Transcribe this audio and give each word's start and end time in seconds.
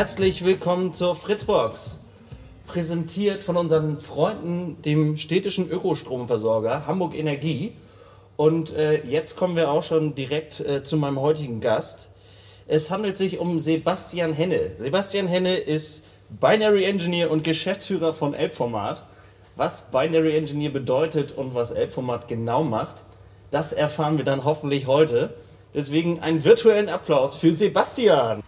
Herzlich 0.00 0.46
willkommen 0.46 0.94
zur 0.94 1.14
Fritzbox. 1.14 2.00
Präsentiert 2.66 3.42
von 3.42 3.58
unseren 3.58 3.98
Freunden, 3.98 4.80
dem 4.80 5.18
städtischen 5.18 5.70
Ökostromversorger 5.70 6.86
Hamburg 6.86 7.14
Energie. 7.14 7.74
Und 8.38 8.72
äh, 8.72 9.04
jetzt 9.04 9.36
kommen 9.36 9.56
wir 9.56 9.70
auch 9.70 9.82
schon 9.82 10.14
direkt 10.14 10.60
äh, 10.60 10.82
zu 10.82 10.96
meinem 10.96 11.20
heutigen 11.20 11.60
Gast. 11.60 12.08
Es 12.66 12.90
handelt 12.90 13.18
sich 13.18 13.40
um 13.40 13.60
Sebastian 13.60 14.32
Henne. 14.32 14.70
Sebastian 14.78 15.28
Henne 15.28 15.58
ist 15.58 16.06
Binary 16.30 16.84
Engineer 16.84 17.30
und 17.30 17.44
Geschäftsführer 17.44 18.14
von 18.14 18.32
Elbformat. 18.32 19.04
Was 19.56 19.90
Binary 19.90 20.34
Engineer 20.34 20.70
bedeutet 20.70 21.32
und 21.32 21.54
was 21.54 21.72
Elbformat 21.72 22.26
genau 22.26 22.62
macht, 22.64 23.04
das 23.50 23.74
erfahren 23.74 24.16
wir 24.16 24.24
dann 24.24 24.44
hoffentlich 24.44 24.86
heute. 24.86 25.34
Deswegen 25.74 26.20
einen 26.20 26.42
virtuellen 26.42 26.88
Applaus 26.88 27.34
für 27.34 27.52
Sebastian. 27.52 28.42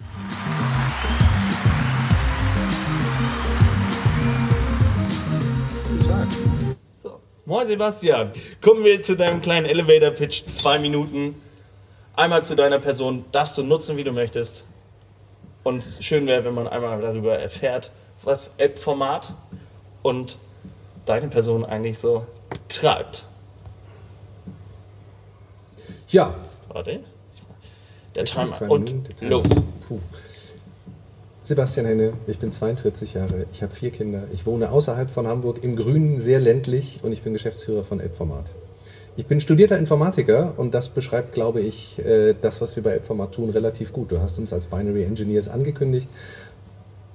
Moin 7.52 7.68
Sebastian, 7.68 8.32
kommen 8.62 8.82
wir 8.82 9.02
zu 9.02 9.14
deinem 9.14 9.42
kleinen 9.42 9.66
Elevator 9.66 10.08
Pitch. 10.08 10.42
Zwei 10.46 10.78
Minuten. 10.78 11.34
Einmal 12.16 12.46
zu 12.46 12.56
deiner 12.56 12.78
Person, 12.78 13.26
darfst 13.30 13.58
du 13.58 13.62
nutzen, 13.62 13.98
wie 13.98 14.04
du 14.04 14.10
möchtest. 14.10 14.64
Und 15.62 15.84
schön 16.00 16.26
wäre, 16.26 16.44
wenn 16.46 16.54
man 16.54 16.66
einmal 16.66 16.98
darüber 17.02 17.38
erfährt, 17.38 17.90
was 18.22 18.54
App-Format 18.56 19.34
und 20.00 20.38
deine 21.04 21.28
Person 21.28 21.66
eigentlich 21.66 21.98
so 21.98 22.26
treibt. 22.70 23.24
Ja, 26.08 26.34
Warte. 26.70 27.00
Der 28.14 28.24
Timer. 28.24 28.62
Und 28.70 28.84
Minuten, 28.84 29.28
los. 29.28 29.46
Puh. 29.86 30.00
Sebastian 31.52 31.84
Henne, 31.84 32.14
ich 32.26 32.38
bin 32.38 32.50
42 32.50 33.12
Jahre, 33.12 33.44
ich 33.52 33.62
habe 33.62 33.74
vier 33.74 33.90
Kinder, 33.90 34.22
ich 34.32 34.46
wohne 34.46 34.70
außerhalb 34.70 35.10
von 35.10 35.26
Hamburg 35.26 35.62
im 35.62 35.76
Grünen, 35.76 36.18
sehr 36.18 36.40
ländlich 36.40 37.00
und 37.02 37.12
ich 37.12 37.20
bin 37.20 37.34
Geschäftsführer 37.34 37.84
von 37.84 38.00
Elbformat. 38.00 38.46
Ich 39.18 39.26
bin 39.26 39.38
studierter 39.38 39.76
Informatiker 39.76 40.54
und 40.56 40.72
das 40.72 40.88
beschreibt, 40.88 41.34
glaube 41.34 41.60
ich, 41.60 41.98
äh, 41.98 42.34
das, 42.40 42.62
was 42.62 42.74
wir 42.76 42.82
bei 42.82 42.92
Elbformat 42.92 43.32
tun, 43.32 43.50
relativ 43.50 43.92
gut. 43.92 44.10
Du 44.10 44.20
hast 44.20 44.38
uns 44.38 44.50
als 44.54 44.68
Binary 44.68 45.04
Engineers 45.04 45.50
angekündigt. 45.50 46.08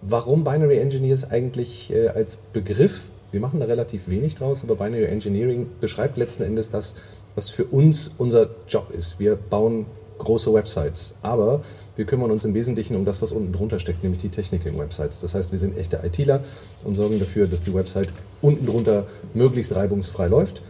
Warum 0.03 0.43
Binary 0.43 0.77
Engineers 0.77 1.31
eigentlich 1.31 1.91
äh, 1.91 2.09
als 2.09 2.35
Begriff? 2.35 3.05
Wir 3.31 3.39
machen 3.39 3.59
da 3.59 3.65
relativ 3.65 4.08
wenig 4.08 4.35
draus, 4.35 4.63
aber 4.63 4.75
Binary 4.75 5.05
Engineering 5.05 5.65
beschreibt 5.81 6.15
letzten 6.15 6.43
Endes 6.43 6.69
das, 6.69 6.93
was 7.33 7.49
für 7.49 7.63
uns 7.63 8.11
unser 8.19 8.49
Job 8.69 8.91
ist. 8.95 9.19
Wir 9.19 9.35
bauen 9.35 9.88
große 10.17 10.53
Websites, 10.53 11.15
aber 11.21 11.61
wir 11.95 12.05
kümmern 12.05 12.29
uns 12.29 12.45
im 12.45 12.53
Wesentlichen 12.53 12.95
um 12.95 13.05
das, 13.05 13.21
was 13.21 13.31
unten 13.31 13.53
drunter 13.53 13.79
steckt, 13.79 14.03
nämlich 14.03 14.21
die 14.21 14.29
Technik 14.29 14.65
in 14.65 14.77
Websites. 14.77 15.19
Das 15.19 15.33
heißt, 15.33 15.51
wir 15.51 15.59
sind 15.59 15.77
echte 15.77 15.99
ITler 16.03 16.41
und 16.83 16.95
sorgen 16.95 17.19
dafür, 17.19 17.47
dass 17.47 17.63
die 17.63 17.73
Website 17.73 18.09
unten 18.41 18.65
drunter 18.65 19.07
möglichst 19.33 19.75
reibungsfrei 19.75 20.27
läuft. 20.27 20.61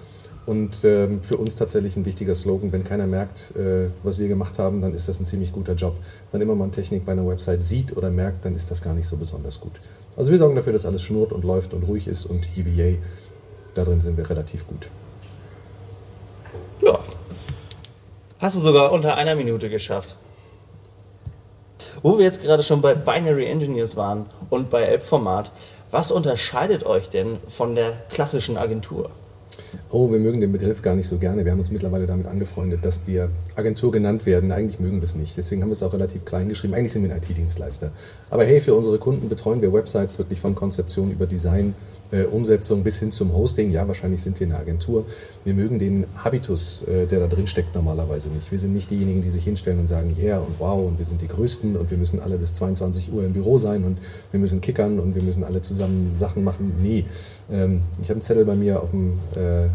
Und 0.46 0.86
ähm, 0.86 1.22
für 1.24 1.36
uns 1.36 1.58
tatsächlich 1.58 1.98
ein 1.98 2.06
wichtiger 2.06 2.34
Slogan, 2.34 2.72
wenn 2.72 2.86
keiner 2.86 3.06
merkt, 3.06 3.54
äh, 3.58 3.90
was 4.04 4.18
wir 4.18 4.30
gemacht 4.30 4.58
haben, 4.60 4.82
dann 4.82 4.96
ist 4.96 5.10
das 5.10 5.20
ein 5.20 5.26
ziemlich 5.26 5.52
guter 5.52 5.74
Job. 5.74 5.98
Wann 6.32 6.40
immer 6.40 6.56
man 6.56 6.72
Technik 6.72 7.06
bei 7.06 7.12
einer 7.12 7.28
Website 7.28 7.66
sieht 7.66 7.98
oder 7.98 8.10
merkt, 8.10 8.46
dann 8.46 8.56
ist 8.56 8.72
das 8.72 8.82
gar 8.82 8.94
nicht 8.94 9.08
so 9.08 9.18
besonders 9.18 9.60
gut. 9.60 9.74
Also 10.16 10.32
wir 10.32 10.38
sorgen 10.38 10.56
dafür, 10.56 10.72
dass 10.72 10.86
alles 10.86 11.04
schnurrt 11.04 11.34
und 11.34 11.44
läuft 11.44 11.74
und 11.74 11.84
ruhig 11.84 12.08
ist 12.08 12.26
und 12.26 12.48
EBA, 12.56 12.98
darin 13.74 14.00
sind 14.00 14.16
wir 14.16 14.30
relativ 14.30 14.66
gut. 14.66 14.90
Ja. 16.82 16.98
Hast 18.40 18.56
du 18.56 18.60
sogar 18.60 18.92
unter 18.92 19.16
einer 19.16 19.34
Minute 19.36 19.68
geschafft. 19.68 20.16
Wo 22.04 22.20
wir 22.20 22.26
jetzt 22.26 22.44
gerade 22.44 22.62
schon 22.62 22.82
bei 22.82 22.94
Binary 22.94 23.46
Engineers 23.46 23.96
waren 23.96 24.28
und 24.52 24.70
bei 24.70 24.88
App-Format, 24.88 25.50
was 25.90 26.12
unterscheidet 26.12 26.86
euch 26.86 27.10
denn 27.10 27.38
von 27.48 27.74
der 27.74 27.94
klassischen 28.12 28.58
Agentur? 28.58 29.10
Oh, 29.90 30.12
wir 30.12 30.20
mögen 30.20 30.40
den 30.40 30.52
Begriff 30.52 30.84
gar 30.84 30.96
nicht 30.96 31.08
so 31.08 31.18
gerne. 31.18 31.46
Wir 31.46 31.52
haben 31.52 31.60
uns 31.60 31.72
mittlerweile 31.72 32.06
damit 32.06 32.28
angefreundet, 32.28 32.86
dass 32.86 33.00
wir 33.08 33.32
Agentur 33.56 33.92
genannt 33.92 34.28
werden. 34.28 34.52
Eigentlich 34.52 34.80
mögen 34.80 34.98
wir 34.98 35.06
es 35.06 35.16
nicht. 35.16 35.36
Deswegen 35.36 35.64
haben 35.64 35.70
wir 35.70 35.74
es 35.74 35.82
auch 35.82 35.94
relativ 35.94 36.24
klein 36.24 36.48
geschrieben. 36.48 36.76
Eigentlich 36.76 36.94
sind 36.94 37.04
wir 37.04 37.12
ein 37.12 37.18
IT-Dienstleister. 37.18 37.92
Aber 38.30 38.46
hey, 38.46 38.62
für 38.62 38.76
unsere 38.76 39.00
Kunden 39.00 39.30
betreuen 39.30 39.64
wir 39.64 39.74
Websites 39.74 40.20
wirklich 40.20 40.40
von 40.40 40.54
Konzeption 40.54 41.12
über 41.12 41.26
Design, 41.26 41.74
äh, 42.12 42.24
Umsetzung 42.24 42.84
bis 42.84 43.00
hin 43.00 43.12
zum 43.12 43.34
Hosting. 43.34 43.72
Ja, 43.72 43.88
wahrscheinlich 43.88 44.22
sind 44.22 44.40
wir 44.40 44.48
eine 44.48 44.58
Agentur. 44.58 45.06
Wir 45.44 45.54
mögen 45.54 45.80
den 45.80 46.06
Habitus, 46.16 46.84
äh, 46.88 47.06
der 47.06 47.20
da 47.20 47.28
drin 47.28 47.48
steckt, 47.48 47.76
normalerweise 47.76 48.30
nicht. 48.30 48.52
Wir 48.52 48.60
sind 48.60 48.74
nicht 48.74 48.90
diejenigen, 48.90 49.22
die 49.22 49.30
sich 49.30 49.44
hinstellen 49.44 49.80
und 49.80 49.88
sagen, 49.88 50.16
yeah 50.20 50.40
und 50.40 50.60
wow 50.60 50.88
und 50.88 50.98
wir 50.98 51.06
sind 51.06 51.22
die 51.22 51.28
Größten 51.28 51.76
und 51.76 51.92
wir 51.92 51.98
müssen 51.98 52.20
alle 52.20 52.38
bis 52.38 52.54
22 52.54 53.12
Uhr 53.12 53.24
im 53.24 53.34
Büro 53.34 53.58
sein 53.58 53.84
und 53.84 53.98
wir 54.32 54.40
müssen 54.40 54.62
kickern 54.62 55.00
und 55.00 55.16
wir 55.16 55.24
müssen 55.24 55.44
alle 55.44 55.62
zusammen 55.62 56.14
Sachen 56.18 56.44
machen. 56.44 56.74
Nee, 56.82 57.06
ähm, 57.52 57.82
ich 58.02 58.10
habe 58.10 58.14
einen 58.14 58.22
Zettel 58.22 58.46
bei 58.46 58.56
mir 58.56 58.82
auf 58.82 58.92
dem 58.92 59.20
äh, 59.36 59.68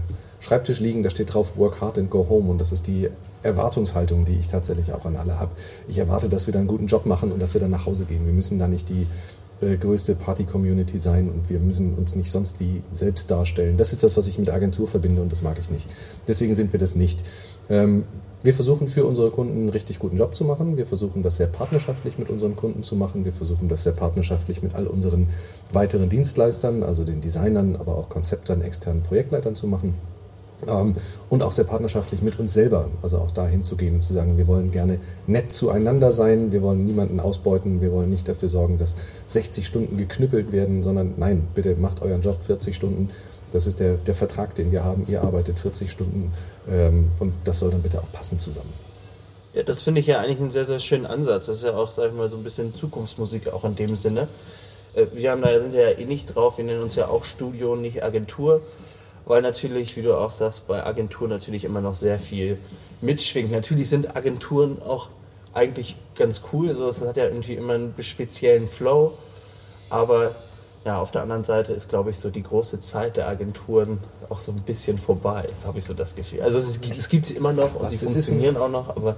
Schreibtisch 0.42 0.81
liegen, 0.81 1.04
da 1.04 1.10
steht 1.10 1.32
drauf 1.32 1.56
Work 1.56 1.81
hard 1.81 1.98
and 1.98 2.10
go 2.10 2.26
home 2.28 2.50
und 2.50 2.59
das 2.59 2.72
ist 2.72 2.88
die 2.88 3.09
Erwartungshaltung, 3.44 4.25
die 4.25 4.32
ich 4.32 4.48
tatsächlich 4.48 4.92
auch 4.92 5.04
an 5.04 5.15
alle 5.15 5.38
habe. 5.38 5.53
Ich 5.87 5.98
erwarte, 5.98 6.28
dass 6.28 6.47
wir 6.47 6.53
da 6.53 6.59
einen 6.59 6.66
guten 6.66 6.88
Job 6.88 7.06
machen 7.06 7.31
und 7.31 7.38
dass 7.38 7.54
wir 7.54 7.60
dann 7.60 7.71
nach 7.71 7.87
Hause 7.87 8.06
gehen. 8.06 8.26
Wir 8.26 8.32
müssen 8.32 8.59
da 8.59 8.66
nicht 8.66 8.88
die 8.88 9.06
äh, 9.62 9.76
größte 9.76 10.14
Party-Community 10.14 10.98
sein 10.98 11.28
und 11.28 11.48
wir 11.48 11.60
müssen 11.60 11.94
uns 11.94 12.16
nicht 12.16 12.30
sonst 12.30 12.60
wie 12.60 12.82
selbst 12.94 13.30
darstellen. 13.30 13.76
Das 13.76 13.92
ist 13.92 14.02
das, 14.02 14.16
was 14.16 14.26
ich 14.26 14.38
mit 14.38 14.50
Agentur 14.50 14.88
verbinde 14.88 15.22
und 15.22 15.30
das 15.30 15.42
mag 15.42 15.56
ich 15.60 15.70
nicht. 15.70 15.86
Deswegen 16.26 16.54
sind 16.54 16.72
wir 16.72 16.80
das 16.80 16.96
nicht. 16.96 17.20
Ähm, 17.70 18.04
wir 18.42 18.54
versuchen 18.54 18.88
für 18.88 19.04
unsere 19.04 19.30
Kunden 19.30 19.56
einen 19.56 19.68
richtig 19.68 20.00
guten 20.00 20.16
Job 20.16 20.34
zu 20.34 20.44
machen. 20.44 20.76
Wir 20.76 20.86
versuchen 20.86 21.22
das 21.22 21.36
sehr 21.36 21.46
partnerschaftlich 21.46 22.18
mit 22.18 22.28
unseren 22.28 22.56
Kunden 22.56 22.82
zu 22.82 22.96
machen. 22.96 23.24
Wir 23.24 23.32
versuchen 23.32 23.68
das 23.68 23.84
sehr 23.84 23.92
partnerschaftlich 23.92 24.62
mit 24.62 24.74
all 24.74 24.88
unseren 24.88 25.28
weiteren 25.72 26.08
Dienstleistern, 26.08 26.82
also 26.82 27.04
den 27.04 27.20
Designern, 27.20 27.76
aber 27.76 27.96
auch 27.96 28.08
Konzeptern, 28.08 28.60
externen 28.60 29.04
Projektleitern 29.04 29.54
zu 29.54 29.68
machen. 29.68 29.94
Ähm, 30.66 30.96
und 31.28 31.42
auch 31.42 31.52
sehr 31.52 31.64
partnerschaftlich 31.64 32.22
mit 32.22 32.38
uns 32.38 32.54
selber, 32.54 32.88
also 33.02 33.18
auch 33.18 33.30
dahin 33.30 33.64
zu 33.64 33.76
gehen 33.76 33.94
und 33.94 34.02
zu 34.02 34.12
sagen, 34.12 34.36
wir 34.36 34.46
wollen 34.46 34.70
gerne 34.70 34.98
nett 35.26 35.52
zueinander 35.52 36.12
sein, 36.12 36.52
wir 36.52 36.62
wollen 36.62 36.84
niemanden 36.84 37.20
ausbeuten, 37.20 37.80
wir 37.80 37.92
wollen 37.92 38.10
nicht 38.10 38.28
dafür 38.28 38.48
sorgen, 38.48 38.78
dass 38.78 38.94
60 39.26 39.66
Stunden 39.66 39.96
geknüppelt 39.96 40.52
werden, 40.52 40.82
sondern 40.82 41.14
nein, 41.16 41.46
bitte 41.54 41.74
macht 41.76 42.02
euren 42.02 42.22
Job 42.22 42.38
40 42.46 42.76
Stunden. 42.76 43.10
Das 43.52 43.66
ist 43.66 43.80
der, 43.80 43.94
der 43.94 44.14
Vertrag, 44.14 44.54
den 44.54 44.72
wir 44.72 44.82
haben. 44.82 45.04
Ihr 45.08 45.22
arbeitet 45.22 45.60
40 45.60 45.90
Stunden 45.90 46.32
ähm, 46.70 47.10
und 47.18 47.34
das 47.44 47.58
soll 47.58 47.70
dann 47.70 47.82
bitte 47.82 47.98
auch 47.98 48.10
passen 48.12 48.38
zusammen. 48.38 48.72
Ja, 49.54 49.62
das 49.62 49.82
finde 49.82 50.00
ich 50.00 50.06
ja 50.06 50.20
eigentlich 50.20 50.40
einen 50.40 50.50
sehr, 50.50 50.64
sehr 50.64 50.78
schönen 50.78 51.04
Ansatz. 51.04 51.46
Das 51.46 51.56
ist 51.56 51.64
ja 51.64 51.74
auch, 51.74 51.90
sag 51.90 52.08
ich 52.08 52.14
mal, 52.14 52.30
so 52.30 52.38
ein 52.38 52.42
bisschen 52.42 52.74
Zukunftsmusik 52.74 53.52
auch 53.52 53.64
in 53.64 53.76
dem 53.76 53.96
Sinne. 53.96 54.28
Äh, 54.94 55.06
Wir 55.12 55.30
haben 55.30 55.42
da, 55.42 55.60
sind 55.60 55.74
ja 55.74 55.90
eh 55.90 56.04
nicht 56.06 56.34
drauf, 56.34 56.56
wir 56.56 56.64
nennen 56.64 56.82
uns 56.82 56.94
ja 56.94 57.08
auch 57.08 57.24
Studio, 57.24 57.76
nicht 57.76 58.02
Agentur. 58.02 58.62
Weil 59.25 59.43
natürlich, 59.43 59.97
wie 59.97 60.03
du 60.03 60.15
auch 60.16 60.31
sagst, 60.31 60.66
bei 60.66 60.84
Agenturen 60.84 61.31
natürlich 61.31 61.65
immer 61.65 61.81
noch 61.81 61.94
sehr 61.94 62.19
viel 62.19 62.59
mitschwingt. 63.00 63.50
Natürlich 63.53 63.88
sind 63.88 64.16
Agenturen 64.16 64.81
auch 64.83 65.09
eigentlich 65.55 65.97
ganz 66.16 66.43
cool, 66.53 66.69
also 66.71 66.88
es 66.88 67.00
hat 67.03 67.16
ja 67.16 67.25
irgendwie 67.25 67.55
immer 67.55 67.75
einen 67.75 67.94
speziellen 68.00 68.66
Flow. 68.66 69.12
Aber 69.91 70.34
ja, 70.84 71.00
auf 71.00 71.10
der 71.12 71.22
anderen 71.22 71.44
Seite 71.44 71.72
ist, 71.72 71.88
glaube 71.88 72.10
ich, 72.10 72.19
so 72.19 72.31
die 72.31 72.43
große 72.43 72.81
Zeit 72.81 73.16
der 73.16 73.28
Agenturen 73.28 74.00
auch 74.28 74.41
so 74.41 74.50
ein 74.50 74.60
bisschen 74.62 74.99
vorbei, 74.99 75.49
habe 75.65 75.78
ich 75.78 75.84
so 75.84 75.94
das 75.94 76.15
Gefühl. 76.16 76.41
Also 76.43 76.59
es, 76.59 76.81
gibt- 76.81 76.99
es 76.99 77.09
gibt 77.09 77.27
sie 77.27 77.34
immer 77.37 77.53
noch 77.53 77.75
und 77.77 77.91
sie 77.91 77.97
ein- 77.97 78.00
funktionieren 78.10 78.56
auch 78.56 78.71
noch, 78.71 78.89
aber 78.89 79.15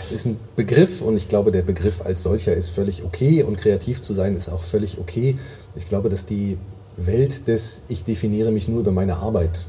Es 0.00 0.10
ist 0.10 0.26
ein 0.26 0.40
Begriff 0.56 1.00
und 1.02 1.16
ich 1.16 1.28
glaube, 1.28 1.52
der 1.52 1.62
Begriff 1.62 2.00
als 2.04 2.22
solcher 2.24 2.54
ist 2.54 2.70
völlig 2.70 3.04
okay 3.04 3.44
und 3.44 3.56
kreativ 3.56 4.02
zu 4.02 4.14
sein 4.14 4.34
ist 4.34 4.48
auch 4.48 4.62
völlig 4.64 4.98
okay. 4.98 5.38
Ich 5.76 5.86
glaube, 5.86 6.08
dass 6.08 6.26
die 6.26 6.58
Welt 6.96 7.48
des 7.48 7.82
Ich 7.88 8.04
definiere 8.04 8.50
mich 8.50 8.68
nur 8.68 8.80
über 8.80 8.92
meine 8.92 9.16
Arbeit 9.16 9.66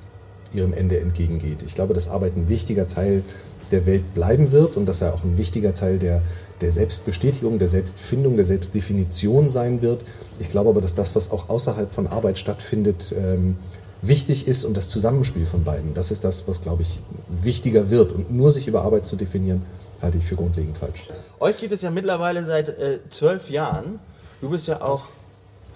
ihrem 0.53 0.73
Ende 0.73 0.99
entgegengeht. 0.99 1.63
Ich 1.65 1.75
glaube, 1.75 1.93
dass 1.93 2.09
Arbeit 2.09 2.35
ein 2.35 2.49
wichtiger 2.49 2.87
Teil 2.87 3.23
der 3.71 3.85
Welt 3.85 4.13
bleiben 4.13 4.51
wird 4.51 4.77
und 4.77 4.85
dass 4.85 5.01
er 5.01 5.13
auch 5.13 5.23
ein 5.23 5.37
wichtiger 5.37 5.75
Teil 5.75 5.99
der, 5.99 6.21
der 6.61 6.71
Selbstbestätigung, 6.71 7.59
der 7.59 7.67
Selbstfindung, 7.67 8.37
der 8.37 8.45
Selbstdefinition 8.45 9.49
sein 9.49 9.81
wird. 9.81 10.01
Ich 10.39 10.49
glaube 10.49 10.69
aber, 10.69 10.81
dass 10.81 10.95
das, 10.95 11.15
was 11.15 11.31
auch 11.31 11.49
außerhalb 11.49 11.91
von 11.91 12.07
Arbeit 12.07 12.37
stattfindet, 12.37 13.13
ähm, 13.17 13.57
wichtig 14.01 14.47
ist 14.47 14.63
und 14.63 14.77
das 14.77 14.89
Zusammenspiel 14.89 15.45
von 15.45 15.63
beiden. 15.63 15.93
Das 15.93 16.11
ist 16.11 16.23
das, 16.23 16.47
was, 16.47 16.61
glaube 16.61 16.83
ich, 16.83 16.99
wichtiger 17.41 17.89
wird. 17.89 18.11
Und 18.11 18.31
nur 18.31 18.51
sich 18.51 18.67
über 18.67 18.83
Arbeit 18.83 19.05
zu 19.05 19.15
definieren, 19.15 19.63
halte 20.01 20.17
ich 20.17 20.23
für 20.23 20.35
grundlegend 20.35 20.77
falsch. 20.77 21.07
Euch 21.39 21.57
gibt 21.57 21.73
es 21.73 21.81
ja 21.81 21.91
mittlerweile 21.91 22.45
seit 22.45 22.69
äh, 22.69 22.99
zwölf 23.09 23.49
Jahren. 23.49 23.99
Du 24.39 24.49
bist 24.49 24.67
ja 24.67 24.81
auch 24.81 25.07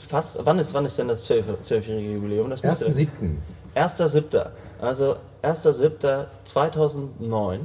fast. 0.07 0.39
Wann 0.43 0.59
ist, 0.59 0.73
wann 0.73 0.85
ist 0.85 0.97
denn 0.97 1.07
das 1.07 1.23
zwölf- 1.25 1.45
zwölfjährige 1.63 2.13
Jubiläum? 2.13 2.49
Das 2.49 2.63
müsste- 2.63 2.85
1.7. 2.85 3.37
1.7. 3.75 4.47
Also 4.81 5.15
1.7.2009, 5.43 7.59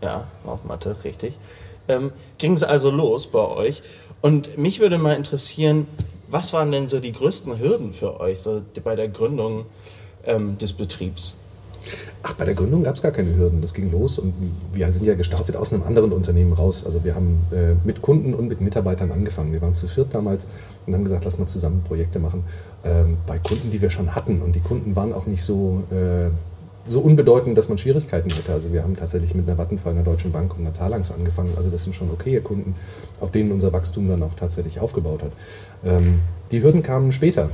ja, 0.00 0.24
auch 0.46 0.64
Mathe, 0.64 0.96
richtig, 1.04 1.34
ähm, 1.88 2.12
ging 2.38 2.54
es 2.54 2.62
also 2.62 2.90
los 2.90 3.26
bei 3.26 3.46
euch. 3.46 3.82
Und 4.20 4.58
mich 4.58 4.80
würde 4.80 4.98
mal 4.98 5.14
interessieren, 5.14 5.86
was 6.28 6.52
waren 6.52 6.72
denn 6.72 6.88
so 6.88 7.00
die 7.00 7.12
größten 7.12 7.58
Hürden 7.58 7.92
für 7.92 8.20
euch 8.20 8.40
so 8.40 8.62
bei 8.84 8.96
der 8.96 9.08
Gründung 9.08 9.66
ähm, 10.24 10.58
des 10.58 10.72
Betriebs? 10.72 11.34
Ach, 12.22 12.34
bei 12.34 12.44
der 12.44 12.54
Gründung 12.54 12.82
gab 12.82 12.96
es 12.96 13.02
gar 13.02 13.12
keine 13.12 13.34
Hürden. 13.36 13.60
Das 13.62 13.74
ging 13.74 13.90
los 13.92 14.18
und 14.18 14.34
wir 14.72 14.90
sind 14.90 15.06
ja 15.06 15.14
gestartet 15.14 15.56
aus 15.56 15.72
einem 15.72 15.84
anderen 15.84 16.12
Unternehmen 16.12 16.52
raus. 16.52 16.84
Also 16.84 17.04
wir 17.04 17.14
haben 17.14 17.46
äh, 17.52 17.74
mit 17.84 18.02
Kunden 18.02 18.34
und 18.34 18.48
mit 18.48 18.60
Mitarbeitern 18.60 19.12
angefangen. 19.12 19.52
Wir 19.52 19.62
waren 19.62 19.74
zu 19.74 19.86
viert 19.86 20.14
damals 20.14 20.46
und 20.86 20.94
haben 20.94 21.04
gesagt, 21.04 21.24
lass 21.24 21.38
mal 21.38 21.46
zusammen 21.46 21.82
Projekte 21.86 22.18
machen 22.18 22.44
ähm, 22.84 23.18
bei 23.26 23.38
Kunden, 23.38 23.70
die 23.70 23.80
wir 23.80 23.90
schon 23.90 24.14
hatten. 24.14 24.42
Und 24.42 24.56
die 24.56 24.60
Kunden 24.60 24.96
waren 24.96 25.12
auch 25.12 25.26
nicht 25.26 25.42
so, 25.42 25.84
äh, 25.90 26.30
so 26.90 27.00
unbedeutend, 27.00 27.56
dass 27.56 27.68
man 27.68 27.78
Schwierigkeiten 27.78 28.30
hätte. 28.30 28.52
Also 28.52 28.72
wir 28.72 28.82
haben 28.82 28.96
tatsächlich 28.96 29.34
mit 29.34 29.48
einer 29.48 29.56
Vattenfall, 29.56 29.92
einer 29.92 30.02
Deutschen 30.02 30.32
Bank 30.32 30.54
und 30.56 30.62
einer 30.62 30.74
Talangs 30.74 31.12
angefangen. 31.12 31.52
Also 31.56 31.70
das 31.70 31.84
sind 31.84 31.94
schon 31.94 32.10
okaye 32.10 32.40
Kunden, 32.40 32.74
auf 33.20 33.30
denen 33.30 33.52
unser 33.52 33.72
Wachstum 33.72 34.08
dann 34.08 34.22
auch 34.24 34.34
tatsächlich 34.34 34.80
aufgebaut 34.80 35.22
hat. 35.22 35.32
Ähm, 35.84 36.20
die 36.50 36.62
Hürden 36.62 36.82
kamen 36.82 37.12
später, 37.12 37.50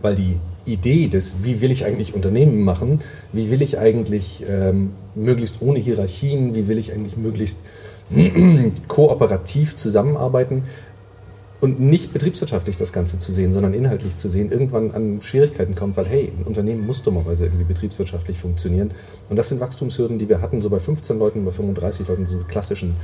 weil 0.00 0.14
die 0.14 0.38
Idee 0.72 1.08
des, 1.08 1.36
wie 1.42 1.60
will 1.60 1.70
ich 1.70 1.84
eigentlich 1.84 2.14
Unternehmen 2.14 2.62
machen, 2.62 3.00
wie 3.32 3.50
will 3.50 3.62
ich 3.62 3.78
eigentlich 3.78 4.44
ähm, 4.48 4.92
möglichst 5.14 5.56
ohne 5.60 5.78
Hierarchien, 5.78 6.54
wie 6.54 6.68
will 6.68 6.78
ich 6.78 6.92
eigentlich 6.92 7.16
möglichst 7.16 7.60
kooperativ 8.88 9.76
zusammenarbeiten? 9.76 10.62
Und 11.60 11.80
nicht 11.80 12.12
betriebswirtschaftlich 12.12 12.76
das 12.76 12.92
Ganze 12.92 13.18
zu 13.18 13.32
sehen, 13.32 13.52
sondern 13.52 13.74
inhaltlich 13.74 14.14
zu 14.14 14.28
sehen, 14.28 14.52
irgendwann 14.52 14.92
an 14.92 15.18
Schwierigkeiten 15.22 15.74
kommt, 15.74 15.96
weil 15.96 16.06
hey, 16.06 16.30
ein 16.38 16.44
Unternehmen 16.44 16.86
muss 16.86 17.02
dummerweise 17.02 17.46
irgendwie 17.46 17.64
betriebswirtschaftlich 17.64 18.38
funktionieren. 18.38 18.92
Und 19.28 19.36
das 19.36 19.48
sind 19.48 19.58
Wachstumshürden, 19.60 20.20
die 20.20 20.28
wir 20.28 20.40
hatten, 20.40 20.60
so 20.60 20.70
bei 20.70 20.78
15 20.78 21.18
Leuten, 21.18 21.44
bei 21.44 21.50
35 21.50 22.06
Leuten, 22.06 22.26
so 22.26 22.38
klassischen 22.46 22.94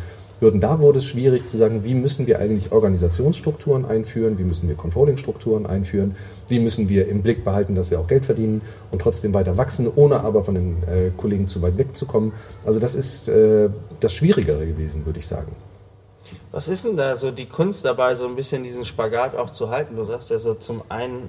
Hürden. 0.44 0.60
Da 0.60 0.78
wurde 0.78 0.98
es 0.98 1.06
schwierig 1.06 1.48
zu 1.48 1.56
sagen, 1.56 1.84
wie 1.84 1.94
müssen 1.94 2.26
wir 2.26 2.38
eigentlich 2.38 2.70
Organisationsstrukturen 2.70 3.84
einführen, 3.84 4.38
wie 4.38 4.44
müssen 4.44 4.68
wir 4.68 4.76
Controlling-Strukturen 4.76 5.66
einführen, 5.66 6.16
wie 6.48 6.58
müssen 6.58 6.88
wir 6.88 7.08
im 7.08 7.22
Blick 7.22 7.44
behalten, 7.44 7.74
dass 7.74 7.90
wir 7.90 7.98
auch 7.98 8.06
Geld 8.06 8.26
verdienen 8.26 8.60
und 8.90 9.00
trotzdem 9.00 9.34
weiter 9.34 9.56
wachsen, 9.56 9.90
ohne 9.94 10.20
aber 10.20 10.44
von 10.44 10.54
den 10.54 10.82
äh, 10.82 11.10
Kollegen 11.16 11.48
zu 11.48 11.62
weit 11.62 11.78
wegzukommen. 11.78 12.32
Also 12.64 12.78
das 12.78 12.94
ist 12.94 13.28
äh, 13.28 13.70
das 14.00 14.12
Schwierigere 14.12 14.66
gewesen, 14.66 15.06
würde 15.06 15.18
ich 15.18 15.26
sagen. 15.26 15.52
Was 16.52 16.68
ist 16.68 16.84
denn 16.84 16.96
da 16.96 17.16
so 17.16 17.30
die 17.30 17.46
Kunst 17.46 17.84
dabei, 17.84 18.14
so 18.14 18.26
ein 18.26 18.36
bisschen 18.36 18.62
diesen 18.62 18.84
Spagat 18.84 19.36
auch 19.36 19.50
zu 19.50 19.70
halten? 19.70 19.96
Du 19.96 20.04
sagst 20.04 20.30
ja 20.30 20.38
so, 20.38 20.54
zum 20.54 20.82
einen 20.88 21.28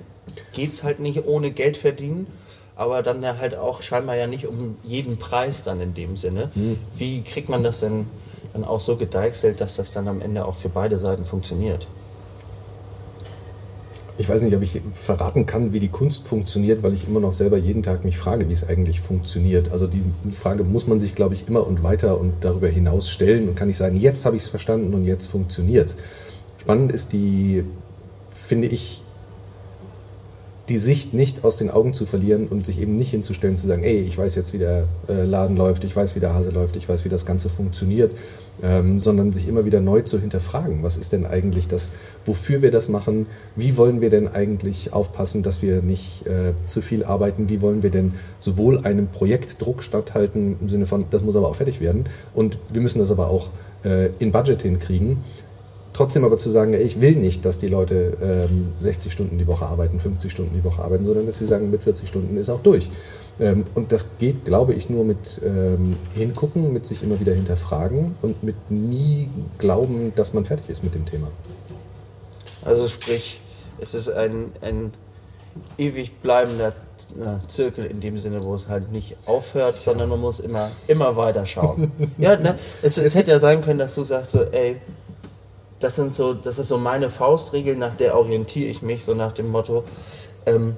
geht 0.54 0.74
es 0.74 0.84
halt 0.84 1.00
nicht 1.00 1.26
ohne 1.26 1.52
Geld 1.52 1.78
verdienen, 1.78 2.28
aber 2.76 3.02
dann 3.02 3.24
ja 3.24 3.38
halt 3.38 3.56
auch 3.56 3.82
scheinbar 3.82 4.16
ja 4.16 4.28
nicht 4.28 4.46
um 4.46 4.76
jeden 4.84 5.18
Preis 5.18 5.64
dann 5.64 5.82
in 5.82 5.94
dem 5.94 6.18
Sinne. 6.18 6.52
Mhm. 6.54 6.78
Wie 6.98 7.24
kriegt 7.24 7.50
man 7.50 7.64
das 7.64 7.80
denn 7.80 8.06
dann 8.56 8.64
auch 8.64 8.80
so 8.80 8.96
gedeichselt, 8.96 9.60
dass 9.60 9.76
das 9.76 9.92
dann 9.92 10.08
am 10.08 10.22
Ende 10.22 10.46
auch 10.46 10.56
für 10.56 10.70
beide 10.70 10.98
Seiten 10.98 11.26
funktioniert. 11.26 11.88
Ich 14.18 14.30
weiß 14.30 14.42
nicht, 14.44 14.56
ob 14.56 14.62
ich 14.62 14.82
verraten 14.94 15.46
kann, 15.46 15.74
wie 15.74 15.82
die 15.82 15.90
Kunst 15.90 16.26
funktioniert, 16.26 16.82
weil 16.82 16.94
ich 16.94 17.06
immer 17.06 17.20
noch 17.20 17.34
selber 17.34 17.58
jeden 17.58 17.84
Tag 17.84 18.06
mich 18.06 18.18
frage, 18.18 18.48
wie 18.48 18.54
es 18.54 18.66
eigentlich 18.66 19.02
funktioniert. 19.02 19.74
Also 19.74 19.88
die 19.88 20.02
Frage 20.32 20.64
muss 20.64 20.88
man 20.88 21.02
sich, 21.02 21.16
glaube 21.16 21.34
ich, 21.34 21.50
immer 21.50 21.68
und 21.68 21.84
weiter 21.84 22.18
und 22.18 22.32
darüber 22.40 22.70
hinaus 22.70 23.10
stellen 23.10 23.50
und 23.50 23.56
kann 23.56 23.68
nicht 23.68 23.76
sagen, 23.76 24.00
jetzt 24.00 24.24
habe 24.24 24.38
ich 24.38 24.44
es 24.44 24.50
verstanden 24.50 24.94
und 24.94 25.04
jetzt 25.04 25.26
funktioniert 25.26 25.90
es. 25.90 25.98
Spannend 26.62 26.94
ist 26.94 27.12
die, 27.12 27.66
finde 28.30 28.70
ich, 28.70 29.04
die 30.70 30.78
Sicht 30.80 31.14
nicht 31.14 31.44
aus 31.44 31.58
den 31.58 31.70
Augen 31.70 31.94
zu 31.94 32.06
verlieren 32.06 32.48
und 32.48 32.66
sich 32.66 32.82
eben 32.82 32.96
nicht 32.96 33.12
hinzustellen, 33.12 33.56
zu 33.56 33.68
sagen, 33.68 33.84
ey, 33.84 34.00
ich 34.00 34.18
weiß 34.18 34.34
jetzt, 34.36 34.52
wie 34.52 34.58
der 34.58 34.86
äh, 35.08 35.24
Laden 35.24 35.58
läuft, 35.58 35.84
ich 35.84 35.96
weiß, 35.96 36.16
wie 36.16 36.20
der 36.20 36.34
Hase 36.34 36.50
läuft, 36.50 36.76
ich 36.76 36.90
weiß, 36.90 37.06
wie 37.06 37.10
das 37.10 37.26
Ganze 37.26 37.50
funktioniert, 37.50 38.12
ähm, 38.64 39.00
sondern 39.00 39.32
sich 39.32 39.48
immer 39.48 39.66
wieder 39.66 39.80
neu 39.80 40.02
zu 40.02 40.20
hinterfragen, 40.20 40.82
was 40.82 40.98
ist 40.98 41.12
denn 41.12 41.26
eigentlich 41.26 41.68
das, 41.68 41.92
wofür 42.26 42.64
wir 42.64 42.72
das 42.72 42.90
machen, 42.90 43.28
wie 43.56 43.78
wollen 43.78 44.02
wir 44.02 44.10
denn 44.10 44.28
eigentlich 44.28 44.92
aufpassen, 44.92 45.44
dass 45.44 45.62
wir 45.62 45.84
nicht 45.84 46.26
äh, 46.26 46.54
zu 46.66 46.82
viel 46.82 47.04
arbeiten, 47.04 47.48
wie 47.48 47.62
wollen 47.62 47.84
wir 47.84 47.92
denn 47.92 48.14
sowohl 48.40 48.80
einem 48.80 49.08
Projekt 49.08 49.62
Druck 49.62 49.84
statthalten, 49.84 50.58
im 50.60 50.70
Sinne 50.70 50.88
von, 50.88 51.06
das 51.12 51.24
muss 51.24 51.36
aber 51.36 51.48
auch 51.48 51.56
fertig 51.56 51.80
werden 51.80 52.06
und 52.34 52.58
wir 52.74 52.82
müssen 52.82 53.00
das 53.00 53.12
aber 53.12 53.30
auch 53.30 53.50
äh, 53.84 54.10
in 54.18 54.32
Budget 54.32 54.64
hinkriegen 54.64 55.18
Trotzdem 55.96 56.26
aber 56.26 56.38
zu 56.38 56.50
sagen, 56.50 56.74
ich 56.74 57.00
will 57.00 57.16
nicht, 57.16 57.46
dass 57.46 57.58
die 57.58 57.70
Leute 57.70 58.18
ähm, 58.22 58.68
60 58.80 59.14
Stunden 59.14 59.38
die 59.38 59.48
Woche 59.48 59.66
arbeiten, 59.66 60.02
50 60.02 60.30
Stunden 60.30 60.54
die 60.54 60.64
Woche 60.66 60.82
arbeiten, 60.82 61.06
sondern 61.06 61.26
dass 61.26 61.40
sie 61.40 61.46
sagen, 61.46 61.72
mit 61.72 61.84
40 61.84 62.10
Stunden 62.10 62.36
ist 62.36 62.50
auch 62.50 62.60
durch. 62.60 62.90
Ähm, 63.40 63.64
und 63.76 63.94
das 63.94 64.18
geht, 64.20 64.44
glaube 64.44 64.74
ich, 64.74 64.90
nur 64.90 65.06
mit 65.06 65.40
ähm, 65.46 65.96
hingucken, 66.14 66.74
mit 66.74 66.86
sich 66.86 67.02
immer 67.02 67.18
wieder 67.22 67.34
hinterfragen 67.34 68.14
und 68.22 68.44
mit 68.44 68.58
nie 68.70 69.30
glauben, 69.58 70.12
dass 70.18 70.34
man 70.34 70.44
fertig 70.44 70.70
ist 70.70 70.84
mit 70.84 70.96
dem 70.96 71.06
Thema. 71.06 71.30
Also 72.66 72.90
sprich, 72.90 73.40
es 73.80 73.96
ist 73.96 74.10
ein, 74.10 74.52
ein 74.60 74.92
ewig 75.78 76.20
bleibender 76.22 76.74
äh, 77.18 77.48
Zirkel 77.48 77.86
in 77.86 78.02
dem 78.02 78.20
Sinne, 78.20 78.44
wo 78.44 78.54
es 78.54 78.68
halt 78.68 78.92
nicht 78.92 79.16
aufhört, 79.28 79.76
sondern 79.80 80.10
man 80.10 80.20
muss 80.20 80.42
immer, 80.42 80.72
immer 80.90 81.16
weiter 81.16 81.46
schauen. 81.46 81.90
ja, 82.18 82.36
ne? 82.36 82.60
es, 82.82 82.98
es 82.98 83.16
hätte 83.16 83.32
ja 83.32 83.40
sein 83.40 83.64
können, 83.64 83.80
dass 83.80 83.96
du 83.96 84.04
sagst 84.04 84.34
so, 84.34 84.42
ey, 84.42 84.76
das 85.80 85.96
sind 85.96 86.12
so, 86.12 86.34
das 86.34 86.60
ist 86.60 86.70
so 86.70 86.78
meine 86.78 87.10
Faustregel, 87.10 87.76
nach 87.76 87.96
der 87.96 88.18
orientiere 88.18 88.70
ich 88.70 88.82
mich, 88.82 89.04
so 89.04 89.14
nach 89.14 89.34
dem 89.34 89.50
Motto. 89.50 89.84
Ähm, 90.46 90.76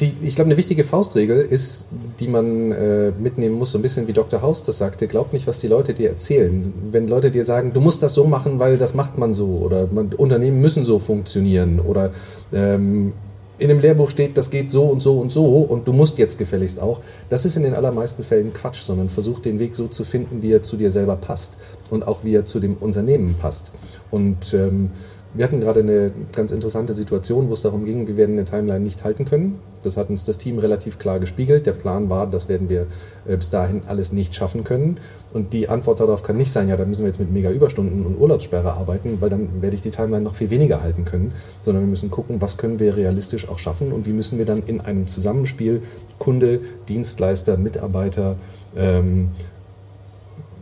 die, 0.00 0.12
ich 0.22 0.34
glaube, 0.34 0.48
eine 0.48 0.56
wichtige 0.56 0.82
Faustregel 0.82 1.40
ist, 1.40 1.86
die 2.18 2.26
man 2.26 2.72
äh, 2.72 3.12
mitnehmen 3.12 3.56
muss, 3.56 3.72
so 3.72 3.78
ein 3.78 3.82
bisschen 3.82 4.08
wie 4.08 4.12
Dr. 4.12 4.42
House 4.42 4.62
das 4.64 4.78
sagte, 4.78 5.06
glaub 5.06 5.32
nicht, 5.32 5.46
was 5.46 5.58
die 5.58 5.68
Leute 5.68 5.94
dir 5.94 6.08
erzählen. 6.08 6.72
Wenn 6.90 7.06
Leute 7.06 7.30
dir 7.30 7.44
sagen, 7.44 7.72
du 7.72 7.80
musst 7.80 8.02
das 8.02 8.14
so 8.14 8.24
machen, 8.24 8.58
weil 8.58 8.76
das 8.76 8.94
macht 8.94 9.18
man 9.18 9.34
so, 9.34 9.46
oder 9.46 9.86
man, 9.90 10.12
Unternehmen 10.14 10.60
müssen 10.60 10.84
so 10.84 10.98
funktionieren, 10.98 11.78
oder 11.78 12.10
ähm, 12.52 13.12
in 13.58 13.68
dem 13.68 13.80
Lehrbuch 13.80 14.10
steht, 14.10 14.36
das 14.36 14.50
geht 14.50 14.70
so 14.70 14.84
und 14.84 15.00
so 15.00 15.18
und 15.18 15.30
so 15.30 15.44
und 15.44 15.86
du 15.86 15.92
musst 15.92 16.18
jetzt 16.18 16.38
gefälligst 16.38 16.80
auch. 16.80 17.00
Das 17.28 17.44
ist 17.44 17.56
in 17.56 17.62
den 17.62 17.74
allermeisten 17.74 18.24
Fällen 18.24 18.52
Quatsch, 18.52 18.80
sondern 18.80 19.08
versuch 19.08 19.40
den 19.40 19.58
Weg 19.58 19.76
so 19.76 19.86
zu 19.86 20.04
finden, 20.04 20.42
wie 20.42 20.52
er 20.52 20.62
zu 20.62 20.76
dir 20.76 20.90
selber 20.90 21.16
passt 21.16 21.54
und 21.90 22.06
auch 22.06 22.24
wie 22.24 22.34
er 22.34 22.44
zu 22.44 22.58
dem 22.58 22.76
Unternehmen 22.78 23.36
passt. 23.40 23.70
Und 24.10 24.54
ähm, 24.54 24.90
wir 25.34 25.44
hatten 25.44 25.60
gerade 25.60 25.80
eine 25.80 26.12
ganz 26.32 26.52
interessante 26.52 26.94
Situation, 26.94 27.48
wo 27.48 27.54
es 27.54 27.62
darum 27.62 27.84
ging, 27.84 28.06
wir 28.06 28.16
werden 28.16 28.36
eine 28.36 28.44
Timeline 28.44 28.84
nicht 28.84 29.02
halten 29.02 29.24
können. 29.24 29.58
Das 29.82 29.96
hat 29.96 30.08
uns 30.08 30.24
das 30.24 30.38
Team 30.38 30.60
relativ 30.60 31.00
klar 31.00 31.18
gespiegelt. 31.18 31.66
Der 31.66 31.72
Plan 31.72 32.08
war, 32.08 32.28
das 32.28 32.48
werden 32.48 32.68
wir 32.68 32.86
äh, 33.26 33.36
bis 33.36 33.50
dahin 33.50 33.82
alles 33.88 34.12
nicht 34.12 34.34
schaffen 34.36 34.62
können. 34.62 34.98
Und 35.32 35.52
die 35.52 35.68
Antwort 35.68 35.98
darauf 35.98 36.22
kann 36.22 36.36
nicht 36.36 36.52
sein, 36.52 36.68
ja, 36.68 36.76
da 36.76 36.84
müssen 36.84 37.02
wir 37.02 37.08
jetzt 37.08 37.18
mit 37.18 37.32
mega 37.32 37.50
Überstunden 37.50 38.06
und 38.06 38.16
Urlaubssperre 38.16 38.74
arbeiten, 38.74 39.18
weil 39.20 39.28
dann 39.28 39.60
werde 39.60 39.74
ich 39.74 39.82
die 39.82 39.90
Timeline 39.90 40.22
noch 40.22 40.36
viel 40.36 40.50
weniger 40.50 40.82
halten 40.82 41.04
können, 41.04 41.32
sondern 41.60 41.82
wir 41.82 41.90
müssen 41.90 42.10
gucken, 42.10 42.40
was 42.40 42.56
können 42.56 42.78
wir 42.78 42.96
realistisch 42.96 43.48
auch 43.48 43.58
schaffen 43.58 43.92
und 43.92 44.06
wie 44.06 44.12
müssen 44.12 44.38
wir 44.38 44.44
dann 44.44 44.62
in 44.64 44.80
einem 44.80 45.08
Zusammenspiel 45.08 45.82
Kunde, 46.20 46.60
Dienstleister, 46.88 47.56
Mitarbeiter 47.56 48.36
ähm, 48.76 49.30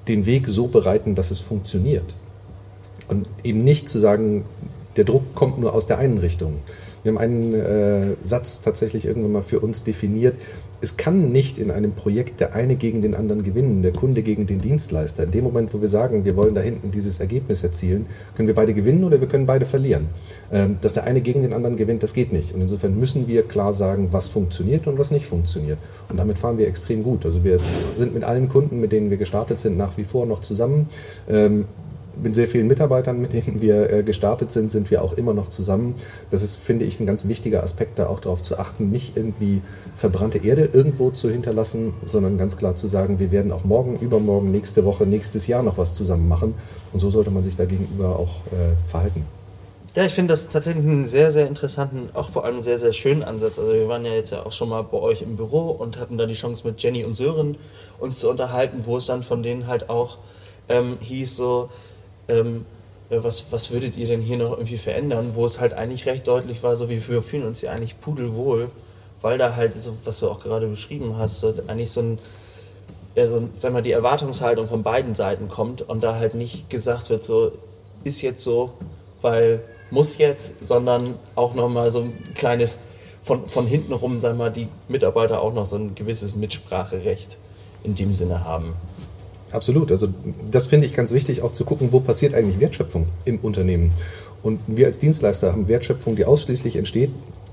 den 0.08 0.24
Weg 0.24 0.48
so 0.48 0.66
bereiten, 0.66 1.14
dass 1.14 1.30
es 1.30 1.40
funktioniert. 1.40 2.14
Und 3.12 3.28
eben 3.44 3.62
nicht 3.62 3.88
zu 3.88 3.98
sagen, 3.98 4.44
der 4.96 5.04
Druck 5.04 5.34
kommt 5.34 5.58
nur 5.58 5.74
aus 5.74 5.86
der 5.86 5.98
einen 5.98 6.18
Richtung. 6.18 6.54
Wir 7.02 7.12
haben 7.12 7.18
einen 7.18 7.54
äh, 7.54 8.06
Satz 8.22 8.62
tatsächlich 8.62 9.06
irgendwann 9.06 9.32
mal 9.32 9.42
für 9.42 9.60
uns 9.60 9.82
definiert. 9.84 10.36
Es 10.80 10.96
kann 10.96 11.30
nicht 11.30 11.58
in 11.58 11.70
einem 11.70 11.92
Projekt 11.92 12.40
der 12.40 12.54
eine 12.54 12.74
gegen 12.76 13.02
den 13.02 13.14
anderen 13.14 13.42
gewinnen, 13.42 13.82
der 13.82 13.92
Kunde 13.92 14.22
gegen 14.22 14.46
den 14.46 14.60
Dienstleister. 14.60 15.24
In 15.24 15.30
dem 15.30 15.44
Moment, 15.44 15.74
wo 15.74 15.80
wir 15.80 15.88
sagen, 15.88 16.24
wir 16.24 16.36
wollen 16.36 16.54
da 16.54 16.60
hinten 16.60 16.90
dieses 16.90 17.20
Ergebnis 17.20 17.62
erzielen, 17.62 18.06
können 18.36 18.48
wir 18.48 18.54
beide 18.54 18.72
gewinnen 18.72 19.04
oder 19.04 19.20
wir 19.20 19.28
können 19.28 19.46
beide 19.46 19.66
verlieren. 19.66 20.06
Ähm, 20.52 20.78
dass 20.80 20.94
der 20.94 21.04
eine 21.04 21.20
gegen 21.20 21.42
den 21.42 21.52
anderen 21.52 21.76
gewinnt, 21.76 22.02
das 22.02 22.14
geht 22.14 22.32
nicht. 22.32 22.54
Und 22.54 22.62
insofern 22.62 22.98
müssen 22.98 23.26
wir 23.28 23.42
klar 23.42 23.72
sagen, 23.72 24.08
was 24.12 24.28
funktioniert 24.28 24.86
und 24.86 24.98
was 24.98 25.10
nicht 25.10 25.26
funktioniert. 25.26 25.78
Und 26.08 26.18
damit 26.18 26.38
fahren 26.38 26.56
wir 26.56 26.68
extrem 26.68 27.02
gut. 27.02 27.26
Also 27.26 27.44
wir 27.44 27.58
sind 27.96 28.14
mit 28.14 28.24
allen 28.24 28.48
Kunden, 28.48 28.80
mit 28.80 28.92
denen 28.92 29.10
wir 29.10 29.18
gestartet 29.18 29.60
sind, 29.60 29.76
nach 29.76 29.96
wie 29.98 30.04
vor 30.04 30.24
noch 30.24 30.40
zusammen. 30.40 30.86
Ähm, 31.28 31.66
mit 32.22 32.34
sehr 32.34 32.48
vielen 32.48 32.68
Mitarbeitern, 32.68 33.20
mit 33.20 33.32
denen 33.32 33.60
wir 33.60 33.90
äh, 33.90 34.02
gestartet 34.02 34.52
sind, 34.52 34.70
sind 34.70 34.90
wir 34.90 35.02
auch 35.02 35.14
immer 35.14 35.34
noch 35.34 35.48
zusammen. 35.48 35.94
Das 36.30 36.42
ist, 36.42 36.56
finde 36.56 36.84
ich, 36.84 37.00
ein 37.00 37.06
ganz 37.06 37.26
wichtiger 37.26 37.62
Aspekt, 37.62 37.98
da 37.98 38.06
auch 38.06 38.20
darauf 38.20 38.42
zu 38.42 38.58
achten, 38.58 38.90
nicht 38.90 39.16
irgendwie 39.16 39.62
verbrannte 39.96 40.38
Erde 40.38 40.68
irgendwo 40.72 41.10
zu 41.10 41.30
hinterlassen, 41.30 41.94
sondern 42.06 42.38
ganz 42.38 42.56
klar 42.56 42.76
zu 42.76 42.86
sagen, 42.88 43.18
wir 43.18 43.32
werden 43.32 43.52
auch 43.52 43.64
morgen, 43.64 43.98
übermorgen, 43.98 44.50
nächste 44.50 44.84
Woche, 44.84 45.06
nächstes 45.06 45.46
Jahr 45.46 45.62
noch 45.62 45.78
was 45.78 45.94
zusammen 45.94 46.28
machen. 46.28 46.54
Und 46.92 47.00
so 47.00 47.10
sollte 47.10 47.30
man 47.30 47.44
sich 47.44 47.56
dagegenüber 47.56 48.18
auch 48.18 48.46
äh, 48.52 48.88
verhalten. 48.88 49.24
Ja, 49.94 50.06
ich 50.06 50.14
finde 50.14 50.32
das 50.32 50.48
tatsächlich 50.48 50.86
einen 50.86 51.06
sehr, 51.06 51.30
sehr 51.32 51.46
interessanten, 51.46 52.08
auch 52.14 52.30
vor 52.30 52.46
allem 52.46 52.62
sehr, 52.62 52.78
sehr 52.78 52.94
schönen 52.94 53.22
Ansatz. 53.22 53.58
Also 53.58 53.74
wir 53.74 53.88
waren 53.88 54.06
ja 54.06 54.12
jetzt 54.12 54.30
ja 54.30 54.46
auch 54.46 54.52
schon 54.52 54.70
mal 54.70 54.80
bei 54.80 54.96
euch 54.96 55.20
im 55.20 55.36
Büro 55.36 55.70
und 55.70 55.98
hatten 55.98 56.16
da 56.16 56.24
die 56.24 56.32
Chance 56.32 56.66
mit 56.66 56.82
Jenny 56.82 57.04
und 57.04 57.14
Sören 57.14 57.56
uns 57.98 58.18
zu 58.18 58.30
unterhalten, 58.30 58.84
wo 58.86 58.96
es 58.96 59.04
dann 59.04 59.22
von 59.22 59.42
denen 59.42 59.66
halt 59.66 59.90
auch 59.90 60.16
ähm, 60.70 60.96
hieß 61.00 61.36
so, 61.36 61.68
ähm, 62.28 62.64
äh, 63.10 63.22
was, 63.22 63.46
was 63.50 63.70
würdet 63.70 63.96
ihr 63.96 64.06
denn 64.06 64.20
hier 64.20 64.38
noch 64.38 64.52
irgendwie 64.52 64.78
verändern, 64.78 65.32
wo 65.34 65.44
es 65.44 65.60
halt 65.60 65.74
eigentlich 65.74 66.06
recht 66.06 66.26
deutlich 66.26 66.62
war, 66.62 66.76
so 66.76 66.88
wie 66.88 67.06
wir 67.08 67.22
fühlen 67.22 67.44
uns 67.44 67.60
hier 67.60 67.72
eigentlich 67.72 68.00
pudelwohl, 68.00 68.70
weil 69.20 69.38
da 69.38 69.54
halt, 69.54 69.76
so, 69.76 69.92
was 70.04 70.20
du 70.20 70.28
auch 70.28 70.40
gerade 70.40 70.66
beschrieben 70.66 71.16
hast, 71.18 71.40
so, 71.40 71.54
eigentlich 71.66 71.90
so 71.90 72.00
ein, 72.00 72.18
ja, 73.14 73.28
so, 73.28 73.48
sag 73.54 73.72
mal, 73.72 73.82
die 73.82 73.92
Erwartungshaltung 73.92 74.66
von 74.66 74.82
beiden 74.82 75.14
Seiten 75.14 75.48
kommt 75.48 75.82
und 75.82 76.02
da 76.02 76.16
halt 76.16 76.34
nicht 76.34 76.70
gesagt 76.70 77.10
wird, 77.10 77.22
so, 77.22 77.52
ist 78.04 78.22
jetzt 78.22 78.42
so, 78.42 78.72
weil 79.20 79.60
muss 79.90 80.16
jetzt, 80.16 80.66
sondern 80.66 81.14
auch 81.34 81.54
nochmal 81.54 81.90
so 81.90 82.00
ein 82.00 82.12
kleines 82.34 82.78
von, 83.20 83.48
von 83.48 83.66
hinten 83.66 83.92
rum, 83.92 84.20
wir 84.38 84.44
mal, 84.44 84.50
die 84.50 84.68
Mitarbeiter 84.88 85.42
auch 85.42 85.52
noch 85.52 85.66
so 85.66 85.76
ein 85.76 85.94
gewisses 85.94 86.34
Mitspracherecht 86.34 87.38
in 87.84 87.94
dem 87.94 88.14
Sinne 88.14 88.44
haben. 88.44 88.74
Absolut. 89.52 89.90
Also 89.90 90.08
das 90.50 90.66
finde 90.66 90.86
ich 90.86 90.94
ganz 90.94 91.12
wichtig, 91.12 91.42
auch 91.42 91.52
zu 91.52 91.64
gucken, 91.64 91.88
wo 91.92 92.00
passiert 92.00 92.34
eigentlich 92.34 92.58
Wertschöpfung 92.60 93.06
im 93.24 93.38
Unternehmen. 93.40 93.92
Und 94.42 94.60
wir 94.66 94.86
als 94.86 94.98
Dienstleister 94.98 95.52
haben 95.52 95.68
Wertschöpfung, 95.68 96.16
die 96.16 96.24
ausschließlich 96.24 96.76
entsteht, 96.76 97.10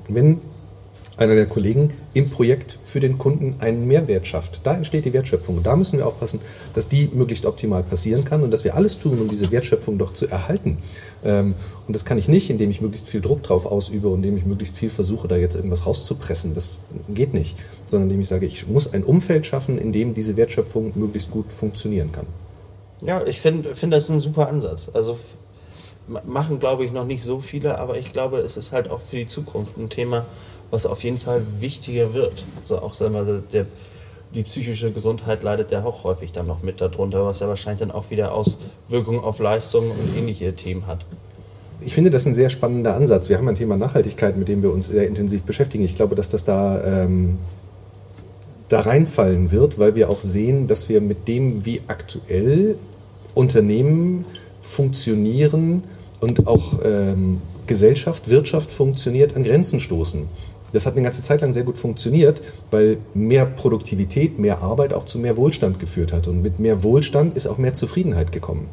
wenn 0.07 0.41
einer 1.19 1.35
der 1.35 1.47
Kollegen 1.47 1.91
im 2.13 2.29
Projekt 2.29 2.79
für 2.83 3.01
den 3.01 3.17
Kunden 3.17 3.57
einen 3.59 3.87
Mehrwert 3.87 4.25
schafft. 4.25 4.61
Da 4.63 4.73
entsteht 4.75 5.03
die 5.03 5.11
Wertschöpfung. 5.11 5.57
Und 5.57 5.65
da 5.65 5.75
müssen 5.75 5.97
wir 5.97 6.07
aufpassen, 6.07 6.39
dass 6.73 6.87
die 6.87 7.09
möglichst 7.13 7.45
optimal 7.45 7.83
passieren 7.83 8.23
kann 8.23 8.41
und 8.41 8.51
dass 8.51 8.63
wir 8.63 8.75
alles 8.75 8.99
tun, 8.99 9.19
um 9.19 9.27
diese 9.27 9.51
Wertschöpfung 9.51 9.97
doch 9.97 10.13
zu 10.13 10.27
erhalten. 10.27 10.77
Ähm, 11.25 11.55
und 11.87 11.93
das 11.93 12.05
kann 12.05 12.17
ich 12.17 12.29
nicht, 12.29 12.49
indem 12.49 12.69
ich 12.69 12.79
möglichst 12.79 13.09
viel 13.09 13.19
Druck 13.19 13.43
drauf 13.43 13.65
ausübe 13.65 14.07
und 14.07 14.19
indem 14.19 14.37
ich 14.37 14.45
möglichst 14.45 14.77
viel 14.77 14.89
versuche, 14.89 15.27
da 15.27 15.35
jetzt 15.35 15.55
irgendwas 15.55 15.85
rauszupressen. 15.85 16.55
Das 16.55 16.69
geht 17.09 17.33
nicht. 17.33 17.57
Sondern 17.85 18.09
indem 18.09 18.21
ich 18.21 18.29
sage, 18.29 18.45
ich 18.45 18.67
muss 18.67 18.93
ein 18.93 19.03
Umfeld 19.03 19.45
schaffen, 19.45 19.77
in 19.77 19.91
dem 19.91 20.13
diese 20.13 20.37
Wertschöpfung 20.37 20.93
möglichst 20.95 21.31
gut 21.31 21.51
funktionieren 21.51 22.13
kann. 22.13 22.27
Ja, 23.01 23.25
ich 23.25 23.41
finde, 23.41 23.75
find, 23.75 23.91
das 23.91 24.05
ist 24.05 24.09
ein 24.09 24.19
super 24.21 24.47
Ansatz. 24.47 24.89
Also 24.93 25.17
machen, 26.25 26.59
glaube 26.59 26.85
ich, 26.85 26.93
noch 26.93 27.05
nicht 27.05 27.23
so 27.23 27.39
viele, 27.39 27.77
aber 27.77 27.97
ich 27.97 28.13
glaube, 28.13 28.39
es 28.39 28.55
ist 28.55 28.71
halt 28.71 28.89
auch 28.89 29.01
für 29.01 29.17
die 29.17 29.27
Zukunft 29.27 29.77
ein 29.77 29.89
Thema, 29.89 30.25
was 30.71 30.85
auf 30.85 31.03
jeden 31.03 31.17
Fall 31.17 31.41
wichtiger 31.59 32.13
wird. 32.13 32.43
Also 32.61 32.81
auch 32.81 32.93
sagen 32.93 33.13
wir, 33.13 33.41
der, 33.51 33.65
die 34.33 34.43
psychische 34.43 34.91
Gesundheit 34.91 35.43
leidet 35.43 35.71
ja 35.71 35.83
auch 35.83 36.03
häufig 36.03 36.31
dann 36.31 36.47
noch 36.47 36.61
mit 36.61 36.81
darunter, 36.81 37.25
was 37.25 37.39
ja 37.39 37.47
wahrscheinlich 37.47 37.79
dann 37.79 37.91
auch 37.91 38.09
wieder 38.09 38.33
Auswirkungen 38.33 39.19
auf 39.19 39.39
Leistungen 39.39 39.91
und 39.91 40.17
ähnliche 40.17 40.55
Themen 40.55 40.85
hat. 40.87 41.05
Ich 41.81 41.93
finde 41.93 42.11
das 42.11 42.25
ein 42.27 42.33
sehr 42.33 42.49
spannender 42.49 42.95
Ansatz. 42.95 43.29
Wir 43.29 43.37
haben 43.37 43.47
ein 43.47 43.55
Thema 43.55 43.77
Nachhaltigkeit, 43.77 44.37
mit 44.37 44.49
dem 44.49 44.61
wir 44.61 44.71
uns 44.71 44.87
sehr 44.87 45.07
intensiv 45.07 45.43
beschäftigen. 45.43 45.85
Ich 45.85 45.95
glaube, 45.95 46.15
dass 46.15 46.29
das 46.29 46.43
da, 46.43 46.83
ähm, 46.83 47.37
da 48.67 48.81
reinfallen 48.81 49.51
wird, 49.51 49.79
weil 49.79 49.95
wir 49.95 50.09
auch 50.09 50.19
sehen, 50.19 50.67
dass 50.67 50.89
wir 50.89 50.99
mit 50.99 51.27
dem, 51.27 51.65
wie 51.65 51.81
aktuell 51.87 52.75
Unternehmen 53.33 54.25
funktionieren 54.61 55.83
und 56.19 56.47
auch 56.47 56.79
ähm, 56.83 57.41
Gesellschaft, 57.65 58.29
Wirtschaft 58.29 58.73
funktioniert, 58.73 59.35
an 59.37 59.43
Grenzen 59.43 59.79
stoßen. 59.79 60.27
Das 60.73 60.85
hat 60.85 60.93
eine 60.93 61.03
ganze 61.03 61.23
Zeit 61.23 61.41
lang 61.41 61.53
sehr 61.53 61.63
gut 61.63 61.77
funktioniert, 61.77 62.41
weil 62.71 62.97
mehr 63.13 63.45
Produktivität, 63.45 64.39
mehr 64.39 64.61
Arbeit 64.61 64.93
auch 64.93 65.05
zu 65.05 65.19
mehr 65.19 65.37
Wohlstand 65.37 65.79
geführt 65.79 66.13
hat. 66.13 66.27
Und 66.27 66.41
mit 66.41 66.59
mehr 66.59 66.83
Wohlstand 66.83 67.35
ist 67.35 67.47
auch 67.47 67.57
mehr 67.57 67.73
Zufriedenheit 67.73 68.31
gekommen. 68.31 68.67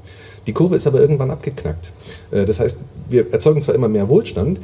Die 0.47 0.53
Kurve 0.53 0.77
ist 0.77 0.87
aber 0.87 1.01
irgendwann 1.01 1.31
abgeknackt. 1.31 1.93
Äh, 2.31 2.47
das 2.47 2.61
heißt, 2.61 2.79
wir 3.09 3.33
erzeugen 3.33 3.63
zwar 3.63 3.75
immer 3.75 3.89
mehr 3.89 4.09
Wohlstand, 4.09 4.61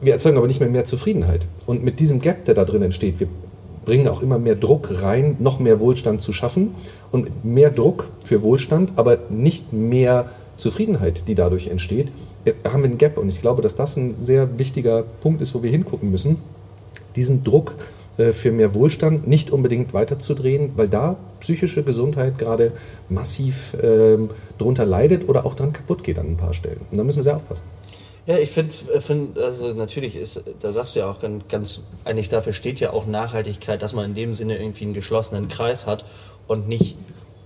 wir 0.00 0.12
erzeugen 0.12 0.36
aber 0.36 0.48
nicht 0.48 0.60
mehr 0.60 0.68
mehr 0.68 0.84
Zufriedenheit. 0.84 1.42
Und 1.66 1.84
mit 1.84 2.00
diesem 2.00 2.20
Gap, 2.20 2.44
der 2.44 2.54
da 2.54 2.64
drin 2.64 2.82
entsteht, 2.82 3.20
wir 3.20 3.28
bringen 3.84 4.08
auch 4.08 4.22
immer 4.22 4.38
mehr 4.38 4.56
Druck 4.56 5.02
rein, 5.02 5.36
noch 5.38 5.60
mehr 5.60 5.80
Wohlstand 5.80 6.22
zu 6.22 6.32
schaffen. 6.32 6.74
Und 7.12 7.44
mehr 7.44 7.70
Druck 7.70 8.06
für 8.24 8.42
Wohlstand, 8.42 8.92
aber 8.96 9.18
nicht 9.28 9.72
mehr 9.72 10.30
Zufriedenheit, 10.56 11.28
die 11.28 11.34
dadurch 11.34 11.68
entsteht, 11.68 12.08
äh, 12.44 12.52
haben 12.64 12.82
wir 12.82 12.90
einen 12.90 12.98
Gap. 12.98 13.16
Und 13.16 13.28
ich 13.28 13.40
glaube, 13.40 13.62
dass 13.62 13.76
das 13.76 13.96
ein 13.96 14.14
sehr 14.14 14.58
wichtiger 14.58 15.04
Punkt 15.20 15.40
ist, 15.40 15.54
wo 15.54 15.62
wir 15.62 15.70
hingucken 15.70 16.10
müssen 16.10 16.38
diesen 17.16 17.44
Druck 17.44 17.74
äh, 18.18 18.32
für 18.32 18.52
mehr 18.52 18.74
Wohlstand 18.74 19.26
nicht 19.26 19.50
unbedingt 19.50 19.94
weiterzudrehen, 19.94 20.72
weil 20.76 20.88
da 20.88 21.16
psychische 21.40 21.82
Gesundheit 21.82 22.38
gerade 22.38 22.72
massiv 23.08 23.76
ähm, 23.82 24.30
drunter 24.58 24.84
leidet 24.84 25.28
oder 25.28 25.46
auch 25.46 25.54
dann 25.54 25.72
kaputt 25.72 26.04
geht 26.04 26.18
an 26.18 26.26
ein 26.26 26.36
paar 26.36 26.52
Stellen. 26.52 26.80
Und 26.90 26.98
da 26.98 27.04
müssen 27.04 27.18
wir 27.18 27.24
sehr 27.24 27.36
aufpassen. 27.36 27.64
Ja, 28.24 28.38
ich 28.38 28.50
finde, 28.50 28.74
äh, 28.94 29.00
find, 29.00 29.36
also 29.38 29.68
natürlich 29.72 30.14
ist, 30.14 30.42
da 30.60 30.72
sagst 30.72 30.94
du 30.94 31.00
ja 31.00 31.10
auch 31.10 31.20
ganz, 31.20 31.42
ganz, 31.48 31.82
eigentlich 32.04 32.28
dafür 32.28 32.52
steht 32.52 32.78
ja 32.78 32.92
auch 32.92 33.06
Nachhaltigkeit, 33.06 33.82
dass 33.82 33.94
man 33.94 34.04
in 34.04 34.14
dem 34.14 34.34
Sinne 34.34 34.58
irgendwie 34.58 34.84
einen 34.84 34.94
geschlossenen 34.94 35.48
Kreis 35.48 35.86
hat 35.88 36.04
und 36.46 36.68
nicht, 36.68 36.96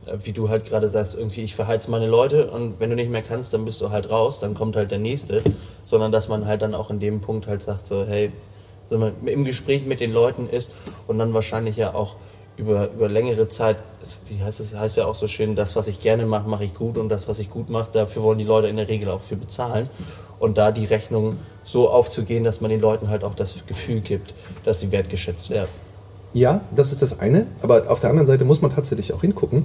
äh, 0.04 0.18
wie 0.24 0.32
du 0.32 0.50
halt 0.50 0.66
gerade 0.66 0.88
sagst, 0.88 1.14
irgendwie 1.14 1.44
ich 1.44 1.54
verheiz 1.54 1.88
meine 1.88 2.06
Leute 2.06 2.50
und 2.50 2.78
wenn 2.78 2.90
du 2.90 2.96
nicht 2.96 3.10
mehr 3.10 3.22
kannst, 3.22 3.54
dann 3.54 3.64
bist 3.64 3.80
du 3.80 3.90
halt 3.90 4.10
raus, 4.10 4.40
dann 4.40 4.54
kommt 4.54 4.76
halt 4.76 4.90
der 4.90 4.98
Nächste, 4.98 5.42
sondern 5.86 6.12
dass 6.12 6.28
man 6.28 6.44
halt 6.44 6.60
dann 6.60 6.74
auch 6.74 6.90
in 6.90 7.00
dem 7.00 7.20
Punkt 7.20 7.46
halt 7.46 7.62
sagt 7.62 7.86
so, 7.86 8.04
hey, 8.04 8.30
man 8.90 9.12
im 9.26 9.44
Gespräch 9.44 9.86
mit 9.86 10.00
den 10.00 10.12
Leuten 10.12 10.48
ist 10.48 10.72
und 11.06 11.18
dann 11.18 11.34
wahrscheinlich 11.34 11.76
ja 11.76 11.94
auch 11.94 12.16
über, 12.56 12.90
über 12.90 13.08
längere 13.08 13.48
Zeit, 13.48 13.76
wie 14.28 14.42
heißt 14.42 14.60
es, 14.60 14.74
heißt 14.74 14.96
ja 14.96 15.06
auch 15.06 15.14
so 15.14 15.28
schön, 15.28 15.56
das, 15.56 15.76
was 15.76 15.88
ich 15.88 16.00
gerne 16.00 16.26
mache, 16.26 16.48
mache 16.48 16.64
ich 16.64 16.74
gut 16.74 16.96
und 16.96 17.08
das, 17.08 17.28
was 17.28 17.38
ich 17.38 17.50
gut 17.50 17.68
mache, 17.68 17.88
dafür 17.92 18.22
wollen 18.22 18.38
die 18.38 18.44
Leute 18.44 18.68
in 18.68 18.76
der 18.76 18.88
Regel 18.88 19.10
auch 19.10 19.20
für 19.20 19.36
bezahlen. 19.36 19.88
Und 20.38 20.58
da 20.58 20.70
die 20.70 20.84
Rechnung 20.84 21.38
so 21.64 21.88
aufzugehen, 21.88 22.44
dass 22.44 22.60
man 22.60 22.70
den 22.70 22.80
Leuten 22.80 23.08
halt 23.08 23.24
auch 23.24 23.34
das 23.34 23.66
Gefühl 23.66 24.00
gibt, 24.00 24.34
dass 24.64 24.80
sie 24.80 24.92
wertgeschätzt 24.92 25.50
werden. 25.50 25.68
Ja, 26.34 26.60
das 26.74 26.92
ist 26.92 27.00
das 27.00 27.20
eine, 27.20 27.46
aber 27.62 27.90
auf 27.90 28.00
der 28.00 28.10
anderen 28.10 28.26
Seite 28.26 28.44
muss 28.44 28.60
man 28.60 28.74
tatsächlich 28.74 29.14
auch 29.14 29.22
hingucken. 29.22 29.64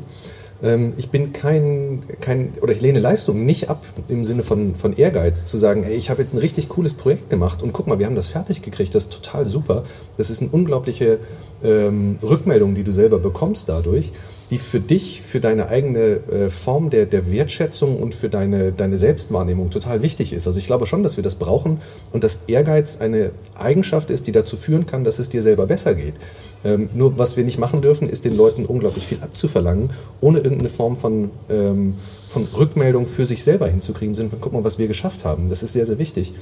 Ähm, 0.64 0.94
ich 0.98 1.10
bin 1.10 1.34
kein, 1.34 2.04
kein, 2.20 2.54
oder 2.62 2.74
ich 2.74 2.82
lehne 2.82 3.00
Leistungen 3.00 3.46
nicht 3.46 3.70
ab 3.70 3.86
im 4.08 4.24
Sinne 4.24 4.44
von, 4.44 4.76
von 4.76 4.96
Ehrgeiz, 4.96 5.46
zu 5.46 5.58
sagen, 5.58 5.84
ey, 5.84 5.96
ich 5.96 6.10
habe 6.10 6.22
jetzt 6.22 6.34
ein 6.34 6.40
richtig 6.40 6.70
cooles 6.70 6.94
Projekt 6.94 7.30
gemacht 7.30 7.64
und 7.64 7.74
guck 7.74 7.88
mal, 7.88 8.00
wir 8.00 8.06
haben 8.06 8.16
das 8.16 8.28
fertig 8.28 8.62
gekriegt, 8.62 8.94
das 8.96 9.06
ist 9.06 9.14
total 9.14 9.46
super. 9.46 9.84
Das 10.18 10.30
ist 10.30 10.42
eine 10.42 10.52
unglaubliche 10.52 11.20
ähm, 11.64 12.18
Rückmeldung, 12.22 12.76
die 12.76 12.84
du 12.84 12.92
selber 12.92 13.20
bekommst 13.20 13.70
dadurch, 13.70 14.12
die 14.52 14.58
für 14.58 14.82
dich, 14.82 15.22
für 15.22 15.40
deine 15.40 15.70
eigene 15.70 16.20
äh, 16.30 16.50
Form 16.50 16.90
der, 16.90 17.06
der 17.06 17.32
Wertschätzung 17.32 17.98
und 17.98 18.14
für 18.14 18.30
deine, 18.30 18.74
deine 18.74 18.98
Selbstwahrnehmung 18.98 19.70
total 19.70 20.02
wichtig 20.02 20.34
ist. 20.34 20.46
Also 20.46 20.60
ich 20.60 20.66
glaube 20.66 20.86
schon, 20.86 21.04
dass 21.04 21.16
wir 21.16 21.24
das 21.24 21.36
brauchen 21.36 21.80
und 22.12 22.24
dass 22.24 22.42
Ehrgeiz 22.48 23.00
eine 23.00 23.32
Eigenschaft 23.58 24.10
ist, 24.10 24.28
die 24.28 24.34
dazu 24.34 24.58
führen 24.58 24.86
kann, 24.86 25.06
dass 25.06 25.20
es 25.20 25.30
dir 25.30 25.42
selber 25.42 25.68
besser 25.68 25.96
geht. 25.96 26.16
Ähm, 26.64 26.90
nur 26.94 27.18
was 27.18 27.38
wir 27.38 27.44
nicht 27.44 27.58
machen 27.58 27.82
dürfen, 27.82 28.10
ist 28.10 28.26
den 28.26 28.36
Leuten 28.36 28.66
unglaublich 28.66 29.06
viel 29.06 29.20
abzuverlangen, 29.22 29.92
ohne 30.20 30.40
irgendeine 30.52 30.70
Form 30.70 30.96
von, 30.96 31.32
ähm, 31.50 31.96
von 32.30 32.48
Rückmeldung 32.58 33.06
für 33.06 33.26
sich 33.26 33.44
selber 33.44 33.68
hinzukriegen. 33.68 34.16
Sind, 34.16 34.34
guck 34.40 34.54
mal, 34.54 34.64
was 34.64 34.78
wir 34.78 34.88
geschafft 34.88 35.26
haben. 35.26 35.50
Das 35.50 35.64
ist 35.64 35.74
sehr, 35.74 35.86
sehr 35.86 36.00
wichtig. 36.00 36.34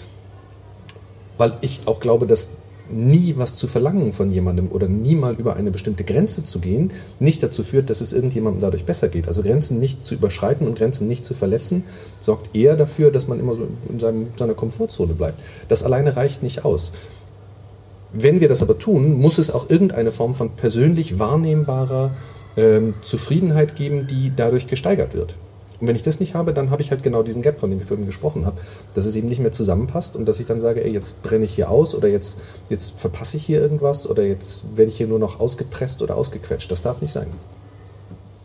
Weil 1.37 1.53
ich 1.61 1.81
auch 1.85 1.99
glaube, 1.99 2.27
dass 2.27 2.49
nie 2.91 3.35
was 3.37 3.55
zu 3.55 3.67
verlangen 3.67 4.13
von 4.13 4.31
jemandem 4.31 4.71
oder 4.71 4.87
nie 4.87 5.15
mal 5.15 5.35
über 5.35 5.55
eine 5.55 5.71
bestimmte 5.71 6.03
Grenze 6.03 6.43
zu 6.43 6.59
gehen, 6.59 6.91
nicht 7.19 7.41
dazu 7.43 7.63
führt, 7.63 7.89
dass 7.89 8.01
es 8.01 8.13
irgendjemandem 8.13 8.61
dadurch 8.61 8.85
besser 8.85 9.09
geht. 9.09 9.27
Also 9.27 9.43
Grenzen 9.43 9.79
nicht 9.79 10.05
zu 10.05 10.15
überschreiten 10.15 10.67
und 10.67 10.77
Grenzen 10.77 11.07
nicht 11.07 11.25
zu 11.25 11.33
verletzen, 11.33 11.83
sorgt 12.19 12.55
eher 12.55 12.75
dafür, 12.75 13.11
dass 13.11 13.27
man 13.27 13.39
immer 13.39 13.55
so 13.55 13.67
in 13.89 13.99
seinem, 13.99 14.27
seiner 14.37 14.53
Komfortzone 14.53 15.13
bleibt. 15.13 15.39
Das 15.67 15.83
alleine 15.83 16.15
reicht 16.15 16.43
nicht 16.43 16.65
aus. 16.65 16.93
Wenn 18.11 18.39
wir 18.39 18.49
das 18.49 18.63
aber 18.63 18.79
tun, 18.79 19.13
muss 19.13 19.37
es 19.37 19.51
auch 19.51 19.69
irgendeine 19.69 20.11
Form 20.11 20.33
von 20.33 20.49
persönlich 20.51 21.19
wahrnehmbarer 21.19 22.11
ähm, 22.59 22.93
Zufriedenheit 23.01 23.75
geben, 23.75 24.07
die 24.07 24.31
dadurch 24.35 24.67
gesteigert 24.67 25.13
wird. 25.13 25.35
Und 25.79 25.87
wenn 25.87 25.95
ich 25.95 26.01
das 26.01 26.19
nicht 26.19 26.33
habe, 26.33 26.53
dann 26.53 26.71
habe 26.71 26.81
ich 26.81 26.91
halt 26.91 27.03
genau 27.03 27.23
diesen 27.23 27.41
Gap, 27.41 27.59
von 27.59 27.69
dem 27.69 27.79
ich 27.79 27.85
vorhin 27.85 28.05
gesprochen 28.05 28.45
habe, 28.45 28.59
dass 28.95 29.05
es 29.05 29.15
eben 29.15 29.29
nicht 29.29 29.39
mehr 29.39 29.53
zusammenpasst 29.53 30.15
und 30.15 30.25
dass 30.25 30.39
ich 30.39 30.45
dann 30.45 30.59
sage, 30.59 30.83
ey, 30.83 30.91
jetzt 30.91 31.23
brenne 31.23 31.45
ich 31.45 31.55
hier 31.55 31.69
aus 31.69 31.95
oder 31.95 32.09
jetzt, 32.09 32.39
jetzt 32.69 32.99
verpasse 32.99 33.37
ich 33.37 33.45
hier 33.45 33.61
irgendwas 33.61 34.09
oder 34.09 34.23
jetzt 34.23 34.77
werde 34.77 34.91
ich 34.91 34.97
hier 34.97 35.07
nur 35.07 35.19
noch 35.19 35.39
ausgepresst 35.39 36.01
oder 36.01 36.17
ausgequetscht. 36.17 36.69
Das 36.69 36.81
darf 36.81 37.01
nicht 37.01 37.13
sein. 37.13 37.27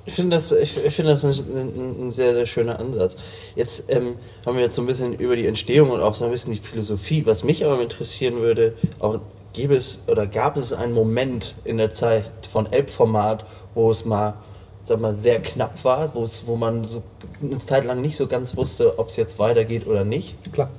Ich 0.07 0.15
finde 0.15 0.37
das, 0.37 0.53
ich, 0.53 0.85
ich 0.85 0.95
find 0.95 1.09
das 1.09 1.25
ein, 1.25 1.33
ein, 1.33 2.07
ein, 2.07 2.11
sehr, 2.13 2.35
sehr 2.35 2.47
schöner 2.47 2.79
Ansatz. 2.79 3.17
Jetzt 3.57 3.91
ähm, 3.91 4.17
haben 4.45 4.57
wir 4.57 4.65
jetzt 4.65 4.77
so 4.77 4.83
ein 4.83 4.87
bisschen 4.87 5.15
über 5.15 5.35
die 5.35 5.47
Entstehung 5.47 5.91
und 5.91 6.01
auch 6.01 6.15
so 6.15 6.27
ein 6.27 6.31
bisschen 6.31 6.53
die 6.53 6.59
Philosophie. 6.59 7.25
Was 7.27 7.43
mich 7.43 7.65
aber 7.65 7.81
interessieren 7.83 8.37
würde, 8.37 8.75
auch 9.01 9.19
gäbe 9.55 9.75
es 9.75 10.01
oder 10.07 10.27
gab 10.27 10.57
es 10.57 10.73
einen 10.73 10.93
Moment 10.93 11.55
in 11.65 11.79
der 11.79 11.91
Zeit 11.91 12.31
von 12.51 12.71
Elbformat, 12.71 13.47
wo 13.75 13.91
es 13.91 14.05
mal, 14.05 14.35
sag 14.83 15.01
mal 15.01 15.15
sehr 15.15 15.41
knapp 15.41 15.85
war, 15.85 16.15
wo, 16.15 16.25
es, 16.25 16.47
wo 16.47 16.57
man 16.57 16.85
so 16.85 17.03
eine 17.43 17.59
Zeit 17.59 17.85
lang 17.85 18.01
nicht 18.01 18.17
so 18.17 18.27
ganz 18.27 18.57
wusste, 18.57 18.99
ob 18.99 19.09
es 19.09 19.17
jetzt 19.17 19.39
weitergeht 19.39 19.87
oder 19.87 20.05
nicht? 20.05 20.53
Klar. 20.53 20.71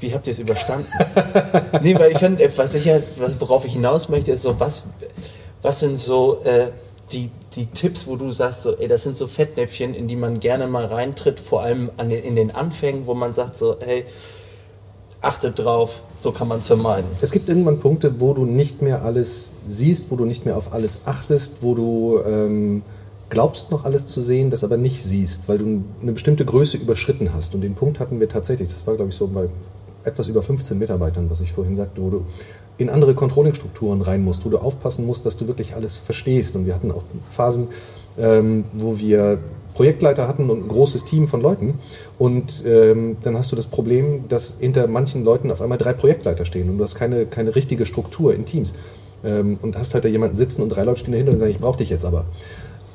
Wie 0.00 0.14
habt 0.14 0.26
ihr 0.28 0.32
es 0.32 0.38
überstanden? 0.38 0.86
nee, 1.82 1.98
weil 1.98 2.12
ich 2.12 2.18
finde, 2.18 2.48
was 2.56 2.74
ich 2.74 2.84
ja, 2.84 3.00
was, 3.16 3.40
worauf 3.40 3.64
ich 3.64 3.72
hinaus 3.72 4.08
möchte, 4.08 4.30
ist 4.30 4.42
so, 4.42 4.60
was, 4.60 4.84
was 5.60 5.80
sind 5.80 5.98
so 5.98 6.40
äh, 6.44 6.68
die, 7.10 7.30
die 7.56 7.66
Tipps, 7.66 8.06
wo 8.06 8.16
du 8.16 8.30
sagst, 8.30 8.62
so, 8.62 8.76
ey, 8.76 8.86
das 8.86 9.02
sind 9.02 9.16
so 9.16 9.26
Fettnäpfchen, 9.26 9.94
in 9.94 10.06
die 10.06 10.14
man 10.14 10.38
gerne 10.38 10.68
mal 10.68 10.84
reintritt, 10.84 11.40
vor 11.40 11.62
allem 11.62 11.90
an 11.96 12.10
den, 12.10 12.22
in 12.22 12.36
den 12.36 12.52
Anfängen, 12.52 13.06
wo 13.06 13.14
man 13.14 13.34
sagt 13.34 13.56
so, 13.56 13.76
hey, 13.80 14.04
achtet 15.20 15.58
drauf, 15.58 16.02
so 16.16 16.32
kann 16.32 16.48
man 16.48 16.60
es 16.60 16.66
vermeiden. 16.66 17.08
Es 17.20 17.32
gibt 17.32 17.48
irgendwann 17.48 17.80
Punkte, 17.80 18.20
wo 18.20 18.34
du 18.34 18.44
nicht 18.44 18.82
mehr 18.82 19.02
alles 19.02 19.52
siehst, 19.66 20.10
wo 20.10 20.16
du 20.16 20.24
nicht 20.24 20.44
mehr 20.44 20.56
auf 20.56 20.72
alles 20.72 21.06
achtest, 21.06 21.62
wo 21.62 21.74
du 21.74 22.20
ähm, 22.24 22.82
glaubst 23.28 23.70
noch 23.70 23.84
alles 23.84 24.06
zu 24.06 24.20
sehen, 24.22 24.50
das 24.50 24.64
aber 24.64 24.76
nicht 24.76 25.02
siehst, 25.02 25.48
weil 25.48 25.58
du 25.58 25.82
eine 26.00 26.12
bestimmte 26.12 26.44
Größe 26.44 26.76
überschritten 26.76 27.34
hast. 27.34 27.54
Und 27.54 27.62
den 27.62 27.74
Punkt 27.74 27.98
hatten 27.98 28.20
wir 28.20 28.28
tatsächlich, 28.28 28.68
das 28.68 28.86
war 28.86 28.94
glaube 28.94 29.10
ich 29.10 29.16
so 29.16 29.26
bei 29.26 29.48
etwas 30.04 30.28
über 30.28 30.42
15 30.42 30.78
Mitarbeitern, 30.78 31.28
was 31.30 31.40
ich 31.40 31.52
vorhin 31.52 31.76
sagte, 31.76 32.00
wo 32.00 32.10
du 32.10 32.24
in 32.78 32.88
andere 32.88 33.14
Controlling-Strukturen 33.14 34.02
rein 34.02 34.22
musst, 34.22 34.44
wo 34.44 34.50
du 34.50 34.58
aufpassen 34.58 35.04
musst, 35.04 35.26
dass 35.26 35.36
du 35.36 35.48
wirklich 35.48 35.74
alles 35.74 35.96
verstehst. 35.96 36.54
Und 36.54 36.66
wir 36.66 36.74
hatten 36.74 36.92
auch 36.92 37.02
Phasen, 37.28 37.68
ähm, 38.16 38.64
wo 38.72 38.98
wir 38.98 39.38
Projektleiter 39.78 40.26
hatten 40.26 40.50
und 40.50 40.64
ein 40.64 40.68
großes 40.68 41.04
Team 41.04 41.28
von 41.28 41.40
Leuten. 41.40 41.78
Und 42.18 42.64
ähm, 42.66 43.16
dann 43.22 43.36
hast 43.36 43.52
du 43.52 43.56
das 43.56 43.68
Problem, 43.68 44.26
dass 44.26 44.56
hinter 44.58 44.88
manchen 44.88 45.22
Leuten 45.22 45.52
auf 45.52 45.62
einmal 45.62 45.78
drei 45.78 45.92
Projektleiter 45.92 46.44
stehen 46.44 46.68
und 46.68 46.78
du 46.78 46.82
hast 46.82 46.96
keine, 46.96 47.26
keine 47.26 47.54
richtige 47.54 47.86
Struktur 47.86 48.34
in 48.34 48.44
Teams. 48.44 48.74
Ähm, 49.24 49.56
und 49.62 49.78
hast 49.78 49.94
halt 49.94 50.04
da 50.04 50.08
jemanden 50.08 50.34
sitzen 50.34 50.62
und 50.62 50.70
drei 50.70 50.82
Leute 50.82 50.98
stehen 50.98 51.12
dahinter 51.12 51.30
und 51.30 51.38
sagen, 51.38 51.52
ich 51.52 51.60
brauche 51.60 51.78
dich 51.78 51.90
jetzt 51.90 52.04
aber. 52.04 52.24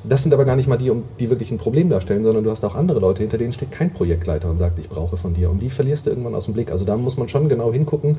Das 0.03 0.23
sind 0.23 0.33
aber 0.33 0.43
gar 0.43 0.55
nicht 0.55 0.67
mal 0.67 0.77
die, 0.77 0.91
die 1.19 1.29
wirklich 1.29 1.51
ein 1.51 1.57
Problem 1.57 1.89
darstellen, 1.89 2.23
sondern 2.23 2.43
du 2.43 2.51
hast 2.51 2.63
auch 2.65 2.75
andere 2.75 2.99
Leute, 2.99 3.21
hinter 3.21 3.37
denen 3.37 3.53
steht 3.53 3.71
kein 3.71 3.91
Projektleiter 3.93 4.49
und 4.49 4.57
sagt, 4.57 4.79
ich 4.79 4.89
brauche 4.89 5.15
von 5.15 5.33
dir. 5.33 5.49
Und 5.49 5.61
die 5.61 5.69
verlierst 5.69 6.05
du 6.05 6.09
irgendwann 6.09 6.35
aus 6.35 6.45
dem 6.45 6.53
Blick. 6.53 6.71
Also 6.71 6.83
da 6.83 6.97
muss 6.97 7.17
man 7.17 7.29
schon 7.29 7.47
genau 7.47 7.71
hingucken, 7.71 8.17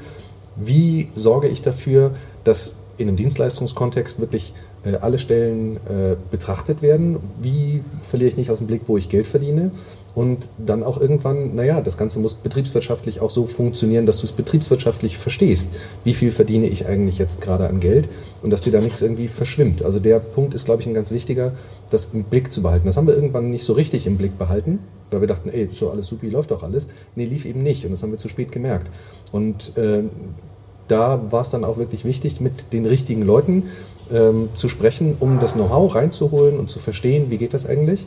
wie 0.56 1.08
sorge 1.14 1.48
ich 1.48 1.60
dafür, 1.60 2.12
dass 2.44 2.76
in 2.96 3.08
einem 3.08 3.16
Dienstleistungskontext 3.16 4.20
wirklich 4.20 4.54
äh, 4.84 4.96
alle 4.96 5.18
Stellen 5.18 5.76
äh, 5.76 6.16
betrachtet 6.30 6.80
werden. 6.80 7.16
Wie 7.40 7.82
verliere 8.02 8.28
ich 8.28 8.36
nicht 8.36 8.50
aus 8.50 8.58
dem 8.58 8.66
Blick, 8.66 8.82
wo 8.86 8.96
ich 8.96 9.08
Geld 9.08 9.26
verdiene? 9.26 9.70
Und 10.14 10.48
dann 10.58 10.84
auch 10.84 11.00
irgendwann, 11.00 11.56
naja, 11.56 11.80
das 11.80 11.98
Ganze 11.98 12.20
muss 12.20 12.34
betriebswirtschaftlich 12.34 13.20
auch 13.20 13.30
so 13.30 13.46
funktionieren, 13.46 14.06
dass 14.06 14.18
du 14.18 14.26
es 14.26 14.32
betriebswirtschaftlich 14.32 15.18
verstehst. 15.18 15.70
Wie 16.04 16.14
viel 16.14 16.30
verdiene 16.30 16.68
ich 16.68 16.86
eigentlich 16.86 17.18
jetzt 17.18 17.40
gerade 17.40 17.68
an 17.68 17.80
Geld? 17.80 18.08
Und 18.42 18.50
dass 18.50 18.62
dir 18.62 18.70
da 18.70 18.80
nichts 18.80 19.02
irgendwie 19.02 19.26
verschwimmt. 19.26 19.84
Also 19.84 19.98
der 19.98 20.20
Punkt 20.20 20.54
ist, 20.54 20.66
glaube 20.66 20.82
ich, 20.82 20.86
ein 20.86 20.94
ganz 20.94 21.10
wichtiger, 21.10 21.52
das 21.90 22.10
im 22.12 22.24
Blick 22.24 22.52
zu 22.52 22.62
behalten. 22.62 22.86
Das 22.86 22.96
haben 22.96 23.08
wir 23.08 23.14
irgendwann 23.14 23.50
nicht 23.50 23.64
so 23.64 23.72
richtig 23.72 24.06
im 24.06 24.16
Blick 24.16 24.38
behalten, 24.38 24.78
weil 25.10 25.20
wir 25.20 25.28
dachten, 25.28 25.48
ey, 25.48 25.68
so 25.72 25.90
alles 25.90 26.06
supi, 26.06 26.28
läuft 26.28 26.52
doch 26.52 26.62
alles. 26.62 26.88
Nee, 27.16 27.24
lief 27.24 27.44
eben 27.44 27.62
nicht. 27.62 27.84
Und 27.84 27.90
das 27.90 28.02
haben 28.02 28.12
wir 28.12 28.18
zu 28.18 28.28
spät 28.28 28.52
gemerkt. 28.52 28.90
Und 29.32 29.76
äh, 29.76 30.04
da 30.86 31.20
war 31.30 31.40
es 31.40 31.50
dann 31.50 31.64
auch 31.64 31.76
wirklich 31.76 32.04
wichtig, 32.04 32.40
mit 32.40 32.72
den 32.72 32.86
richtigen 32.86 33.22
Leuten 33.22 33.64
ähm, 34.12 34.50
zu 34.54 34.68
sprechen, 34.68 35.16
um 35.18 35.40
das 35.40 35.54
Know-how 35.54 35.94
reinzuholen 35.94 36.58
und 36.58 36.70
zu 36.70 36.78
verstehen, 36.78 37.30
wie 37.30 37.38
geht 37.38 37.54
das 37.54 37.66
eigentlich. 37.66 38.06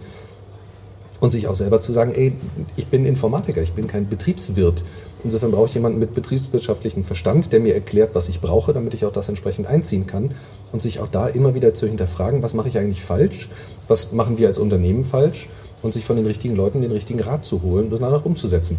Und 1.19 1.31
sich 1.31 1.47
auch 1.47 1.55
selber 1.55 1.81
zu 1.81 1.93
sagen, 1.93 2.13
ey, 2.13 2.33
ich 2.75 2.87
bin 2.87 3.05
Informatiker, 3.05 3.61
ich 3.61 3.73
bin 3.73 3.87
kein 3.87 4.07
Betriebswirt. 4.07 4.83
Insofern 5.23 5.51
brauche 5.51 5.65
ich 5.65 5.73
jemanden 5.73 5.97
mit 5.97 6.13
betriebswirtschaftlichem 6.13 7.03
Verstand, 7.03 7.51
der 7.51 7.59
mir 7.59 7.73
erklärt, 7.73 8.13
was 8.13 8.29
ich 8.29 8.39
brauche, 8.39 8.71
damit 8.71 8.93
ich 8.93 9.03
auch 9.03 9.11
das 9.11 9.27
entsprechend 9.27 9.65
einziehen 9.65 10.05
kann. 10.05 10.31
Und 10.71 10.81
sich 10.81 10.99
auch 10.99 11.07
da 11.07 11.27
immer 11.27 11.55
wieder 11.55 11.73
zu 11.73 11.87
hinterfragen, 11.87 12.43
was 12.43 12.53
mache 12.53 12.67
ich 12.67 12.77
eigentlich 12.77 13.01
falsch, 13.01 13.49
was 13.87 14.11
machen 14.11 14.37
wir 14.37 14.47
als 14.47 14.59
Unternehmen 14.59 15.03
falsch 15.03 15.49
und 15.81 15.93
sich 15.93 16.05
von 16.05 16.17
den 16.17 16.25
richtigen 16.25 16.55
Leuten 16.55 16.81
den 16.81 16.91
richtigen 16.91 17.19
Rat 17.19 17.45
zu 17.45 17.61
holen 17.61 17.91
und 17.91 18.01
danach 18.01 18.25
umzusetzen. 18.25 18.77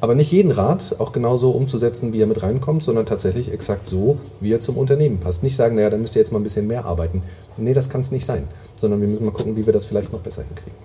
Aber 0.00 0.14
nicht 0.14 0.30
jeden 0.30 0.50
Rat 0.50 0.96
auch 0.98 1.12
genauso 1.12 1.50
umzusetzen, 1.50 2.12
wie 2.12 2.20
er 2.20 2.26
mit 2.26 2.42
reinkommt, 2.42 2.82
sondern 2.84 3.06
tatsächlich 3.06 3.50
exakt 3.50 3.88
so, 3.88 4.18
wie 4.40 4.52
er 4.52 4.60
zum 4.60 4.76
Unternehmen 4.76 5.18
passt. 5.18 5.42
Nicht 5.42 5.56
sagen, 5.56 5.76
naja, 5.76 5.88
dann 5.88 6.02
müsst 6.02 6.16
ihr 6.16 6.20
jetzt 6.20 6.32
mal 6.32 6.40
ein 6.40 6.42
bisschen 6.42 6.66
mehr 6.66 6.84
arbeiten. 6.84 7.22
Nee, 7.56 7.72
das 7.72 7.88
kann 7.88 8.02
es 8.02 8.10
nicht 8.10 8.26
sein, 8.26 8.46
sondern 8.74 9.00
wir 9.00 9.08
müssen 9.08 9.24
mal 9.24 9.30
gucken, 9.30 9.56
wie 9.56 9.64
wir 9.64 9.72
das 9.72 9.86
vielleicht 9.86 10.12
noch 10.12 10.20
besser 10.20 10.42
hinkriegen. 10.42 10.76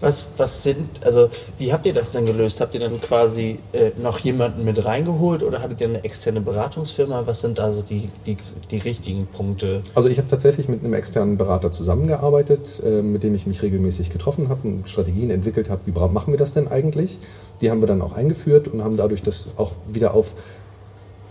Was, 0.00 0.26
was 0.38 0.62
sind, 0.62 1.04
also 1.04 1.28
wie 1.58 1.72
habt 1.72 1.84
ihr 1.84 1.92
das 1.92 2.12
denn 2.12 2.24
gelöst? 2.24 2.60
Habt 2.60 2.74
ihr 2.74 2.80
dann 2.80 3.00
quasi 3.00 3.58
äh, 3.72 3.90
noch 4.02 4.18
jemanden 4.20 4.64
mit 4.64 4.82
reingeholt 4.84 5.42
oder 5.42 5.60
hattet 5.60 5.80
ihr 5.82 5.88
eine 5.88 6.04
externe 6.04 6.40
Beratungsfirma? 6.40 7.26
Was 7.26 7.42
sind 7.42 7.60
also 7.60 7.82
die, 7.82 8.08
die, 8.26 8.38
die 8.70 8.78
richtigen 8.78 9.26
Punkte? 9.26 9.82
Also 9.94 10.08
ich 10.08 10.18
habe 10.18 10.28
tatsächlich 10.28 10.68
mit 10.68 10.82
einem 10.82 10.94
externen 10.94 11.36
Berater 11.36 11.70
zusammengearbeitet, 11.70 12.82
äh, 12.84 13.02
mit 13.02 13.22
dem 13.22 13.34
ich 13.34 13.46
mich 13.46 13.60
regelmäßig 13.62 14.10
getroffen 14.10 14.48
habe 14.48 14.66
und 14.66 14.88
Strategien 14.88 15.30
entwickelt 15.30 15.68
habe, 15.68 15.82
wie 15.86 15.92
machen 15.92 16.32
wir 16.32 16.38
das 16.38 16.54
denn 16.54 16.68
eigentlich? 16.68 17.18
Die 17.60 17.70
haben 17.70 17.80
wir 17.80 17.86
dann 17.86 18.00
auch 18.00 18.14
eingeführt 18.14 18.68
und 18.68 18.82
haben 18.82 18.96
dadurch 18.96 19.20
das 19.20 19.50
auch 19.58 19.72
wieder 19.86 20.14
auf 20.14 20.34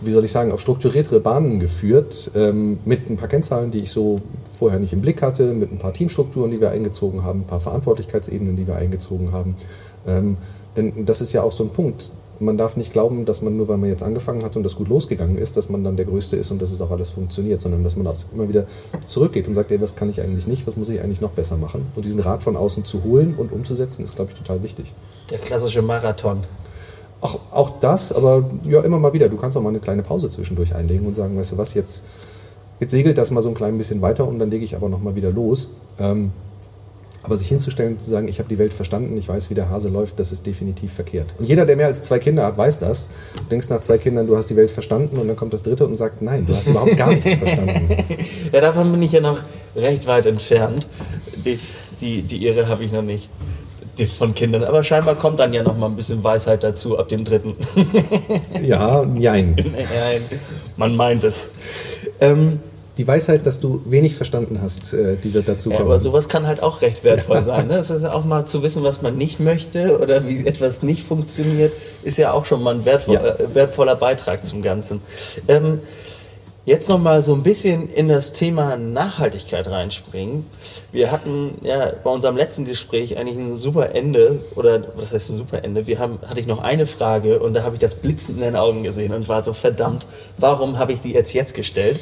wie 0.00 0.10
soll 0.10 0.24
ich 0.24 0.32
sagen, 0.32 0.52
auf 0.52 0.60
strukturiertere 0.60 1.20
Bahnen 1.20 1.60
geführt, 1.60 2.30
ähm, 2.34 2.78
mit 2.84 3.10
ein 3.10 3.16
paar 3.16 3.28
Kennzahlen, 3.28 3.70
die 3.70 3.80
ich 3.80 3.90
so 3.90 4.20
vorher 4.58 4.78
nicht 4.78 4.92
im 4.92 5.00
Blick 5.00 5.22
hatte, 5.22 5.52
mit 5.52 5.70
ein 5.72 5.78
paar 5.78 5.92
Teamstrukturen, 5.92 6.50
die 6.50 6.60
wir 6.60 6.70
eingezogen 6.70 7.22
haben, 7.22 7.40
ein 7.40 7.46
paar 7.46 7.60
Verantwortlichkeitsebenen, 7.60 8.56
die 8.56 8.66
wir 8.66 8.76
eingezogen 8.76 9.32
haben. 9.32 9.56
Ähm, 10.06 10.36
denn 10.76 11.04
das 11.04 11.20
ist 11.20 11.32
ja 11.32 11.42
auch 11.42 11.52
so 11.52 11.64
ein 11.64 11.70
Punkt. 11.70 12.10
Man 12.38 12.56
darf 12.56 12.76
nicht 12.76 12.94
glauben, 12.94 13.26
dass 13.26 13.42
man 13.42 13.54
nur, 13.58 13.68
weil 13.68 13.76
man 13.76 13.90
jetzt 13.90 14.02
angefangen 14.02 14.42
hat 14.42 14.56
und 14.56 14.62
das 14.62 14.74
gut 14.74 14.88
losgegangen 14.88 15.36
ist, 15.36 15.58
dass 15.58 15.68
man 15.68 15.84
dann 15.84 15.96
der 15.96 16.06
Größte 16.06 16.36
ist 16.36 16.50
und 16.50 16.62
dass 16.62 16.70
es 16.70 16.80
auch 16.80 16.90
alles 16.90 17.10
funktioniert, 17.10 17.60
sondern 17.60 17.84
dass 17.84 17.96
man 17.96 18.06
auch 18.06 18.16
immer 18.34 18.48
wieder 18.48 18.64
zurückgeht 19.04 19.46
und 19.46 19.54
sagt, 19.54 19.70
ey, 19.70 19.80
was 19.80 19.94
kann 19.94 20.08
ich 20.08 20.22
eigentlich 20.22 20.46
nicht, 20.46 20.66
was 20.66 20.76
muss 20.76 20.88
ich 20.88 21.02
eigentlich 21.02 21.20
noch 21.20 21.32
besser 21.32 21.58
machen? 21.58 21.86
Und 21.94 22.06
diesen 22.06 22.20
Rat 22.20 22.42
von 22.42 22.56
außen 22.56 22.86
zu 22.86 23.04
holen 23.04 23.34
und 23.36 23.52
umzusetzen, 23.52 24.04
ist, 24.04 24.16
glaube 24.16 24.30
ich, 24.32 24.38
total 24.38 24.62
wichtig. 24.62 24.94
Der 25.28 25.38
klassische 25.38 25.82
Marathon. 25.82 26.44
Auch, 27.20 27.38
auch 27.50 27.80
das, 27.80 28.12
aber 28.12 28.44
ja, 28.64 28.80
immer 28.80 28.98
mal 28.98 29.12
wieder. 29.12 29.28
Du 29.28 29.36
kannst 29.36 29.56
auch 29.56 29.62
mal 29.62 29.68
eine 29.68 29.80
kleine 29.80 30.02
Pause 30.02 30.30
zwischendurch 30.30 30.74
einlegen 30.74 31.06
und 31.06 31.14
sagen, 31.14 31.36
weißt 31.38 31.52
du 31.52 31.58
was, 31.58 31.74
jetzt, 31.74 32.04
jetzt 32.80 32.92
segelt 32.92 33.18
das 33.18 33.30
mal 33.30 33.42
so 33.42 33.50
ein 33.50 33.54
klein 33.54 33.76
bisschen 33.76 34.00
weiter 34.00 34.26
und 34.26 34.38
dann 34.38 34.50
lege 34.50 34.64
ich 34.64 34.74
aber 34.74 34.88
noch 34.88 35.02
mal 35.02 35.14
wieder 35.14 35.30
los. 35.30 35.68
Ähm, 35.98 36.32
aber 37.22 37.36
sich 37.36 37.48
hinzustellen 37.48 37.92
und 37.92 38.02
zu 38.02 38.08
sagen, 38.08 38.28
ich 38.28 38.38
habe 38.38 38.48
die 38.48 38.58
Welt 38.58 38.72
verstanden, 38.72 39.16
ich 39.18 39.28
weiß, 39.28 39.50
wie 39.50 39.54
der 39.54 39.68
Hase 39.68 39.90
läuft, 39.90 40.18
das 40.18 40.32
ist 40.32 40.46
definitiv 40.46 40.92
verkehrt. 40.92 41.34
Und 41.38 41.44
jeder, 41.44 41.66
der 41.66 41.76
mehr 41.76 41.86
als 41.86 42.00
zwei 42.00 42.18
Kinder 42.18 42.46
hat, 42.46 42.56
weiß 42.56 42.78
das. 42.78 43.10
Du 43.36 43.42
denkst 43.50 43.68
nach 43.68 43.82
zwei 43.82 43.98
Kindern, 43.98 44.26
du 44.26 44.36
hast 44.36 44.48
die 44.48 44.56
Welt 44.56 44.70
verstanden 44.70 45.18
und 45.18 45.28
dann 45.28 45.36
kommt 45.36 45.52
das 45.52 45.62
dritte 45.62 45.86
und 45.86 45.96
sagt, 45.96 46.22
nein, 46.22 46.46
du 46.46 46.54
hast 46.54 46.66
überhaupt 46.66 46.96
gar 46.96 47.10
nichts 47.10 47.36
verstanden. 47.36 47.96
Ja, 48.52 48.60
davon 48.60 48.90
bin 48.90 49.02
ich 49.02 49.12
ja 49.12 49.20
noch 49.20 49.38
recht 49.76 50.06
weit 50.06 50.26
entfernt. 50.26 50.88
Die, 51.44 51.58
die, 52.00 52.22
die 52.22 52.44
Irre 52.46 52.66
habe 52.66 52.84
ich 52.84 52.90
noch 52.90 53.02
nicht 53.02 53.28
von 54.06 54.34
Kindern. 54.34 54.64
Aber 54.64 54.82
scheinbar 54.82 55.14
kommt 55.14 55.40
dann 55.40 55.52
ja 55.52 55.62
noch 55.62 55.76
mal 55.76 55.86
ein 55.86 55.96
bisschen 55.96 56.22
Weisheit 56.22 56.62
dazu 56.62 56.98
ab 56.98 57.08
dem 57.08 57.24
dritten. 57.24 57.56
ja, 58.62 59.04
jein. 59.16 59.56
Nein, 59.56 60.22
man 60.76 60.96
meint 60.96 61.24
es. 61.24 61.50
Ähm, 62.20 62.60
die 63.00 63.06
Weisheit, 63.06 63.46
dass 63.46 63.60
du 63.60 63.82
wenig 63.86 64.14
verstanden 64.14 64.60
hast, 64.62 64.92
äh, 64.92 65.16
die 65.16 65.32
wird 65.32 65.48
dazu 65.48 65.70
kommen. 65.70 65.80
Ja, 65.80 65.86
aber 65.86 66.00
sowas 66.00 66.28
kann 66.28 66.46
halt 66.46 66.62
auch 66.62 66.82
recht 66.82 67.02
wertvoll 67.02 67.42
sein. 67.42 67.68
Ne? 67.68 67.78
Es 67.78 67.88
ist 67.88 68.02
ja 68.02 68.12
auch 68.12 68.24
mal 68.24 68.44
zu 68.44 68.62
wissen, 68.62 68.82
was 68.82 69.00
man 69.00 69.16
nicht 69.16 69.40
möchte 69.40 69.98
oder 69.98 70.28
wie 70.28 70.46
etwas 70.46 70.82
nicht 70.82 71.06
funktioniert, 71.06 71.72
ist 72.02 72.18
ja 72.18 72.32
auch 72.32 72.44
schon 72.44 72.62
mal 72.62 72.74
ein 72.74 72.84
wertvoll, 72.84 73.14
ja. 73.14 73.26
äh, 73.26 73.54
wertvoller 73.54 73.96
Beitrag 73.96 74.44
zum 74.44 74.60
Ganzen. 74.60 75.00
Ähm, 75.48 75.80
Jetzt 76.66 76.90
noch 76.90 76.98
mal 76.98 77.22
so 77.22 77.32
ein 77.32 77.42
bisschen 77.42 77.88
in 77.88 78.08
das 78.08 78.34
Thema 78.34 78.76
Nachhaltigkeit 78.76 79.66
reinspringen. 79.66 80.44
Wir 80.92 81.10
hatten 81.10 81.56
ja 81.62 81.90
bei 82.04 82.10
unserem 82.10 82.36
letzten 82.36 82.66
Gespräch 82.66 83.16
eigentlich 83.16 83.38
ein 83.38 83.56
super 83.56 83.94
Ende 83.94 84.44
oder 84.56 84.82
was 84.94 85.10
heißt 85.10 85.30
ein 85.30 85.36
super 85.36 85.64
Ende? 85.64 85.86
Wir 85.86 85.98
haben 85.98 86.18
hatte 86.28 86.38
ich 86.38 86.46
noch 86.46 86.62
eine 86.62 86.84
Frage 86.84 87.40
und 87.40 87.54
da 87.54 87.62
habe 87.62 87.76
ich 87.76 87.80
das 87.80 87.94
Blitzen 87.94 88.34
in 88.34 88.42
den 88.42 88.56
Augen 88.56 88.82
gesehen 88.82 89.14
und 89.14 89.26
war 89.26 89.42
so 89.42 89.54
verdammt, 89.54 90.06
warum 90.36 90.78
habe 90.78 90.92
ich 90.92 91.00
die 91.00 91.12
jetzt 91.12 91.32
jetzt 91.32 91.54
gestellt? 91.54 91.98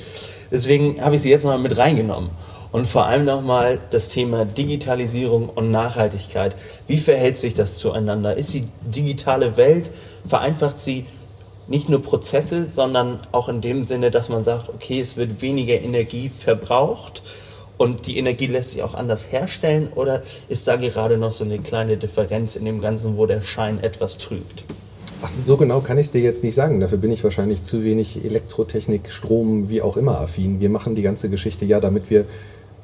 Deswegen 0.50 1.00
habe 1.04 1.14
ich 1.14 1.22
sie 1.22 1.30
jetzt 1.30 1.44
noch 1.44 1.52
mal 1.52 1.58
mit 1.58 1.76
reingenommen 1.76 2.30
und 2.72 2.88
vor 2.88 3.06
allem 3.06 3.26
noch 3.26 3.42
mal 3.42 3.78
das 3.92 4.08
Thema 4.08 4.44
Digitalisierung 4.44 5.50
und 5.50 5.70
Nachhaltigkeit. 5.70 6.56
Wie 6.88 6.98
verhält 6.98 7.36
sich 7.36 7.54
das 7.54 7.78
zueinander? 7.78 8.36
Ist 8.36 8.54
die 8.54 8.66
digitale 8.84 9.56
Welt 9.56 9.88
vereinfacht 10.26 10.80
sie 10.80 11.06
nicht 11.68 11.88
nur 11.88 12.02
Prozesse, 12.02 12.66
sondern 12.66 13.20
auch 13.30 13.48
in 13.48 13.60
dem 13.60 13.84
Sinne, 13.84 14.10
dass 14.10 14.28
man 14.28 14.42
sagt, 14.42 14.68
okay, 14.70 15.00
es 15.00 15.16
wird 15.16 15.42
weniger 15.42 15.74
Energie 15.74 16.28
verbraucht 16.28 17.22
und 17.76 18.06
die 18.06 18.18
Energie 18.18 18.46
lässt 18.46 18.72
sich 18.72 18.82
auch 18.82 18.94
anders 18.94 19.30
herstellen 19.30 19.88
oder 19.94 20.22
ist 20.48 20.66
da 20.66 20.76
gerade 20.76 21.18
noch 21.18 21.32
so 21.32 21.44
eine 21.44 21.58
kleine 21.58 21.96
Differenz 21.96 22.56
in 22.56 22.64
dem 22.64 22.80
Ganzen, 22.80 23.16
wo 23.16 23.26
der 23.26 23.42
Schein 23.42 23.82
etwas 23.82 24.18
trügt? 24.18 24.64
Ach, 25.22 25.30
so 25.44 25.56
genau 25.56 25.80
kann 25.80 25.98
ich 25.98 26.06
es 26.06 26.10
dir 26.12 26.20
jetzt 26.20 26.42
nicht 26.42 26.54
sagen. 26.54 26.80
Dafür 26.80 26.98
bin 26.98 27.10
ich 27.10 27.24
wahrscheinlich 27.24 27.64
zu 27.64 27.84
wenig 27.84 28.24
Elektrotechnik, 28.24 29.10
Strom, 29.10 29.68
wie 29.68 29.82
auch 29.82 29.96
immer 29.96 30.20
affin. 30.20 30.60
Wir 30.60 30.70
machen 30.70 30.94
die 30.94 31.02
ganze 31.02 31.28
Geschichte 31.28 31.64
ja, 31.64 31.80
damit 31.80 32.08
wir 32.08 32.24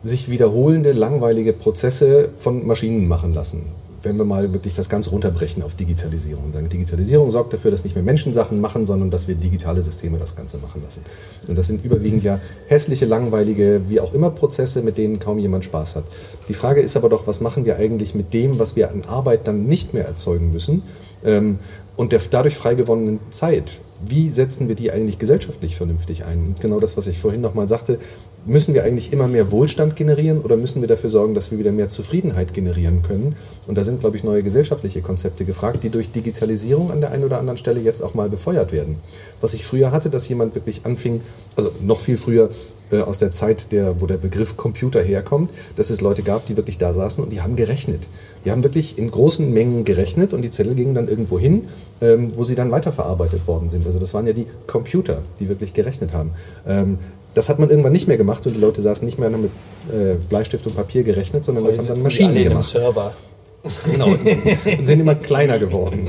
sich 0.03 0.29
wiederholende, 0.29 0.93
langweilige 0.93 1.53
Prozesse 1.53 2.29
von 2.37 2.67
Maschinen 2.67 3.07
machen 3.09 3.33
lassen 3.33 3.65
wenn 4.05 4.17
wir 4.17 4.25
mal 4.25 4.53
wirklich 4.53 4.75
das 4.75 4.89
Ganze 4.89 5.11
runterbrechen 5.11 5.63
auf 5.63 5.75
Digitalisierung 5.75 6.45
und 6.45 6.53
sagen, 6.53 6.69
Digitalisierung 6.69 7.31
sorgt 7.31 7.53
dafür, 7.53 7.71
dass 7.71 7.85
nicht 7.85 7.95
mehr 7.95 8.05
Menschen 8.05 8.33
Sachen 8.33 8.61
machen, 8.61 8.87
sondern 8.87 9.11
dass 9.11 9.29
wir 9.29 9.35
digitale 9.35 9.83
Systeme 9.83 10.19
das 10.19 10.37
Ganze 10.37 10.59
machen 10.59 10.83
lassen. 10.83 11.03
Und 11.49 11.57
das 11.57 11.67
sind 11.67 11.85
überwiegend 11.85 12.23
ja 12.23 12.41
hässliche, 12.69 13.07
langweilige, 13.07 13.83
wie 13.89 14.01
auch 14.01 14.13
immer 14.15 14.31
Prozesse, 14.31 14.83
mit 14.83 14.99
denen 14.99 15.19
kaum 15.19 15.39
jemand 15.39 15.65
Spaß 15.65 15.97
hat. 15.97 16.05
Die 16.49 16.55
Frage 16.55 16.81
ist 16.81 16.97
aber 16.97 17.09
doch, 17.09 17.27
was 17.27 17.41
machen 17.41 17.65
wir 17.65 17.77
eigentlich 17.77 18.15
mit 18.15 18.33
dem, 18.35 18.59
was 18.59 18.77
wir 18.77 18.91
an 18.91 19.03
Arbeit 19.07 19.47
dann 19.47 19.67
nicht 19.67 19.95
mehr 19.95 20.07
erzeugen 20.07 20.53
müssen 20.53 20.83
ähm, 21.25 21.59
und 21.97 22.13
der 22.13 22.21
dadurch 22.31 22.57
frei 22.57 22.75
gewonnenen 22.75 23.21
Zeit? 23.31 23.81
Wie 24.07 24.31
setzen 24.31 24.69
wir 24.69 24.75
die 24.75 24.91
eigentlich 24.91 25.19
gesellschaftlich 25.19 25.77
vernünftig 25.77 26.25
ein? 26.25 26.49
Und 26.49 26.61
genau 26.61 26.81
das, 26.81 26.97
was 26.97 27.07
ich 27.07 27.19
vorhin 27.19 27.41
nochmal 27.41 27.69
sagte, 27.69 27.99
müssen 28.47 28.75
wir 28.75 28.85
eigentlich 28.85 29.13
immer 29.13 29.29
mehr 29.29 29.51
Wohlstand 29.51 29.97
generieren 29.97 30.41
oder 30.41 30.57
müssen 30.57 30.81
wir 30.81 30.89
dafür 30.89 31.11
sorgen, 31.11 31.35
dass 31.35 31.51
wir 31.51 31.59
wieder 31.59 31.73
mehr 31.73 31.89
Zufriedenheit 31.89 32.55
generieren 32.55 33.03
können? 33.03 33.37
Und 33.67 33.79
da 33.79 33.85
sind, 33.85 34.01
glaube 34.01 34.17
ich, 34.17 34.25
neue 34.25 34.43
gesellschaftliche 34.43 35.03
Konzepte 35.03 35.45
gefragt, 35.45 35.83
die 35.83 35.91
durch 35.91 36.11
Digitalisierung 36.11 36.91
an 36.91 37.01
der 37.01 37.13
einen 37.13 37.25
oder 37.25 37.39
anderen 37.39 37.59
Stelle 37.59 37.81
jetzt 37.81 38.03
auch 38.03 38.15
mal 38.15 38.29
befeuert 38.29 38.73
werden. 38.73 38.99
Was 39.41 39.55
ich 39.55 39.65
früher 39.65 39.93
hatte, 39.93 40.11
dass 40.11 40.29
jemand 40.29 40.55
wirklich 40.55 40.83
anfing, 40.85 41.21
also 41.57 41.71
noch 41.81 42.01
viel 42.01 42.17
früher 42.17 42.51
äh, 42.91 43.01
aus 43.01 43.19
der 43.19 43.31
Zeit, 43.31 43.73
der, 43.73 44.01
wo 44.01 44.07
der 44.07 44.19
Begriff 44.19 44.57
Computer 44.57 45.03
herkommt, 45.03 45.51
dass 45.77 45.91
es 45.91 46.01
Leute 46.01 46.23
gab, 46.23 46.47
die 46.47 46.57
wirklich 46.57 46.77
da 46.77 46.93
saßen 46.93 47.25
und 47.25 47.33
die 47.33 47.41
haben 47.41 47.57
gerechnet. 47.57 48.09
Die 48.45 48.51
haben 48.51 48.63
wirklich 48.63 48.99
in 48.99 49.11
großen 49.11 49.53
Mengen 49.53 49.85
gerechnet 49.85 50.35
und 50.35 50.43
die 50.43 50.51
Zettel 50.51 50.75
gingen 50.75 50.95
dann 50.95 51.09
irgendwo 51.09 51.39
hin, 51.39 51.69
ähm, 52.03 52.33
wo 52.37 52.45
sie 52.45 52.55
dann 52.55 52.71
weiterverarbeitet 52.71 53.47
worden 53.47 53.71
sind. 53.71 53.87
Also 53.87 53.99
das 53.99 54.13
waren 54.13 54.27
ja 54.27 54.35
die 54.35 54.47
Computer, 54.67 55.23
die 55.41 55.49
wirklich 55.49 55.73
gerechnet 55.73 56.13
haben. 56.13 56.33
Ähm, 56.67 56.99
das 57.35 57.49
hat 57.49 57.59
man 57.59 57.71
irgendwann 57.71 57.93
nicht 57.93 58.09
mehr 58.09 58.17
gemacht 58.17 58.47
und 58.47 58.55
die 58.55 58.61
Leute 58.61 58.81
saßen 58.81 59.05
nicht 59.05 59.19
mehr 59.19 59.31
mit 59.31 59.51
äh, 59.93 60.15
Bleistift 60.29 60.67
und 60.67 60.75
Papier 60.75 61.03
gerechnet, 61.03 61.45
sondern 61.45 61.65
das 61.65 61.79
haben 61.79 61.89
dann 61.89 62.03
Maschinen 62.03 62.43
gemacht. 62.43 62.65
Server. 62.65 63.13
Genau. 63.91 64.09
Und 64.09 64.87
sind 64.87 65.01
immer 65.01 65.15
kleiner 65.15 65.59
geworden. 65.59 66.07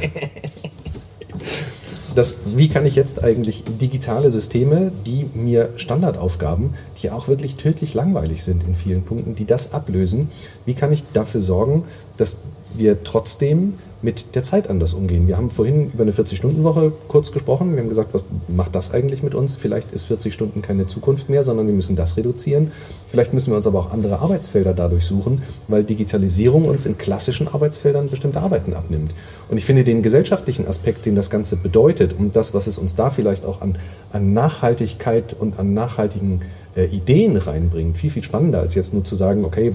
Das, 2.14 2.36
wie 2.56 2.68
kann 2.68 2.86
ich 2.86 2.96
jetzt 2.96 3.24
eigentlich 3.24 3.64
digitale 3.80 4.30
Systeme, 4.30 4.92
die 5.06 5.26
mir 5.34 5.70
Standardaufgaben, 5.78 6.74
die 7.02 7.12
auch 7.12 7.30
wirklich 7.30 7.56
tödlich 7.56 7.94
langweilig 7.94 8.44
sind 8.44 8.64
in 8.68 8.76
vielen 8.76 9.04
Punkten, 9.04 9.36
die 9.36 9.46
das 9.46 9.74
ablösen, 9.74 10.32
wie 10.66 10.74
kann 10.74 10.92
ich 10.92 11.04
dafür 11.14 11.40
sorgen, 11.42 11.84
dass 12.18 12.40
wir 12.76 13.04
trotzdem 13.04 13.76
mit 14.06 14.36
der 14.36 14.44
Zeit 14.44 14.70
anders 14.70 14.94
umgehen. 14.94 15.28
Wir 15.28 15.36
haben 15.36 15.50
vorhin 15.50 15.92
über 15.92 16.04
eine 16.04 16.12
40-Stunden-Woche 16.12 16.94
kurz 17.08 17.32
gesprochen. 17.32 17.74
Wir 17.74 17.82
haben 17.82 17.90
gesagt, 17.90 18.14
was 18.14 18.24
macht 18.48 18.76
das 18.76 18.94
eigentlich 18.94 19.24
mit 19.24 19.34
uns? 19.34 19.56
Vielleicht 19.56 19.92
ist 19.92 20.04
40 20.04 20.32
Stunden 20.32 20.62
keine 20.62 20.86
Zukunft 20.86 21.28
mehr, 21.28 21.44
sondern 21.44 21.66
wir 21.66 21.74
müssen 21.74 21.96
das 21.96 22.16
reduzieren. 22.16 22.72
Vielleicht 23.10 23.34
müssen 23.34 23.50
wir 23.52 23.58
uns 23.58 23.66
aber 23.66 23.80
auch 23.80 23.92
andere 23.92 24.20
Arbeitsfelder 24.20 24.74
dadurch 24.74 25.06
suchen, 25.06 25.42
weil 25.68 25.84
Digitalisierung 25.84 26.66
uns 26.66 26.86
in 26.86 27.00
klassischen 27.00 27.48
Arbeitsfeldern 27.48 28.08
bestimmte 28.10 28.40
Arbeiten 28.40 28.76
abnimmt. 28.76 29.12
Und 29.50 29.58
ich 29.58 29.66
finde 29.66 29.84
den 29.84 30.04
gesellschaftlichen 30.04 30.68
Aspekt, 30.68 31.08
den 31.08 31.16
das 31.16 31.32
Ganze 31.32 31.56
bedeutet 31.56 32.14
und 32.14 32.36
das, 32.36 32.54
was 32.54 32.68
es 32.68 32.78
uns 32.78 32.96
da 32.96 33.10
vielleicht 33.10 33.44
auch 33.44 33.62
an, 33.62 33.76
an 34.12 34.34
Nachhaltigkeit 34.34 35.36
und 35.38 35.58
an 35.58 35.74
nachhaltigen 35.74 36.42
äh, 36.76 36.86
Ideen 36.86 37.38
reinbringt, 37.38 37.98
viel, 37.98 38.12
viel 38.12 38.24
spannender, 38.24 38.60
als 38.60 38.76
jetzt 38.76 38.94
nur 38.94 39.04
zu 39.04 39.16
sagen, 39.16 39.46
okay, 39.46 39.74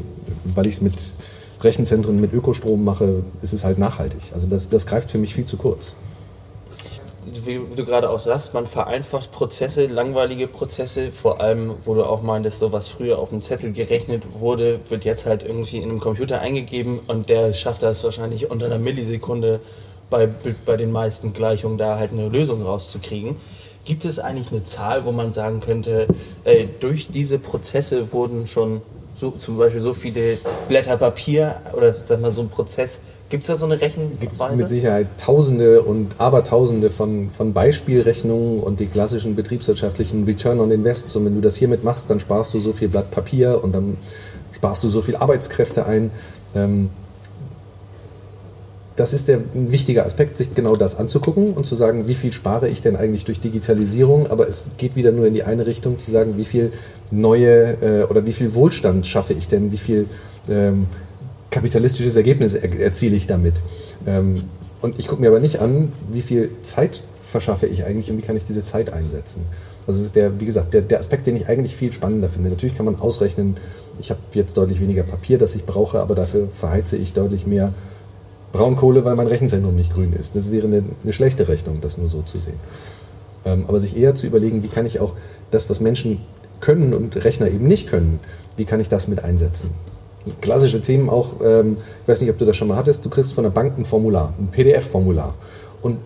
weil 0.55 0.69
ich 0.69 0.75
es 0.75 0.83
mit 0.83 1.17
Rechenzentren 1.63 2.21
mit 2.21 2.33
Ökostrom 2.33 2.85
mache, 2.85 3.23
ist 3.43 3.53
es 3.53 3.65
halt 3.65 3.79
nachhaltig. 3.79 4.21
Also 4.33 4.47
das, 4.47 4.69
das 4.69 4.87
greift 4.87 5.11
für 5.11 5.19
mich 5.19 5.35
viel 5.35 5.45
zu 5.45 5.57
kurz. 5.57 5.95
Wie 7.45 7.61
du 7.77 7.85
gerade 7.85 8.11
auch 8.11 8.19
sagst, 8.19 8.55
man 8.55 8.67
vereinfacht 8.67 9.31
Prozesse, 9.31 9.87
langweilige 9.87 10.47
Prozesse, 10.47 11.13
vor 11.13 11.41
allem, 11.41 11.75
wo 11.85 11.95
du 11.95 12.05
auch 12.05 12.23
meintest, 12.23 12.61
so 12.61 12.73
was 12.73 12.89
früher 12.89 13.19
auf 13.19 13.29
dem 13.29 13.41
Zettel 13.43 13.73
gerechnet 13.73 14.41
wurde, 14.41 14.81
wird 14.89 15.05
jetzt 15.05 15.27
halt 15.27 15.43
irgendwie 15.43 15.79
in 15.79 15.91
einem 15.91 16.01
Computer 16.01 16.41
eingegeben 16.41 16.99
und 17.07 17.29
der 17.29 17.53
schafft 17.53 17.83
das 17.83 18.03
wahrscheinlich 18.05 18.51
unter 18.51 18.67
einer 18.67 18.79
Millisekunde 18.79 19.61
bei, 20.11 20.29
bei 20.67 20.77
den 20.77 20.91
meisten 20.91 21.33
Gleichungen 21.33 21.79
da 21.79 21.99
halt 21.99 22.13
eine 22.13 22.29
Lösung 22.29 22.63
rauszukriegen. 22.63 23.37
Gibt 23.85 24.05
es 24.05 24.19
eigentlich 24.19 24.51
eine 24.51 24.65
Zahl, 24.65 25.05
wo 25.05 25.13
man 25.13 25.33
sagen 25.33 25.61
könnte, 25.61 26.07
ey, 26.45 26.69
durch 26.81 27.09
diese 27.09 27.39
Prozesse 27.39 28.13
wurden 28.13 28.47
schon 28.47 28.83
so, 29.21 29.31
zum 29.33 29.59
Beispiel 29.59 29.83
so 29.83 29.93
viele 29.93 30.39
Blätter 30.69 30.97
Papier 30.97 31.57
oder 31.75 31.95
sag 32.07 32.21
mal 32.21 32.33
so 32.33 32.41
ein 32.41 32.49
Prozess. 32.49 33.01
Gibt 33.29 33.43
es 33.43 33.49
da 33.49 33.55
so 33.55 33.67
eine 33.67 33.81
Rechenweise? 33.81 34.17
Gibt 34.19 34.57
mit 34.57 34.69
Sicherheit 34.69 35.07
Tausende 35.19 35.83
und 35.83 36.19
Abertausende 36.19 36.91
von, 36.91 37.31
von 37.31 37.53
Beispielrechnungen 37.53 38.61
und 38.61 38.81
die 38.81 38.87
klassischen 38.87 39.37
betriebswirtschaftlichen 39.37 40.25
Return 40.25 40.59
on 40.59 40.73
Invest. 40.73 41.15
Und 41.17 41.27
wenn 41.27 41.35
du 41.37 41.41
das 41.41 41.55
hiermit 41.55 41.85
machst, 41.85 42.11
dann 42.11 42.19
sparst 42.19 42.55
du 42.55 42.59
so 42.59 42.73
viel 42.73 42.89
Blatt 42.89 43.13
Papier 43.13 43.63
und 43.63 43.73
dann 43.73 43.99
sparst 44.53 44.83
du 44.83 44.89
so 44.89 45.01
viel 45.01 45.15
Arbeitskräfte 45.15 45.87
ein. 45.87 46.11
Ähm, 46.57 46.91
das 49.01 49.15
ist 49.15 49.29
der 49.29 49.39
ein 49.55 49.73
wichtiger 49.73 50.05
Aspekt, 50.05 50.37
sich 50.37 50.55
genau 50.55 50.77
das 50.77 50.99
anzugucken 50.99 51.55
und 51.55 51.65
zu 51.65 51.75
sagen, 51.75 52.07
wie 52.07 52.15
viel 52.15 52.33
spare 52.33 52.69
ich 52.69 52.83
denn 52.83 52.97
eigentlich 52.97 53.25
durch 53.25 53.41
Digitalisierung, 53.41 54.31
aber 54.31 54.47
es 54.47 54.67
geht 54.77 54.95
wieder 54.95 55.11
nur 55.11 55.27
in 55.27 55.33
die 55.33 55.43
eine 55.43 55.67
Richtung, 55.67 55.99
zu 55.99 56.11
sagen, 56.11 56.35
wie 56.37 56.45
viel 56.45 56.71
neue 57.11 57.79
äh, 57.81 58.05
oder 58.05 58.27
wie 58.27 58.35
viel 58.35 58.53
Wohlstand 58.53 59.07
schaffe 59.07 59.33
ich 59.33 59.49
denn, 59.49 59.73
wie 59.73 59.79
viel 59.79 60.07
ähm, 60.51 60.87
kapitalistisches 61.51 62.15
Ergebnis 62.17 62.53
er, 62.53 62.79
erziele 62.79 63.17
ich 63.17 63.27
damit. 63.27 63.55
Ähm, 64.07 64.43
und 64.83 64.99
ich 64.99 65.09
gucke 65.09 65.23
mir 65.23 65.29
aber 65.29 65.41
nicht 65.41 65.61
an, 65.61 65.93
wie 66.13 66.21
viel 66.21 66.51
Zeit 66.61 67.03
verschaffe 67.23 67.67
ich 67.67 67.87
eigentlich 67.87 68.11
und 68.11 68.19
wie 68.19 68.23
kann 68.23 68.37
ich 68.37 68.45
diese 68.45 68.65
Zeit 68.65 68.93
einsetzen. 68.93 69.47
Also 69.87 70.01
das 70.01 70.09
ist 70.09 70.17
der, 70.17 70.39
wie 70.41 70.45
gesagt, 70.45 70.75
der, 70.75 70.83
der 70.83 70.99
Aspekt, 70.99 71.27
den 71.27 71.37
ich 71.37 71.49
eigentlich 71.49 71.75
viel 71.75 71.91
spannender 71.91 72.29
finde. 72.29 72.51
Natürlich 72.51 72.77
kann 72.77 72.85
man 72.85 73.01
ausrechnen, 73.01 73.57
ich 73.99 74.11
habe 74.11 74.21
jetzt 74.35 74.59
deutlich 74.59 74.79
weniger 74.79 75.05
Papier, 75.05 75.39
das 75.39 75.55
ich 75.55 75.65
brauche, 75.65 76.01
aber 76.01 76.15
dafür 76.15 76.49
verheize 76.53 76.99
ich 76.99 77.15
deutlich 77.15 77.47
mehr 77.47 77.73
Braunkohle, 78.53 79.05
weil 79.05 79.17
mein 79.17 79.27
Rechenzentrum 79.27 79.77
nicht 79.77 79.93
grün 79.93 80.13
ist. 80.13 80.35
Das 80.35 80.51
wäre 80.51 80.67
eine, 80.67 80.83
eine 81.03 81.13
schlechte 81.13 81.49
Rechnung, 81.49 81.81
das 81.81 81.99
nur 81.99 82.09
so 82.09 82.23
zu 82.23 82.39
sehen. 82.39 82.59
Ähm, 83.45 83.65
aber 83.69 83.81
sich 83.81 83.97
eher 83.97 84.15
zu 84.15 84.27
überlegen, 84.27 84.63
wie 84.63 84.69
kann 84.69 84.87
ich 84.87 85.01
auch 85.01 85.15
das, 85.51 85.71
was 85.71 85.81
Menschen 85.81 86.21
können 86.61 86.93
und 86.93 87.25
Rechner 87.25 87.49
eben 87.49 87.67
nicht 87.67 87.89
können, 87.89 88.21
wie 88.57 88.65
kann 88.65 88.81
ich 88.81 88.89
das 88.89 89.09
mit 89.09 89.25
einsetzen? 89.25 89.71
Klassische 90.43 90.83
Themen 90.83 91.09
auch, 91.09 91.41
ähm, 91.43 91.79
ich 92.03 92.09
weiß 92.09 92.21
nicht, 92.21 92.31
ob 92.31 92.39
du 92.39 92.45
das 92.45 92.57
schon 92.57 92.69
mal 92.69 92.77
hattest, 92.77 93.05
du 93.05 93.09
kriegst 93.09 93.33
von 93.33 93.45
der 93.45 93.51
Bank 93.51 93.79
ein 93.79 93.85
Formular, 93.85 94.35
ein 94.39 94.49
PDF-Formular. 94.49 95.35
Und 95.81 95.97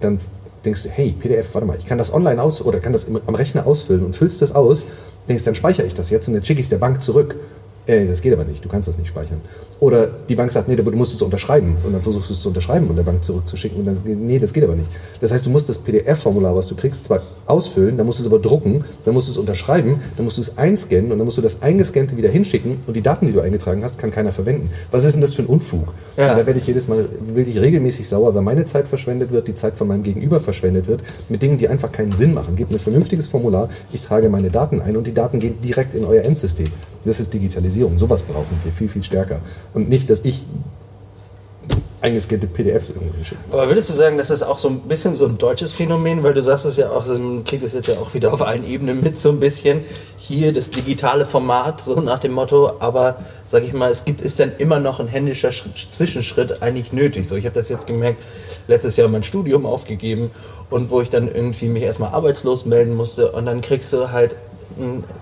dann 0.00 0.20
denkst 0.64 0.84
du, 0.84 0.88
hey, 0.90 1.14
PDF, 1.18 1.54
warte 1.54 1.66
mal, 1.66 1.76
ich 1.76 1.86
kann 1.86 1.98
das 1.98 2.12
online 2.12 2.40
aus 2.40 2.64
oder 2.64 2.78
kann 2.78 2.92
das 2.92 3.06
am 3.08 3.34
Rechner 3.34 3.66
ausfüllen 3.66 4.04
und 4.04 4.14
füllst 4.14 4.42
das 4.42 4.54
aus, 4.54 4.86
denkst, 5.28 5.44
dann 5.44 5.54
speichere 5.54 5.86
ich 5.86 5.94
das 5.94 6.10
jetzt 6.10 6.28
und 6.28 6.34
dann 6.34 6.44
schicke 6.44 6.60
ich 6.60 6.66
es 6.66 6.70
der 6.70 6.78
Bank 6.78 7.02
zurück. 7.02 7.36
Äh, 7.86 8.06
das 8.06 8.20
geht 8.20 8.32
aber 8.32 8.44
nicht, 8.44 8.64
du 8.64 8.68
kannst 8.68 8.88
das 8.88 8.98
nicht 8.98 9.08
speichern. 9.08 9.40
Oder 9.78 10.08
die 10.28 10.34
Bank 10.34 10.50
sagt, 10.50 10.68
nee, 10.68 10.76
du 10.76 10.82
musst 10.92 11.14
es 11.14 11.22
unterschreiben. 11.22 11.76
Und 11.84 11.92
dann 11.92 12.02
versuchst 12.02 12.30
du 12.30 12.34
es 12.34 12.40
zu 12.40 12.48
unterschreiben 12.48 12.86
und 12.88 12.96
der 12.96 13.02
Bank 13.02 13.22
zurückzuschicken. 13.22 13.78
Und 13.78 13.86
dann, 13.86 13.98
nee, 14.04 14.38
das 14.38 14.52
geht 14.52 14.64
aber 14.64 14.74
nicht. 14.74 14.88
Das 15.20 15.32
heißt, 15.32 15.44
du 15.44 15.50
musst 15.50 15.68
das 15.68 15.78
PDF-Formular, 15.78 16.56
was 16.56 16.68
du 16.68 16.74
kriegst, 16.74 17.04
zwar 17.04 17.20
ausfüllen, 17.46 17.96
dann 17.96 18.06
musst 18.06 18.18
du 18.18 18.22
es 18.22 18.26
aber 18.26 18.38
drucken, 18.38 18.84
dann 19.04 19.14
musst 19.14 19.28
du 19.28 19.32
es 19.32 19.38
unterschreiben, 19.38 20.00
dann 20.16 20.24
musst 20.24 20.38
du 20.38 20.40
es 20.40 20.56
einscannen 20.56 21.12
und 21.12 21.18
dann 21.18 21.26
musst 21.26 21.36
du 21.36 21.42
das 21.42 21.62
eingescannte 21.62 22.16
wieder 22.16 22.30
hinschicken 22.30 22.78
und 22.86 22.94
die 22.94 23.02
Daten, 23.02 23.26
die 23.26 23.32
du 23.32 23.40
eingetragen 23.40 23.82
hast, 23.84 23.98
kann 23.98 24.10
keiner 24.10 24.32
verwenden. 24.32 24.70
Was 24.90 25.04
ist 25.04 25.12
denn 25.12 25.20
das 25.20 25.34
für 25.34 25.42
ein 25.42 25.46
Unfug? 25.46 25.92
Ja. 26.16 26.34
da 26.34 26.46
werde 26.46 26.58
ich 26.58 26.66
jedes 26.66 26.88
Mal, 26.88 27.06
will 27.34 27.46
ich 27.46 27.60
regelmäßig 27.60 28.08
sauer, 28.08 28.34
weil 28.34 28.42
meine 28.42 28.64
Zeit 28.64 28.88
verschwendet 28.88 29.30
wird, 29.30 29.46
die 29.46 29.54
Zeit 29.54 29.74
von 29.74 29.88
meinem 29.88 30.02
Gegenüber 30.02 30.40
verschwendet 30.40 30.86
wird, 30.86 31.02
mit 31.28 31.42
Dingen, 31.42 31.58
die 31.58 31.68
einfach 31.68 31.92
keinen 31.92 32.12
Sinn 32.12 32.32
machen. 32.32 32.56
Gebt 32.56 32.70
mir 32.70 32.76
ein 32.76 32.80
vernünftiges 32.80 33.26
Formular, 33.26 33.68
ich 33.92 34.00
trage 34.00 34.30
meine 34.30 34.50
Daten 34.50 34.80
ein 34.80 34.96
und 34.96 35.06
die 35.06 35.14
Daten 35.14 35.38
gehen 35.38 35.60
direkt 35.60 35.94
in 35.94 36.04
euer 36.04 36.24
Endsystem. 36.24 36.66
Das 37.06 37.20
ist 37.20 37.32
Digitalisierung. 37.32 37.98
Sowas 37.98 38.22
brauchen 38.22 38.58
wir 38.64 38.72
viel, 38.72 38.88
viel 38.88 39.02
stärker. 39.02 39.38
Und 39.72 39.88
nicht, 39.88 40.10
dass 40.10 40.24
ich 40.24 40.44
eingescannte 42.00 42.46
PDFs 42.46 42.90
irgendwie 42.90 43.24
schicke. 43.24 43.40
Aber 43.50 43.68
würdest 43.68 43.88
du 43.90 43.94
sagen, 43.94 44.18
das 44.18 44.30
ist 44.30 44.42
auch 44.42 44.58
so 44.58 44.68
ein 44.68 44.80
bisschen 44.80 45.14
so 45.14 45.26
ein 45.26 45.38
deutsches 45.38 45.72
Phänomen, 45.72 46.22
weil 46.22 46.34
du 46.34 46.42
sagst 46.42 46.66
es 46.66 46.76
ja 46.76 46.90
auch, 46.90 47.06
man 47.06 47.44
kriegt 47.44 47.64
es 47.64 47.72
jetzt 47.72 47.88
ja 47.88 47.94
auch 47.94 48.14
wieder 48.14 48.32
auf 48.32 48.42
allen 48.42 48.68
Ebenen 48.68 49.02
mit 49.02 49.18
so 49.18 49.30
ein 49.30 49.40
bisschen. 49.40 49.80
Hier 50.18 50.52
das 50.52 50.70
digitale 50.70 51.26
Format, 51.26 51.80
so 51.80 52.00
nach 52.00 52.18
dem 52.18 52.32
Motto, 52.32 52.72
aber 52.80 53.16
sag 53.46 53.64
ich 53.64 53.72
mal, 53.72 53.90
es 53.90 54.04
gibt, 54.04 54.20
ist 54.20 54.38
dann 54.40 54.52
immer 54.58 54.78
noch 54.80 55.00
ein 55.00 55.08
händischer 55.08 55.50
Zwischenschritt 55.50 56.62
eigentlich 56.62 56.92
nötig. 56.92 57.26
So, 57.26 57.36
ich 57.36 57.46
habe 57.46 57.54
das 57.54 57.68
jetzt 57.68 57.86
gemerkt, 57.86 58.18
letztes 58.68 58.96
Jahr 58.96 59.08
mein 59.08 59.22
Studium 59.22 59.66
aufgegeben 59.66 60.30
und 60.70 60.90
wo 60.90 61.00
ich 61.00 61.10
dann 61.10 61.32
irgendwie 61.32 61.68
mich 61.68 61.84
erstmal 61.84 62.10
arbeitslos 62.10 62.66
melden 62.66 62.94
musste 62.94 63.32
und 63.32 63.46
dann 63.46 63.60
kriegst 63.60 63.92
du 63.92 64.10
halt 64.10 64.34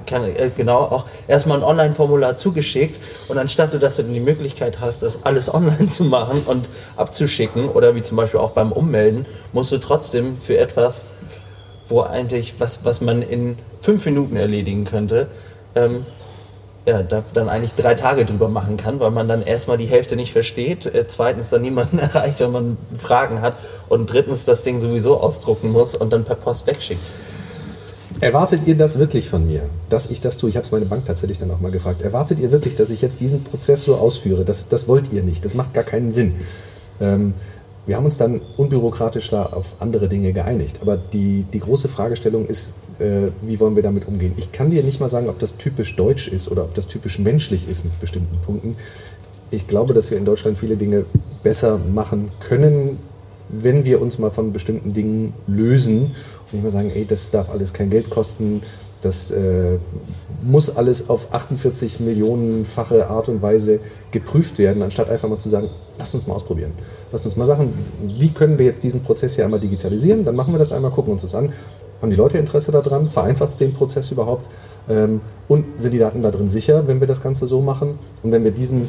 kann, 0.07 0.25
äh, 0.25 0.51
genau 0.57 0.79
auch 0.79 1.05
erstmal 1.29 1.59
ein 1.59 1.65
Online-Formular 1.65 2.37
zugeschickt 2.37 3.01
und 3.29 3.39
anstatt 3.39 3.73
du, 3.73 3.79
dass 3.79 3.97
du 3.97 4.03
die 4.03 4.21
Möglichkeit 4.21 4.81
hast, 4.81 5.03
das 5.03 5.25
alles 5.25 5.53
online 5.55 5.87
zu 5.87 6.05
machen 6.05 6.43
und 6.47 6.67
abzuschicken 6.97 7.69
oder 7.69 7.95
wie 7.95 8.03
zum 8.03 8.17
Beispiel 8.17 8.41
auch 8.41 8.51
beim 8.51 8.73
Ummelden, 8.73 9.27
musst 9.53 9.73
du 9.73 9.79
trotzdem 9.79 10.37
für 10.37 10.59
etwas, 10.59 11.05
wo 11.89 12.01
eigentlich 12.01 12.55
was, 12.59 12.85
was 12.85 13.01
man 13.01 13.23
in 13.23 13.59
fünf 13.81 14.05
Minuten 14.07 14.37
erledigen 14.37 14.85
könnte, 14.85 15.29
ähm, 15.75 16.07
ja, 16.87 17.03
da 17.03 17.23
dann 17.33 17.49
eigentlich 17.49 17.75
drei 17.75 17.95
Tage 17.95 18.27
drüber 18.27 18.49
machen 18.49 18.77
kann, 18.77 19.01
weil 19.01 19.11
man 19.11 19.27
dann 19.27 19.43
erstmal 19.43 19.79
die 19.79 19.87
Hälfte 19.87 20.17
nicht 20.17 20.33
versteht, 20.33 20.87
äh, 20.87 21.07
zweitens 21.09 21.51
dann 21.51 21.63
niemanden 21.63 21.99
erreicht, 22.01 22.41
wenn 22.41 22.53
man 22.53 22.79
Fragen 22.99 23.41
hat 23.41 23.55
und 23.89 24.11
drittens 24.13 24.45
das 24.45 24.63
Ding 24.63 24.81
sowieso 24.81 25.19
ausdrucken 25.19 25.73
muss 25.73 25.95
und 25.95 26.13
dann 26.13 26.25
per 26.25 26.37
Post 26.37 26.67
wegschickt. 26.67 27.01
Erwartet 28.21 28.63
ihr 28.67 28.77
das 28.77 28.99
wirklich 28.99 29.29
von 29.29 29.47
mir, 29.47 29.63
dass 29.91 30.11
ich 30.11 30.21
das 30.21 30.39
tue? 30.39 30.49
Ich 30.49 30.57
habe 30.57 30.65
es 30.65 30.73
meine 30.73 30.87
Bank 30.87 31.05
tatsächlich 31.07 31.39
dann 31.39 31.51
auch 31.51 31.61
mal 31.61 31.71
gefragt. 31.71 32.03
Erwartet 32.03 32.39
ihr 32.39 32.51
wirklich, 32.53 32.77
dass 32.77 32.91
ich 32.91 33.03
jetzt 33.03 33.21
diesen 33.21 33.43
Prozess 33.43 33.85
so 33.85 33.97
ausführe? 33.97 34.45
Das, 34.45 34.69
das 34.69 34.89
wollt 34.89 35.13
ihr 35.13 35.23
nicht. 35.23 35.45
Das 35.45 35.55
macht 35.55 35.75
gar 35.75 35.85
keinen 35.85 36.13
Sinn. 36.13 36.35
Ähm, 37.01 37.35
wir 37.87 37.97
haben 37.97 38.05
uns 38.05 38.17
dann 38.17 38.41
unbürokratisch 38.57 39.29
da 39.31 39.47
auf 39.47 39.77
andere 39.81 40.09
Dinge 40.09 40.33
geeinigt. 40.33 40.79
Aber 40.81 40.97
die, 40.97 41.45
die 41.53 41.61
große 41.61 41.89
Fragestellung 41.89 42.47
ist, 42.47 42.73
äh, 42.99 43.29
wie 43.43 43.61
wollen 43.61 43.77
wir 43.77 43.83
damit 43.83 44.07
umgehen? 44.07 44.33
Ich 44.37 44.53
kann 44.53 44.71
dir 44.71 44.83
nicht 44.83 45.01
mal 45.01 45.09
sagen, 45.09 45.29
ob 45.29 45.39
das 45.39 45.57
typisch 45.57 45.97
deutsch 45.97 46.29
ist 46.29 46.51
oder 46.51 46.65
ob 46.65 46.75
das 46.75 46.87
typisch 46.87 47.19
menschlich 47.19 47.69
ist 47.69 47.85
mit 47.85 47.99
bestimmten 48.01 48.39
Punkten. 48.39 48.77
Ich 49.51 49.67
glaube, 49.67 49.93
dass 49.93 50.11
wir 50.11 50.19
in 50.19 50.25
Deutschland 50.25 50.59
viele 50.59 50.77
Dinge 50.77 51.05
besser 51.43 51.79
machen 51.93 52.31
können, 52.41 52.99
wenn 53.49 53.85
wir 53.85 54.01
uns 54.01 54.19
mal 54.19 54.31
von 54.31 54.53
bestimmten 54.53 54.95
Dingen 54.95 55.35
lösen 55.47 56.13
nicht 56.55 56.63
mehr 56.63 56.73
sagen, 56.73 56.91
ey, 56.95 57.05
das 57.05 57.31
darf 57.31 57.51
alles 57.51 57.73
kein 57.73 57.91
Geld 57.91 58.11
kosten, 58.11 58.63
das 59.05 59.31
äh, 59.31 59.79
muss 60.43 60.75
alles 60.75 61.11
auf 61.11 61.33
48 61.33 62.01
Millionenfache 62.01 63.09
Art 63.09 63.29
und 63.29 63.43
Weise 63.43 63.81
geprüft 64.11 64.59
werden, 64.59 64.83
anstatt 64.83 65.11
einfach 65.11 65.29
mal 65.29 65.39
zu 65.39 65.51
sagen, 65.51 65.69
lass 65.99 66.15
uns 66.15 66.27
mal 66.27 66.35
ausprobieren. 66.35 66.73
Lass 67.13 67.25
uns 67.27 67.37
mal 67.37 67.47
sagen, 67.47 67.73
wie 68.19 68.31
können 68.31 68.59
wir 68.59 68.67
jetzt 68.67 68.83
diesen 68.83 69.03
Prozess 69.03 69.35
hier 69.35 69.45
einmal 69.45 69.61
digitalisieren? 69.61 70.25
Dann 70.25 70.37
machen 70.37 70.55
wir 70.55 70.59
das 70.59 70.73
einmal, 70.73 70.91
gucken 70.91 71.13
uns 71.13 71.23
das 71.23 71.35
an. 71.35 71.53
Haben 72.01 72.11
die 72.11 72.17
Leute 72.17 72.39
Interesse 72.39 72.73
daran? 72.73 73.09
Vereinfacht 73.09 73.53
es 73.53 73.59
den 73.59 73.75
Prozess 73.75 74.11
überhaupt? 74.11 74.47
Ähm, 74.89 75.21
und 75.49 75.65
sind 75.79 75.93
die 75.93 75.99
Daten 75.99 76.23
da 76.23 76.31
drin 76.31 76.49
sicher, 76.49 76.87
wenn 76.87 77.01
wir 77.01 77.07
das 77.07 77.23
Ganze 77.23 77.47
so 77.47 77.61
machen? 77.61 77.99
Und 78.23 78.33
wenn 78.33 78.45
wir 78.45 78.51
diesen 78.53 78.89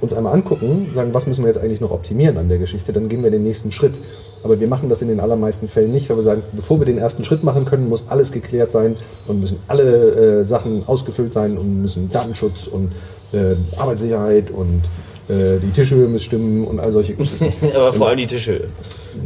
uns 0.00 0.12
einmal 0.12 0.34
angucken, 0.34 0.90
sagen, 0.92 1.14
was 1.14 1.26
müssen 1.26 1.44
wir 1.44 1.48
jetzt 1.48 1.62
eigentlich 1.62 1.80
noch 1.80 1.90
optimieren 1.90 2.36
an 2.36 2.48
der 2.48 2.58
Geschichte, 2.58 2.92
dann 2.92 3.08
gehen 3.08 3.22
wir 3.22 3.30
den 3.30 3.42
nächsten 3.42 3.72
Schritt. 3.72 3.98
Aber 4.42 4.60
wir 4.60 4.68
machen 4.68 4.88
das 4.88 5.00
in 5.00 5.08
den 5.08 5.20
allermeisten 5.20 5.68
Fällen 5.68 5.92
nicht, 5.92 6.10
weil 6.10 6.16
wir 6.16 6.22
sagen, 6.22 6.42
bevor 6.52 6.78
wir 6.78 6.86
den 6.86 6.98
ersten 6.98 7.24
Schritt 7.24 7.42
machen 7.44 7.64
können, 7.64 7.88
muss 7.88 8.04
alles 8.08 8.30
geklärt 8.30 8.70
sein 8.70 8.96
und 9.26 9.40
müssen 9.40 9.58
alle 9.68 10.40
äh, 10.40 10.44
Sachen 10.44 10.86
ausgefüllt 10.86 11.32
sein 11.32 11.56
und 11.56 11.80
müssen 11.80 12.10
Datenschutz 12.10 12.66
und 12.66 12.92
äh, 13.32 13.56
Arbeitssicherheit 13.78 14.50
und 14.50 14.82
äh, 15.28 15.58
die 15.58 15.70
Tischhöhe 15.70 16.06
muss 16.06 16.22
stimmen 16.22 16.66
und 16.66 16.80
all 16.80 16.90
solche. 16.90 17.14
Aber 17.74 17.92
vor 17.92 18.08
allem 18.08 18.18
die 18.18 18.26
Tischhöhe. 18.26 18.68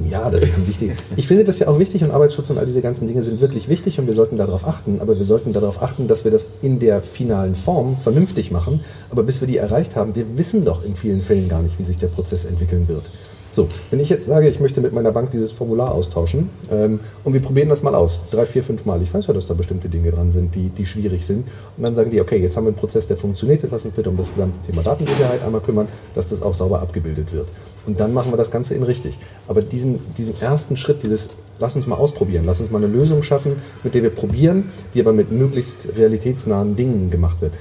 Ja, 0.08 0.30
das 0.30 0.42
ist 0.42 0.56
ein 0.56 0.66
wichtig. 0.68 0.92
Ich 1.16 1.26
finde 1.26 1.44
das 1.44 1.58
ja 1.58 1.68
auch 1.68 1.78
wichtig 1.78 2.04
und 2.04 2.10
Arbeitsschutz 2.10 2.50
und 2.50 2.58
all 2.58 2.66
diese 2.66 2.82
ganzen 2.82 3.08
Dinge 3.08 3.22
sind 3.22 3.40
wirklich 3.40 3.68
wichtig 3.68 3.98
und 3.98 4.06
wir 4.06 4.14
sollten 4.14 4.36
darauf 4.36 4.66
achten. 4.66 5.00
Aber 5.00 5.16
wir 5.16 5.24
sollten 5.24 5.52
darauf 5.52 5.82
achten, 5.82 6.06
dass 6.06 6.24
wir 6.24 6.30
das 6.30 6.48
in 6.62 6.78
der 6.78 7.02
finalen 7.02 7.54
Form 7.54 7.96
vernünftig 7.96 8.50
machen. 8.50 8.80
Aber 9.10 9.22
bis 9.22 9.40
wir 9.40 9.48
die 9.48 9.56
erreicht 9.56 9.96
haben, 9.96 10.14
wir 10.14 10.36
wissen 10.36 10.64
doch 10.64 10.84
in 10.84 10.94
vielen 10.94 11.22
Fällen 11.22 11.48
gar 11.48 11.62
nicht, 11.62 11.78
wie 11.78 11.84
sich 11.84 11.98
der 11.98 12.08
Prozess 12.08 12.44
entwickeln 12.44 12.86
wird. 12.88 13.04
So, 13.50 13.66
wenn 13.90 13.98
ich 13.98 14.08
jetzt 14.08 14.26
sage, 14.26 14.48
ich 14.48 14.60
möchte 14.60 14.80
mit 14.80 14.92
meiner 14.92 15.10
Bank 15.10 15.30
dieses 15.30 15.52
Formular 15.52 15.92
austauschen 15.92 16.50
ähm, 16.70 17.00
und 17.24 17.32
wir 17.32 17.40
probieren 17.40 17.68
das 17.68 17.82
mal 17.82 17.94
aus, 17.94 18.20
drei, 18.30 18.44
vier, 18.44 18.62
fünf 18.62 18.84
Mal. 18.84 19.02
Ich 19.02 19.12
weiß 19.12 19.26
ja, 19.26 19.34
dass 19.34 19.46
da 19.46 19.54
bestimmte 19.54 19.88
Dinge 19.88 20.10
dran 20.10 20.30
sind, 20.30 20.54
die, 20.54 20.68
die 20.68 20.84
schwierig 20.84 21.26
sind. 21.26 21.46
Und 21.76 21.82
dann 21.82 21.94
sagen 21.94 22.10
die, 22.10 22.20
okay, 22.20 22.36
jetzt 22.36 22.56
haben 22.56 22.64
wir 22.64 22.68
einen 22.68 22.76
Prozess, 22.76 23.06
der 23.06 23.16
funktioniert, 23.16 23.62
jetzt 23.62 23.72
lass 23.72 23.84
uns 23.84 23.94
bitte 23.94 24.10
um 24.10 24.16
das 24.16 24.30
gesamte 24.30 24.58
Thema 24.66 24.82
Datensicherheit 24.82 25.42
einmal 25.42 25.62
kümmern, 25.62 25.88
dass 26.14 26.26
das 26.26 26.42
auch 26.42 26.54
sauber 26.54 26.82
abgebildet 26.82 27.32
wird. 27.32 27.46
Und 27.86 28.00
dann 28.00 28.12
machen 28.12 28.30
wir 28.30 28.36
das 28.36 28.50
Ganze 28.50 28.74
in 28.74 28.82
richtig. 28.82 29.18
Aber 29.46 29.62
diesen, 29.62 29.98
diesen 30.16 30.38
ersten 30.40 30.76
Schritt, 30.76 31.02
dieses 31.02 31.30
lass 31.58 31.74
uns 31.74 31.86
mal 31.86 31.96
ausprobieren, 31.96 32.44
lass 32.46 32.60
uns 32.60 32.70
mal 32.70 32.78
eine 32.78 32.86
Lösung 32.86 33.22
schaffen, 33.22 33.56
mit 33.82 33.94
der 33.94 34.02
wir 34.02 34.10
probieren, 34.10 34.70
die 34.94 35.00
aber 35.00 35.12
mit 35.12 35.32
möglichst 35.32 35.88
realitätsnahen 35.96 36.76
Dingen 36.76 37.10
gemacht 37.10 37.40
wird. 37.40 37.52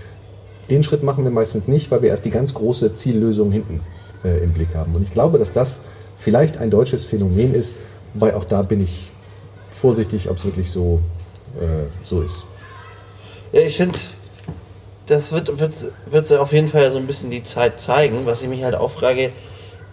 Den 0.69 0.84
Schritt 0.84 1.02
machen 1.02 1.23
wir 1.23 1.32
meistens 1.32 1.67
nicht, 1.67 1.89
weil 1.91 2.02
wir 2.02 2.10
erst 2.10 2.26
die 2.26 2.30
ganz 2.30 2.54
große 2.54 2.93
Ziellösung 2.93 3.52
hinten 3.52 3.80
äh, 4.23 4.43
im 4.43 4.53
Blick 4.53 4.75
haben. 4.75 4.95
Und 4.95 5.03
ich 5.03 5.12
glaube, 5.12 5.39
dass 5.39 5.53
das 5.53 5.82
vielleicht 6.17 6.58
ein 6.58 6.69
deutsches 6.69 7.06
Phänomen 7.06 7.53
ist, 7.53 7.75
wobei 8.13 8.36
auch 8.36 8.43
da 8.43 8.62
bin 8.62 8.82
ich 8.82 9.12
vorsichtig, 9.69 10.30
ob 10.30 10.38
es 10.38 10.45
wirklich 10.45 10.71
so, 10.71 10.99
äh, 11.60 11.86
so 12.03 12.21
ist. 12.21 12.45
Ja, 13.51 13.62
ich 13.62 13.77
finde, 13.77 13.97
das 15.08 15.32
wird, 15.32 15.60
wird, 15.60 15.73
wird 16.08 16.34
auf 16.34 16.51
jeden 16.51 16.67
Fall 16.67 16.91
so 16.91 16.97
ein 16.97 17.08
bisschen 17.08 17.32
die 17.32 17.43
Zeit 17.43 17.80
zeigen. 17.80 18.25
Was 18.25 18.41
ich 18.41 18.49
mich 18.49 18.63
halt 18.63 18.75
auch 18.75 18.91
frage, 18.91 19.32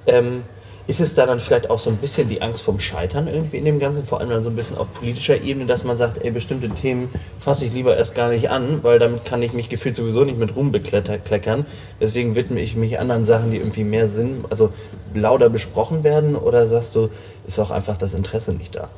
ähm, 0.07 0.43
ist 0.87 1.01
es 1.01 1.15
da 1.15 1.25
dann 1.25 1.41
vielleicht 1.41 1.71
auch 1.71 1.79
so 1.79 1.89
ein 1.89 1.97
bisschen 1.97 2.29
die 2.29 2.43
Angst 2.43 2.63
vom 2.63 2.79
Scheitern 2.79 3.27
irgendwie 3.27 3.57
in 3.57 3.65
dem 3.65 3.79
Ganzen, 3.79 4.05
vor 4.05 4.21
allem 4.21 4.31
dann 4.31 4.45
so 4.45 4.51
ein 4.51 4.57
bisschen 4.57 4.77
auf 4.77 4.93
politischer 4.93 5.41
Ebene, 5.41 5.67
dass 5.67 5.85
man 5.85 5.97
sagt, 5.97 6.23
ey, 6.23 6.31
bestimmte 6.31 6.69
Themen 6.69 7.09
fasse 7.41 7.65
ich 7.65 7.73
lieber 7.73 7.97
erst 7.97 8.15
gar 8.15 8.29
nicht 8.29 8.51
an, 8.51 8.81
weil 8.83 8.99
damit 8.99 9.25
kann 9.25 9.43
ich 9.43 9.55
mich 9.55 9.69
gefühlt 9.71 9.97
sowieso 9.97 10.25
nicht 10.25 10.39
mit 10.39 10.55
Ruhm 10.57 10.73
bekleckern. 10.73 11.65
Deswegen 12.01 12.35
widme 12.35 12.61
ich 12.61 12.77
mich 12.77 13.01
anderen 13.01 13.25
Sachen, 13.25 13.51
die 13.51 13.59
irgendwie 13.59 13.85
mehr 13.85 14.09
Sinn, 14.09 14.45
also 14.51 14.71
lauter 15.15 15.49
besprochen 15.49 16.05
werden, 16.05 16.37
oder 16.37 16.67
sagst 16.67 16.95
du, 16.97 17.09
ist 17.47 17.59
auch 17.59 17.71
einfach 17.71 17.97
das 17.97 18.13
Interesse 18.13 18.53
nicht 18.53 18.75
da? 18.75 18.89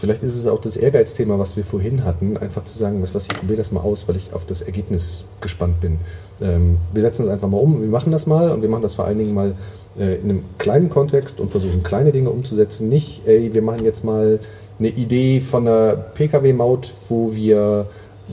Vielleicht 0.00 0.22
ist 0.22 0.36
es 0.36 0.46
auch 0.46 0.60
das 0.60 0.76
Ehrgeizthema, 0.76 1.40
was 1.40 1.56
wir 1.56 1.64
vorhin 1.64 2.04
hatten, 2.04 2.36
einfach 2.36 2.62
zu 2.62 2.78
sagen, 2.78 3.02
was, 3.02 3.16
was 3.16 3.24
ich 3.24 3.30
probiere 3.30 3.56
das 3.56 3.72
mal 3.72 3.80
aus, 3.80 4.06
weil 4.06 4.16
ich 4.16 4.32
auf 4.32 4.46
das 4.46 4.62
Ergebnis 4.62 5.24
gespannt 5.40 5.80
bin. 5.80 5.98
Ähm, 6.40 6.78
wir 6.92 7.02
setzen 7.02 7.24
es 7.24 7.28
einfach 7.28 7.48
mal 7.48 7.56
um, 7.56 7.80
wir 7.80 7.88
machen 7.88 8.12
das 8.12 8.28
mal 8.28 8.52
und 8.52 8.62
wir 8.62 8.68
machen 8.68 8.82
das 8.82 8.94
vor 8.94 9.06
allen 9.06 9.18
Dingen 9.18 9.34
mal 9.34 9.56
äh, 9.98 10.16
in 10.16 10.30
einem 10.30 10.44
kleinen 10.58 10.90
Kontext 10.90 11.40
und 11.40 11.50
versuchen 11.50 11.82
kleine 11.82 12.12
Dinge 12.12 12.30
umzusetzen. 12.30 12.88
Nicht, 12.88 13.26
ey, 13.26 13.52
wir 13.52 13.62
machen 13.62 13.84
jetzt 13.84 14.04
mal 14.04 14.38
eine 14.78 14.88
Idee 14.88 15.40
von 15.40 15.66
einer 15.66 15.94
Pkw-Maut, 15.96 16.92
wo 17.08 17.34
wir 17.34 17.86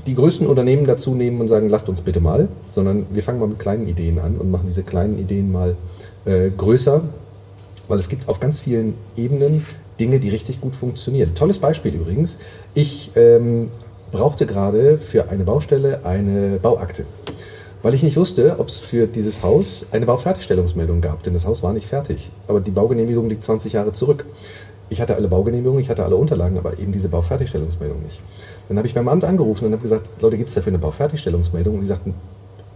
die 0.05 0.15
größten 0.15 0.45
Unternehmen 0.47 0.85
dazu 0.85 1.15
nehmen 1.15 1.39
und 1.39 1.47
sagen, 1.47 1.69
lasst 1.69 1.89
uns 1.89 2.01
bitte 2.01 2.19
mal, 2.19 2.49
sondern 2.69 3.05
wir 3.11 3.23
fangen 3.23 3.39
mal 3.39 3.47
mit 3.47 3.59
kleinen 3.59 3.87
Ideen 3.87 4.19
an 4.19 4.37
und 4.37 4.51
machen 4.51 4.65
diese 4.67 4.83
kleinen 4.83 5.17
Ideen 5.17 5.51
mal 5.51 5.75
äh, 6.25 6.49
größer, 6.49 7.01
weil 7.87 7.99
es 7.99 8.09
gibt 8.09 8.27
auf 8.27 8.39
ganz 8.39 8.59
vielen 8.59 8.95
Ebenen 9.15 9.65
Dinge, 9.99 10.19
die 10.19 10.29
richtig 10.29 10.59
gut 10.59 10.75
funktionieren. 10.75 11.33
Tolles 11.35 11.57
Beispiel 11.57 11.93
übrigens. 11.93 12.39
Ich 12.73 13.11
ähm, 13.15 13.69
brauchte 14.11 14.45
gerade 14.45 14.97
für 14.97 15.29
eine 15.29 15.45
Baustelle 15.45 16.05
eine 16.05 16.59
Bauakte 16.61 17.05
weil 17.85 17.93
ich 17.93 18.01
nicht 18.01 18.17
wusste, 18.17 18.55
ob 18.57 18.69
es 18.69 18.77
für 18.77 19.05
dieses 19.05 19.43
Haus 19.43 19.85
eine 19.91 20.07
Baufertigstellungsmeldung 20.07 21.01
gab, 21.01 21.21
denn 21.21 21.33
das 21.33 21.45
Haus 21.45 21.61
war 21.61 21.71
nicht 21.71 21.85
fertig. 21.85 22.31
Aber 22.47 22.59
die 22.59 22.71
Baugenehmigung 22.71 23.29
liegt 23.29 23.43
20 23.43 23.73
Jahre 23.73 23.93
zurück. 23.93 24.25
Ich 24.89 25.01
hatte 25.01 25.13
alle 25.13 25.27
Baugenehmigungen, 25.27 25.81
ich 25.81 25.91
hatte 25.91 26.03
alle 26.03 26.15
Unterlagen, 26.15 26.57
aber 26.57 26.79
eben 26.79 26.91
diese 26.91 27.09
Baufertigstellungsmeldung 27.09 28.01
nicht. 28.01 28.21
Dann 28.67 28.77
habe 28.77 28.87
ich 28.87 28.95
beim 28.95 29.07
Amt 29.07 29.23
angerufen 29.23 29.67
und 29.67 29.73
habe 29.73 29.83
gesagt, 29.83 30.07
Leute, 30.19 30.35
gibt 30.35 30.49
es 30.49 30.55
dafür 30.55 30.71
eine 30.71 30.79
Baufertigstellungsmeldung? 30.79 31.75
Und 31.75 31.81
die 31.81 31.85
sagten, 31.85 32.15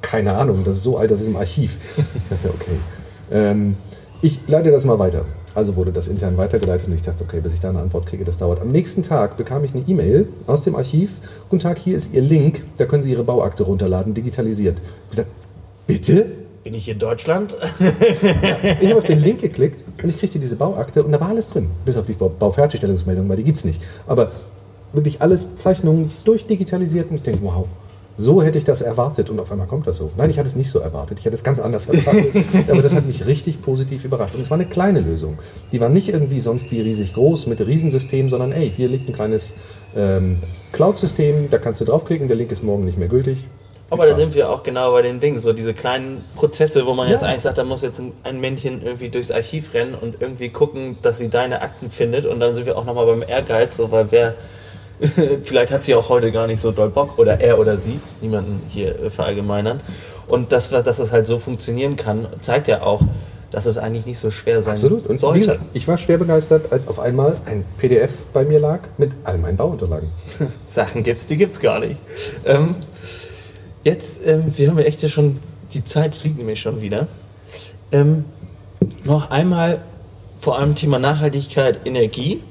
keine 0.03 0.35
Ahnung, 0.35 0.61
das 0.63 0.75
ist 0.75 0.83
so 0.83 0.99
alt, 0.99 1.09
das 1.09 1.21
ist 1.21 1.29
im 1.29 1.37
Archiv. 1.37 1.79
Ich 1.97 2.29
dachte, 2.29 2.49
okay. 2.53 2.77
Ähm, 3.31 3.77
ich 4.21 4.39
leite 4.45 4.69
das 4.69 4.85
mal 4.85 4.99
weiter. 4.99 5.25
Also 5.55 5.75
wurde 5.75 5.91
das 5.91 6.07
intern 6.07 6.37
weitergeleitet 6.37 6.87
und 6.87 6.95
ich 6.95 7.01
dachte, 7.01 7.23
okay, 7.23 7.41
bis 7.41 7.53
ich 7.53 7.59
da 7.59 7.69
eine 7.69 7.79
Antwort 7.79 8.05
kriege, 8.05 8.23
das 8.23 8.37
dauert. 8.37 8.61
Am 8.61 8.69
nächsten 8.69 9.03
Tag 9.03 9.37
bekam 9.37 9.63
ich 9.63 9.73
eine 9.73 9.83
E-Mail 9.87 10.27
aus 10.47 10.61
dem 10.61 10.75
Archiv. 10.75 11.19
Guten 11.49 11.61
Tag, 11.61 11.79
hier 11.79 11.97
ist 11.97 12.13
Ihr 12.13 12.21
Link, 12.21 12.63
da 12.77 12.85
können 12.85 13.03
Sie 13.03 13.11
Ihre 13.11 13.23
Bauakte 13.23 13.63
runterladen, 13.63 14.13
digitalisiert. 14.13 14.77
Ich 15.05 15.09
gesagt, 15.09 15.29
bitte? 15.87 16.25
Bin 16.63 16.73
ich 16.73 16.87
in 16.89 16.99
Deutschland? 16.99 17.55
ja, 17.79 18.73
ich 18.79 18.89
habe 18.89 18.97
auf 18.97 19.05
den 19.05 19.21
Link 19.23 19.41
geklickt 19.41 19.85
und 20.03 20.09
ich 20.09 20.17
kriegte 20.17 20.39
diese 20.39 20.55
Bauakte 20.55 21.03
und 21.03 21.11
da 21.11 21.19
war 21.19 21.29
alles 21.29 21.49
drin. 21.49 21.67
Bis 21.85 21.97
auf 21.97 22.05
die 22.05 22.13
Baufertigstellungsmeldung, 22.13 23.27
weil 23.29 23.37
die 23.37 23.43
gibt 23.43 23.57
es 23.57 23.65
nicht. 23.65 23.81
Aber 24.05 24.31
wirklich 24.93 25.21
alles 25.21 25.55
Zeichnungen 25.55 26.11
durchdigitalisiert 26.25 27.09
und 27.09 27.15
ich 27.15 27.23
denke, 27.23 27.39
wow, 27.43 27.65
so 28.19 28.43
hätte 28.43 28.57
ich 28.57 28.65
das 28.65 28.81
erwartet 28.81 29.29
und 29.29 29.39
auf 29.39 29.49
einmal 29.49 29.65
kommt 29.65 29.87
das 29.87 29.95
so. 29.95 30.11
Nein, 30.17 30.29
ich 30.29 30.37
hatte 30.37 30.49
es 30.49 30.57
nicht 30.57 30.69
so 30.69 30.79
erwartet. 30.79 31.19
Ich 31.19 31.25
hatte 31.25 31.35
es 31.35 31.43
ganz 31.43 31.61
anders 31.61 31.87
erwartet. 31.87 32.45
aber 32.69 32.81
das 32.81 32.93
hat 32.93 33.05
mich 33.05 33.25
richtig 33.25 33.61
positiv 33.61 34.03
überrascht. 34.03 34.35
Und 34.35 34.41
es 34.41 34.51
war 34.51 34.57
eine 34.57 34.67
kleine 34.67 34.99
Lösung. 34.99 35.39
Die 35.71 35.79
war 35.79 35.87
nicht 35.87 36.09
irgendwie 36.09 36.41
sonst 36.41 36.69
wie 36.69 36.81
riesig 36.81 37.13
groß 37.13 37.47
mit 37.47 37.65
Riesensystem, 37.65 38.27
sondern 38.27 38.51
ey, 38.51 38.69
hier 38.75 38.89
liegt 38.89 39.07
ein 39.07 39.15
kleines 39.15 39.55
ähm, 39.95 40.43
Cloud-System, 40.73 41.49
da 41.49 41.59
kannst 41.59 41.79
du 41.79 41.85
draufklicken, 41.85 42.27
der 42.27 42.35
Link 42.35 42.51
ist 42.51 42.61
morgen 42.61 42.83
nicht 42.83 42.97
mehr 42.97 43.07
gültig. 43.07 43.37
Aber 43.89 44.05
da 44.05 44.13
sind 44.15 44.35
wir 44.35 44.49
auch 44.49 44.63
genau 44.63 44.91
bei 44.91 45.01
den 45.01 45.21
Dingen, 45.21 45.39
so 45.39 45.53
diese 45.53 45.73
kleinen 45.73 46.25
Prozesse, 46.35 46.85
wo 46.85 46.93
man 46.93 47.07
ja. 47.07 47.13
jetzt 47.13 47.23
eigentlich 47.23 47.41
sagt, 47.41 47.57
da 47.57 47.63
muss 47.63 47.83
jetzt 47.83 48.01
ein 48.23 48.41
Männchen 48.41 48.83
irgendwie 48.83 49.07
durchs 49.07 49.31
Archiv 49.31 49.73
rennen 49.73 49.95
und 49.99 50.21
irgendwie 50.21 50.49
gucken, 50.49 50.97
dass 51.01 51.19
sie 51.19 51.29
deine 51.29 51.61
Akten 51.61 51.89
findet. 51.89 52.25
Und 52.25 52.41
dann 52.41 52.53
sind 52.53 52.65
wir 52.65 52.77
auch 52.77 52.85
nochmal 52.85 53.05
beim 53.05 53.23
Ehrgeiz, 53.25 53.77
so 53.77 53.91
weil 53.91 54.11
wer 54.11 54.35
Vielleicht 55.43 55.71
hat 55.71 55.83
sie 55.83 55.95
auch 55.95 56.09
heute 56.09 56.31
gar 56.31 56.47
nicht 56.47 56.61
so 56.61 56.71
doll 56.71 56.89
Bock 56.89 57.17
oder 57.17 57.39
er 57.39 57.59
oder 57.59 57.77
sie, 57.77 57.99
niemanden 58.21 58.61
hier 58.69 58.95
verallgemeinern. 59.09 59.79
Und 60.27 60.51
das, 60.51 60.69
dass 60.69 60.97
das 60.97 61.11
halt 61.11 61.25
so 61.27 61.39
funktionieren 61.39 61.95
kann, 61.95 62.27
zeigt 62.41 62.67
ja 62.67 62.83
auch, 62.83 63.01
dass 63.51 63.65
es 63.65 63.77
eigentlich 63.77 64.05
nicht 64.05 64.19
so 64.19 64.29
schwer 64.29 64.61
sein 64.61 64.73
Absolut. 64.73 65.05
Und 65.07 65.19
sollte. 65.19 65.35
Wie 65.35 65.39
gesagt, 65.41 65.61
ich 65.73 65.87
war 65.87 65.97
schwer 65.97 66.17
begeistert, 66.17 66.71
als 66.71 66.87
auf 66.87 66.99
einmal 66.99 67.35
ein 67.45 67.65
PDF 67.77 68.11
bei 68.31 68.45
mir 68.45 68.59
lag 68.59 68.81
mit 68.97 69.11
all 69.23 69.37
meinen 69.37 69.57
Bauunterlagen. 69.57 70.09
Sachen 70.67 71.03
gibt's, 71.03 71.25
die 71.27 71.37
gibt's 71.37 71.59
gar 71.59 71.79
nicht. 71.79 71.97
Ähm, 72.45 72.75
jetzt, 73.83 74.25
ähm, 74.27 74.53
wir 74.55 74.69
haben 74.69 74.77
ja 74.77 74.85
echt 74.85 75.01
ja 75.01 75.09
schon, 75.09 75.39
die 75.73 75.83
Zeit 75.83 76.15
fliegt 76.15 76.37
nämlich 76.37 76.61
schon 76.61 76.81
wieder. 76.81 77.07
Ähm, 77.91 78.25
noch 79.03 79.31
einmal 79.31 79.79
vor 80.39 80.59
allem 80.59 80.75
Thema 80.75 80.99
Nachhaltigkeit, 80.99 81.81
Energie. 81.85 82.41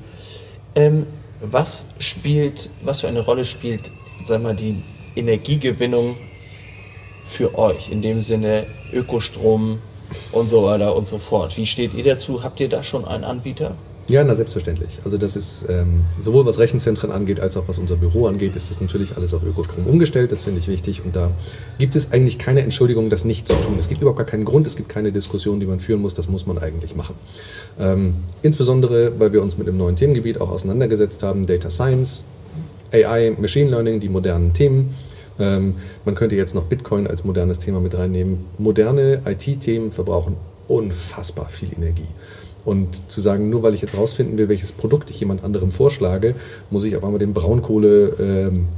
Was 1.41 1.87
spielt, 2.01 2.69
was 2.83 3.01
für 3.01 3.09
eine 3.09 3.21
Rolle 3.21 3.45
spielt, 3.45 3.91
sag 4.25 4.43
mal, 4.43 4.57
die 4.57 4.83
Energiegewinnung 5.15 6.17
für 7.25 7.57
euch? 7.57 7.91
In 7.91 8.03
dem 8.03 8.23
Sinne 8.23 8.67
Ökostrom 8.93 9.79
und 10.33 10.49
so 10.49 10.65
weiter 10.65 10.97
und 10.97 11.07
so 11.07 11.19
fort. 11.19 11.57
Wie 11.57 11.67
steht 11.67 11.95
ihr 11.95 12.05
dazu? 12.05 12.43
Habt 12.43 12.59
ihr 12.61 12.69
da 12.69 12.83
schon 12.83 13.05
einen 13.05 13.25
Anbieter? 13.25 13.77
Ja, 14.09 14.25
na 14.25 14.35
selbstverständlich. 14.35 15.01
Also 15.05 15.19
das 15.19 15.37
ist 15.37 15.67
ähm, 15.69 16.01
sowohl 16.19 16.47
was 16.47 16.59
Rechenzentren 16.59 17.13
angeht, 17.13 17.41
als 17.41 17.59
auch 17.59 17.69
was 17.69 17.79
unser 17.79 17.97
Büro 17.97 18.27
angeht, 18.27 18.57
ist 18.57 18.71
das 18.71 18.81
natürlich 18.81 19.17
alles 19.19 19.35
auf 19.35 19.43
Ökostrom 19.43 19.87
umgestellt. 19.87 20.33
Das 20.33 20.45
finde 20.45 20.61
ich 20.61 20.69
wichtig. 20.69 21.05
Und 21.05 21.15
da 21.15 21.31
gibt 21.79 21.95
es 21.95 22.11
eigentlich 22.11 22.39
keine 22.39 22.63
Entschuldigung, 22.63 23.11
das 23.11 23.27
nicht 23.27 23.47
zu 23.47 23.55
tun. 23.55 23.77
Es 23.79 23.89
gibt 23.89 24.01
überhaupt 24.01 24.19
gar 24.19 24.27
keinen 24.27 24.47
Grund, 24.47 24.67
es 24.67 24.77
gibt 24.77 24.89
keine 24.89 25.13
Diskussion, 25.13 25.61
die 25.61 25.67
man 25.67 25.79
führen 25.79 26.01
muss. 26.01 26.15
Das 26.15 26.27
muss 26.27 26.47
man 26.47 26.57
eigentlich 26.57 26.97
machen. 26.97 27.17
Ähm, 27.79 28.15
insbesondere, 28.43 29.21
weil 29.21 29.35
wir 29.35 29.43
uns 29.43 29.59
mit 29.59 29.67
dem 29.67 29.77
neuen 29.77 29.97
Themengebiet 29.97 30.41
auch 30.41 30.51
auseinandergesetzt 30.51 31.23
haben, 31.23 31.47
Data 31.47 31.71
Science, 31.71 32.25
AI, 32.93 33.37
Machine 33.39 33.69
Learning, 33.69 34.01
die 34.01 34.09
modernen 34.09 34.55
Themen. 34.55 34.95
Ähm, 35.39 35.75
man 36.07 36.15
könnte 36.15 36.35
jetzt 36.35 36.55
noch 36.55 36.65
Bitcoin 36.65 37.07
als 37.07 37.25
modernes 37.25 37.59
Thema 37.59 37.81
mit 37.81 37.95
reinnehmen. 37.95 38.47
Moderne 38.57 39.21
IT-Themen 39.27 39.93
verbrauchen 39.93 40.37
unfassbar 40.67 41.49
viel 41.49 41.71
Energie. 41.77 42.07
Und 42.69 43.11
zu 43.11 43.23
sagen, 43.23 43.49
nur 43.49 43.63
weil 43.63 43.73
ich 43.73 43.81
jetzt 43.81 43.97
rausfinden 43.97 44.37
will, 44.37 44.51
welches 44.51 44.73
Produkt 44.73 45.09
ich 45.09 45.19
jemand 45.19 45.43
anderem 45.43 45.73
vorschlage, 45.73 46.35
muss 46.71 46.85
ich 46.85 46.97
auf 46.97 47.05
einmal 47.05 47.19
den 47.19 47.33
Braunkohle... 47.33 48.15
Ähm, 48.21 48.69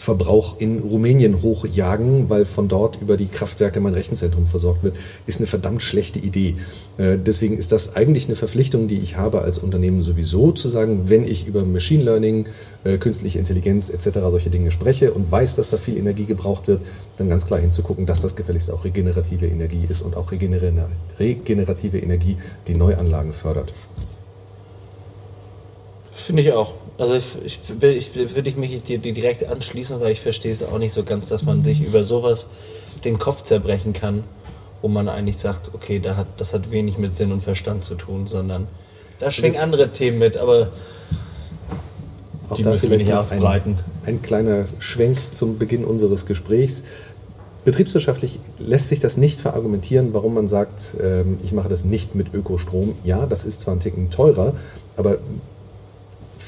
Verbrauch 0.00 0.58
in 0.58 0.78
Rumänien 0.78 1.42
hochjagen, 1.42 2.30
weil 2.30 2.46
von 2.46 2.68
dort 2.68 3.02
über 3.02 3.18
die 3.18 3.26
Kraftwerke 3.26 3.80
mein 3.80 3.92
Rechenzentrum 3.92 4.46
versorgt 4.46 4.82
wird, 4.82 4.96
ist 5.26 5.40
eine 5.40 5.46
verdammt 5.46 5.82
schlechte 5.82 6.18
Idee. 6.18 6.56
Äh, 6.96 7.18
deswegen 7.18 7.58
ist 7.58 7.70
das 7.70 7.96
eigentlich 7.96 8.24
eine 8.24 8.34
Verpflichtung, 8.34 8.88
die 8.88 8.96
ich 8.96 9.18
habe 9.18 9.42
als 9.42 9.58
Unternehmen 9.58 10.00
sowieso, 10.00 10.52
zu 10.52 10.70
sagen, 10.70 11.10
wenn 11.10 11.28
ich 11.28 11.46
über 11.46 11.66
Machine 11.66 12.02
Learning, 12.02 12.46
äh, 12.84 12.96
künstliche 12.96 13.38
Intelligenz 13.38 13.90
etc. 13.90 14.20
solche 14.30 14.48
Dinge 14.48 14.70
spreche 14.70 15.12
und 15.12 15.30
weiß, 15.30 15.56
dass 15.56 15.68
da 15.68 15.76
viel 15.76 15.98
Energie 15.98 16.24
gebraucht 16.24 16.66
wird, 16.66 16.80
dann 17.18 17.28
ganz 17.28 17.44
klar 17.44 17.60
hinzugucken, 17.60 18.06
dass 18.06 18.20
das 18.20 18.36
gefälligst 18.36 18.70
auch 18.70 18.86
regenerative 18.86 19.46
Energie 19.48 19.84
ist 19.86 20.00
und 20.00 20.16
auch 20.16 20.32
regenerative 20.32 21.98
Energie, 21.98 22.38
die 22.68 22.74
Neuanlagen 22.74 23.34
fördert. 23.34 23.74
Finde 26.14 26.40
ich 26.40 26.52
auch. 26.54 26.72
Also 27.00 27.14
ich, 27.14 27.24
ich, 27.44 27.60
ich 27.82 28.14
würde 28.14 28.48
ich 28.48 28.56
mich 28.56 28.82
dir 28.82 28.98
direkt 28.98 29.44
anschließen, 29.44 30.00
weil 30.00 30.12
ich 30.12 30.20
verstehe 30.20 30.52
es 30.52 30.62
auch 30.62 30.78
nicht 30.78 30.92
so 30.92 31.02
ganz, 31.02 31.28
dass 31.28 31.44
man 31.44 31.64
sich 31.64 31.80
über 31.80 32.04
sowas 32.04 32.48
den 33.04 33.18
Kopf 33.18 33.42
zerbrechen 33.42 33.92
kann 33.92 34.22
wo 34.82 34.88
man 34.88 35.08
eigentlich 35.08 35.38
sagt, 35.38 35.72
okay, 35.74 36.00
da 36.00 36.16
hat, 36.16 36.26
das 36.38 36.54
hat 36.54 36.70
wenig 36.70 36.98
mit 36.98 37.14
Sinn 37.14 37.32
und 37.32 37.42
Verstand 37.42 37.84
zu 37.84 37.94
tun, 37.94 38.26
sondern 38.26 38.66
da 39.18 39.30
schwingen 39.30 39.58
andere 39.58 39.90
Themen 39.90 40.18
mit, 40.18 40.36
aber 40.36 40.68
Auch 42.48 42.56
die 42.56 42.62
da 42.62 42.70
müssen 42.70 42.90
wir 42.90 42.98
nicht 42.98 43.12
ausbreiten. 43.12 43.78
Ein, 44.04 44.14
ein 44.14 44.22
kleiner 44.22 44.66
Schwenk 44.78 45.18
zum 45.32 45.58
Beginn 45.58 45.84
unseres 45.84 46.26
Gesprächs. 46.26 46.84
Betriebswirtschaftlich 47.66 48.40
lässt 48.58 48.88
sich 48.88 49.00
das 49.00 49.18
nicht 49.18 49.38
verargumentieren, 49.38 50.14
warum 50.14 50.32
man 50.32 50.48
sagt, 50.48 50.96
ähm, 51.02 51.36
ich 51.44 51.52
mache 51.52 51.68
das 51.68 51.84
nicht 51.84 52.14
mit 52.14 52.32
Ökostrom. 52.32 52.94
Ja, 53.04 53.26
das 53.26 53.44
ist 53.44 53.60
zwar 53.60 53.74
ein 53.74 53.80
Ticken 53.80 54.08
teurer, 54.08 54.54
aber 54.96 55.18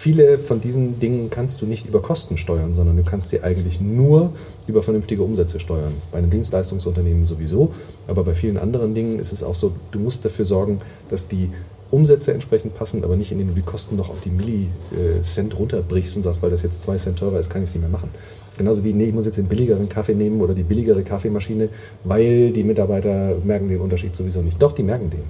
viele 0.02 0.40
von 0.40 0.60
diesen 0.60 0.98
Dingen 0.98 1.30
kannst 1.30 1.62
du 1.62 1.66
nicht 1.66 1.86
über 1.86 2.02
Kosten 2.02 2.36
steuern, 2.36 2.74
sondern 2.74 2.96
du 2.96 3.04
kannst 3.04 3.30
sie 3.30 3.44
eigentlich 3.44 3.80
nur 3.80 4.32
über 4.66 4.82
vernünftige 4.82 5.22
Umsätze 5.22 5.60
steuern. 5.60 5.92
Bei 6.10 6.18
einem 6.18 6.28
Dienstleistungsunternehmen 6.28 7.24
sowieso, 7.24 7.72
aber 8.08 8.24
bei 8.24 8.34
vielen 8.34 8.58
anderen 8.58 8.96
Dingen 8.96 9.20
ist 9.20 9.32
es 9.32 9.44
auch 9.44 9.54
so, 9.54 9.70
du 9.92 10.00
musst 10.00 10.24
dafür 10.24 10.44
sorgen, 10.44 10.80
dass 11.08 11.28
die 11.28 11.50
Umsätze 11.92 12.32
entsprechend 12.32 12.74
passen, 12.74 13.04
aber 13.04 13.14
nicht 13.14 13.30
indem 13.30 13.48
du 13.48 13.54
die 13.54 13.62
Kosten 13.62 13.94
noch 13.94 14.10
auf 14.10 14.18
die 14.18 14.30
Millicent 14.30 15.56
runterbrichst 15.56 16.16
und 16.16 16.22
sagst, 16.22 16.42
weil 16.42 16.50
das 16.50 16.62
jetzt 16.62 16.82
zwei 16.82 16.96
Cent 16.96 17.20
teurer 17.20 17.38
ist, 17.38 17.48
kann 17.48 17.62
ich 17.62 17.68
es 17.68 17.74
nicht 17.76 17.82
mehr 17.82 17.90
machen. 17.90 18.10
Genauso 18.58 18.82
wie, 18.82 18.92
nee, 18.92 19.04
ich 19.04 19.14
muss 19.14 19.26
jetzt 19.26 19.38
den 19.38 19.46
billigeren 19.46 19.88
Kaffee 19.88 20.14
nehmen 20.14 20.40
oder 20.40 20.52
die 20.52 20.64
billigere 20.64 21.04
Kaffeemaschine, 21.04 21.68
weil 22.02 22.50
die 22.50 22.64
Mitarbeiter 22.64 23.36
merken 23.44 23.68
den 23.68 23.80
Unterschied 23.80 24.16
sowieso 24.16 24.42
nicht. 24.42 24.60
Doch, 24.60 24.72
die 24.72 24.82
merken 24.82 25.10
den. 25.10 25.22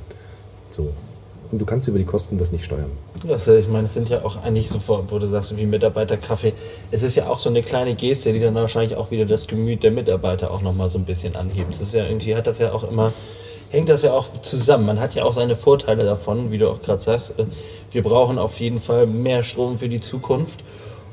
So. 0.70 0.92
Und 1.52 1.58
du 1.58 1.66
kannst 1.66 1.86
über 1.86 1.98
die 1.98 2.06
Kosten 2.06 2.38
das 2.38 2.50
nicht 2.50 2.64
steuern. 2.64 2.90
Äh, 3.28 3.58
ich 3.58 3.68
meine, 3.68 3.84
es 3.84 3.92
sind 3.92 4.08
ja 4.08 4.24
auch 4.24 4.42
eigentlich 4.42 4.70
so, 4.70 4.80
wo 4.86 5.18
du 5.18 5.28
sagst, 5.28 5.54
wie 5.54 5.66
Mitarbeiterkaffee. 5.66 6.54
Es 6.90 7.02
ist 7.02 7.14
ja 7.14 7.26
auch 7.26 7.38
so 7.38 7.50
eine 7.50 7.62
kleine 7.62 7.94
Geste, 7.94 8.32
die 8.32 8.40
dann 8.40 8.54
wahrscheinlich 8.54 8.96
auch 8.96 9.10
wieder 9.10 9.26
das 9.26 9.46
Gemüt 9.46 9.82
der 9.82 9.90
Mitarbeiter 9.90 10.50
auch 10.50 10.62
nochmal 10.62 10.88
so 10.88 10.98
ein 10.98 11.04
bisschen 11.04 11.36
anhebt. 11.36 11.72
Das 11.72 11.82
ist 11.82 11.92
ja 11.92 12.06
irgendwie, 12.06 12.34
hat 12.34 12.46
das 12.46 12.58
ja 12.58 12.72
auch 12.72 12.90
immer, 12.90 13.12
hängt 13.70 13.90
das 13.90 14.00
ja 14.00 14.14
auch 14.14 14.28
zusammen. 14.40 14.86
Man 14.86 14.98
hat 14.98 15.14
ja 15.14 15.24
auch 15.24 15.34
seine 15.34 15.54
Vorteile 15.54 16.04
davon, 16.04 16.50
wie 16.50 16.56
du 16.56 16.70
auch 16.70 16.80
gerade 16.80 17.02
sagst. 17.02 17.38
Äh, 17.38 17.44
Wir 17.90 18.02
brauchen 18.02 18.38
auf 18.38 18.58
jeden 18.58 18.80
Fall 18.80 19.06
mehr 19.06 19.44
Strom 19.44 19.78
für 19.78 19.90
die 19.90 20.00
Zukunft. 20.00 20.60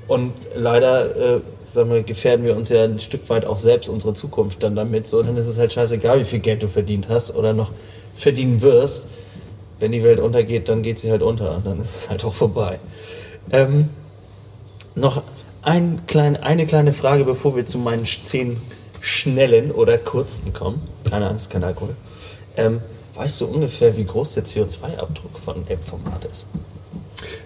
Und 0.08 0.32
leider, 0.56 1.36
äh, 1.36 1.42
sagen 1.66 1.92
wir, 1.92 2.02
gefährden 2.02 2.46
wir 2.46 2.56
uns 2.56 2.70
ja 2.70 2.86
ein 2.86 3.02
Stück 3.02 3.30
weit 3.30 3.46
auch 3.46 3.58
selbst 3.58 3.90
unsere 3.90 4.14
Zukunft 4.14 4.64
dann 4.64 4.74
damit. 4.78 5.06
So, 5.10 5.22
dann 5.22 5.36
ist 5.36 5.48
es 5.48 5.58
halt 5.58 5.74
scheißegal, 5.74 6.22
wie 6.22 6.26
viel 6.26 6.40
Geld 6.40 6.64
du 6.64 6.70
verdient 6.70 7.10
hast 7.10 7.36
oder 7.36 7.52
noch 7.52 7.72
verdienen 8.16 8.62
wirst 8.62 9.04
wenn 9.80 9.92
die 9.92 10.04
Welt 10.04 10.20
untergeht, 10.20 10.70
dann 10.70 10.82
geht 10.82 11.00
sie 11.00 11.12
halt 11.12 11.22
unter 11.22 11.56
und 11.56 11.66
dann 11.66 11.82
ist 11.82 11.96
es 11.96 12.10
halt 12.10 12.24
auch 12.26 12.34
vorbei. 12.34 12.80
Ähm, 13.52 13.90
noch 14.96 15.24
ein 15.62 16.02
klein, 16.08 16.38
eine 16.38 16.66
kleine 16.66 16.94
Frage, 16.94 17.26
bevor 17.26 17.56
wir 17.56 17.66
zu 17.66 17.78
meinen 17.78 18.06
zehn 18.06 18.58
schnellen 19.02 19.72
oder 19.72 19.98
kurzen 19.98 20.54
kommen. 20.54 20.82
Keine 21.10 21.30
Angst, 21.30 21.50
kein 21.50 21.64
Alkohol. 21.64 21.96
Ähm, 22.58 22.82
weißt 23.16 23.42
du 23.42 23.46
ungefähr, 23.46 23.96
wie 23.98 24.06
groß 24.06 24.34
der 24.36 24.46
CO2-Abdruck 24.46 25.40
von 25.44 25.56
App-Format 25.68 26.26
ist? 26.26 26.48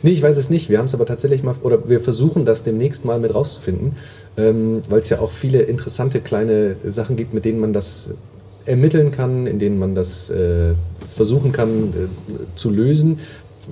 Nee, 0.01 0.11
ich 0.11 0.21
weiß 0.21 0.37
es 0.37 0.49
nicht. 0.49 0.69
Wir 0.69 0.77
haben 0.77 0.85
es 0.85 0.93
aber 0.93 1.05
tatsächlich 1.05 1.43
mal, 1.43 1.55
oder 1.61 1.87
wir 1.87 2.01
versuchen 2.01 2.45
das 2.45 2.63
demnächst 2.63 3.05
mal 3.05 3.19
mit 3.19 3.33
rauszufinden, 3.33 3.95
ähm, 4.37 4.83
weil 4.89 4.99
es 4.99 5.09
ja 5.09 5.19
auch 5.19 5.31
viele 5.31 5.61
interessante 5.61 6.21
kleine 6.21 6.75
Sachen 6.85 7.15
gibt, 7.15 7.33
mit 7.33 7.45
denen 7.45 7.59
man 7.59 7.73
das 7.73 8.11
ermitteln 8.65 9.11
kann, 9.11 9.47
in 9.47 9.59
denen 9.59 9.79
man 9.79 9.95
das 9.95 10.29
äh, 10.29 10.73
versuchen 11.09 11.51
kann 11.51 11.89
äh, 11.89 12.55
zu 12.55 12.69
lösen. 12.69 13.19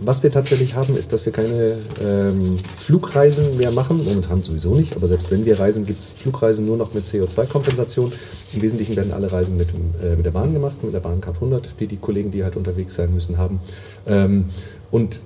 Was 0.04 0.24
wir 0.24 0.32
tatsächlich 0.32 0.76
haben, 0.76 0.96
ist, 0.96 1.12
dass 1.12 1.26
wir 1.26 1.34
keine 1.34 1.76
ähm, 2.02 2.58
Flugreisen 2.78 3.58
mehr 3.58 3.72
machen. 3.72 4.06
Momentan 4.06 4.42
sowieso 4.42 4.74
nicht, 4.74 4.96
aber 4.96 5.10
selbst 5.10 5.32
wenn 5.32 5.46
wir 5.46 5.60
reisen, 5.60 5.86
gibt 5.86 6.00
es 6.02 6.10
Flugreisen 6.12 6.66
nur 6.66 6.78
noch 6.78 6.94
mit 6.94 7.04
CO2-Kompensation. 7.04 8.10
Im 8.54 8.62
Wesentlichen 8.62 8.96
werden 8.96 9.12
alle 9.12 9.30
Reisen 9.30 9.58
mit, 9.58 9.68
äh, 10.02 10.16
mit 10.16 10.26
der 10.26 10.32
Bahn 10.32 10.54
gemacht, 10.54 10.82
mit 10.82 10.94
der 10.94 11.02
Bahn 11.02 11.20
Cup 11.20 11.36
100, 11.36 11.76
die 11.80 11.88
die 11.88 11.98
Kollegen, 11.98 12.32
die 12.32 12.46
halt 12.46 12.56
unterwegs 12.56 12.96
sein 12.96 13.14
müssen, 13.14 13.38
haben. 13.38 13.60
Ähm, 14.08 14.46
und 14.92 15.24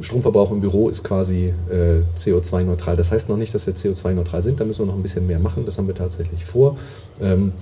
Stromverbrauch 0.00 0.50
im 0.50 0.60
Büro 0.60 0.88
ist 0.88 1.04
quasi 1.04 1.52
äh, 1.70 2.00
CO2-neutral. 2.16 2.96
Das 2.96 3.12
heißt 3.12 3.28
noch 3.28 3.36
nicht, 3.36 3.54
dass 3.54 3.66
wir 3.66 3.74
CO2-neutral 3.74 4.42
sind, 4.42 4.58
da 4.58 4.64
müssen 4.64 4.80
wir 4.80 4.86
noch 4.86 4.96
ein 4.96 5.02
bisschen 5.02 5.26
mehr 5.26 5.38
machen. 5.38 5.64
Das 5.64 5.78
haben 5.78 5.86
wir 5.86 5.94
tatsächlich 5.94 6.44
vor. 6.44 6.76
Ähm, 7.20 7.52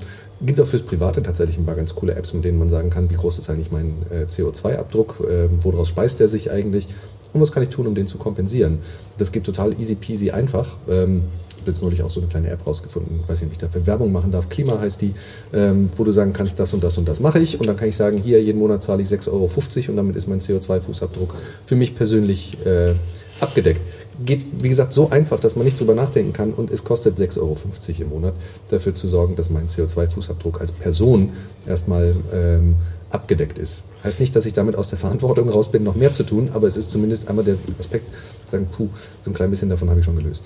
gibt 0.42 0.60
auch 0.60 0.66
fürs 0.66 0.82
Private 0.82 1.22
tatsächlich 1.22 1.58
ein 1.58 1.64
paar 1.64 1.76
ganz 1.76 1.94
coole 1.94 2.14
Apps, 2.14 2.34
mit 2.34 2.44
denen 2.44 2.58
man 2.58 2.68
sagen 2.68 2.90
kann, 2.90 3.08
wie 3.10 3.14
groß 3.14 3.38
ist 3.38 3.48
eigentlich 3.48 3.70
mein 3.70 3.94
äh, 4.10 4.24
CO2-Abdruck, 4.24 5.20
äh, 5.20 5.48
woraus 5.62 5.88
speist 5.88 6.20
der 6.20 6.28
sich 6.28 6.50
eigentlich 6.50 6.88
und 7.32 7.40
was 7.40 7.52
kann 7.52 7.62
ich 7.62 7.70
tun, 7.70 7.86
um 7.86 7.94
den 7.94 8.06
zu 8.06 8.18
kompensieren. 8.18 8.78
Das 9.18 9.32
geht 9.32 9.44
total 9.44 9.78
easy 9.80 9.94
peasy 9.94 10.30
einfach. 10.30 10.76
Ähm, 10.88 11.22
ich 11.50 11.56
habe 11.62 11.70
jetzt 11.70 11.82
neulich 11.82 12.02
auch 12.02 12.10
so 12.10 12.20
eine 12.20 12.28
kleine 12.28 12.48
App 12.50 12.64
rausgefunden, 12.66 13.20
weiß 13.26 13.40
nicht, 13.40 13.48
ob 13.48 13.52
ich 13.52 13.58
dafür 13.58 13.86
Werbung 13.86 14.12
machen 14.12 14.30
darf, 14.30 14.48
Klima 14.48 14.78
heißt 14.78 15.02
die, 15.02 15.14
ähm, 15.52 15.90
wo 15.96 16.04
du 16.04 16.12
sagen 16.12 16.32
kannst, 16.32 16.60
das 16.60 16.72
und 16.72 16.84
das 16.84 16.96
und 16.96 17.08
das 17.08 17.18
mache 17.18 17.40
ich 17.40 17.58
und 17.58 17.66
dann 17.66 17.76
kann 17.76 17.88
ich 17.88 17.96
sagen, 17.96 18.18
hier 18.18 18.40
jeden 18.40 18.60
Monat 18.60 18.84
zahle 18.84 19.02
ich 19.02 19.08
6,50 19.08 19.32
Euro 19.32 19.50
und 19.88 19.96
damit 19.96 20.16
ist 20.16 20.28
mein 20.28 20.40
CO2-Fußabdruck 20.40 21.30
für 21.66 21.74
mich 21.74 21.96
persönlich 21.96 22.56
äh, 22.64 22.92
abgedeckt 23.40 23.80
geht, 24.24 24.42
wie 24.60 24.68
gesagt, 24.68 24.92
so 24.92 25.10
einfach, 25.10 25.40
dass 25.40 25.56
man 25.56 25.64
nicht 25.64 25.78
drüber 25.78 25.94
nachdenken 25.94 26.32
kann 26.32 26.52
und 26.52 26.70
es 26.70 26.84
kostet 26.84 27.18
6,50 27.18 27.38
Euro 27.40 27.56
im 28.00 28.08
Monat, 28.08 28.34
dafür 28.70 28.94
zu 28.94 29.08
sorgen, 29.08 29.36
dass 29.36 29.50
mein 29.50 29.68
CO2-Fußabdruck 29.68 30.58
als 30.60 30.72
Person 30.72 31.30
erstmal 31.66 32.14
ähm, 32.32 32.76
abgedeckt 33.10 33.58
ist. 33.58 33.84
Heißt 34.04 34.20
nicht, 34.20 34.34
dass 34.36 34.46
ich 34.46 34.52
damit 34.52 34.76
aus 34.76 34.88
der 34.88 34.98
Verantwortung 34.98 35.48
raus 35.48 35.70
bin, 35.70 35.84
noch 35.84 35.96
mehr 35.96 36.12
zu 36.12 36.22
tun, 36.22 36.50
aber 36.54 36.66
es 36.66 36.76
ist 36.76 36.90
zumindest 36.90 37.28
einmal 37.28 37.44
der 37.44 37.56
Aspekt, 37.78 38.06
sagen, 38.46 38.68
puh, 38.70 38.88
so 39.20 39.30
ein 39.30 39.34
klein 39.34 39.50
bisschen 39.50 39.68
davon 39.68 39.90
habe 39.90 40.00
ich 40.00 40.06
schon 40.06 40.16
gelöst. 40.16 40.44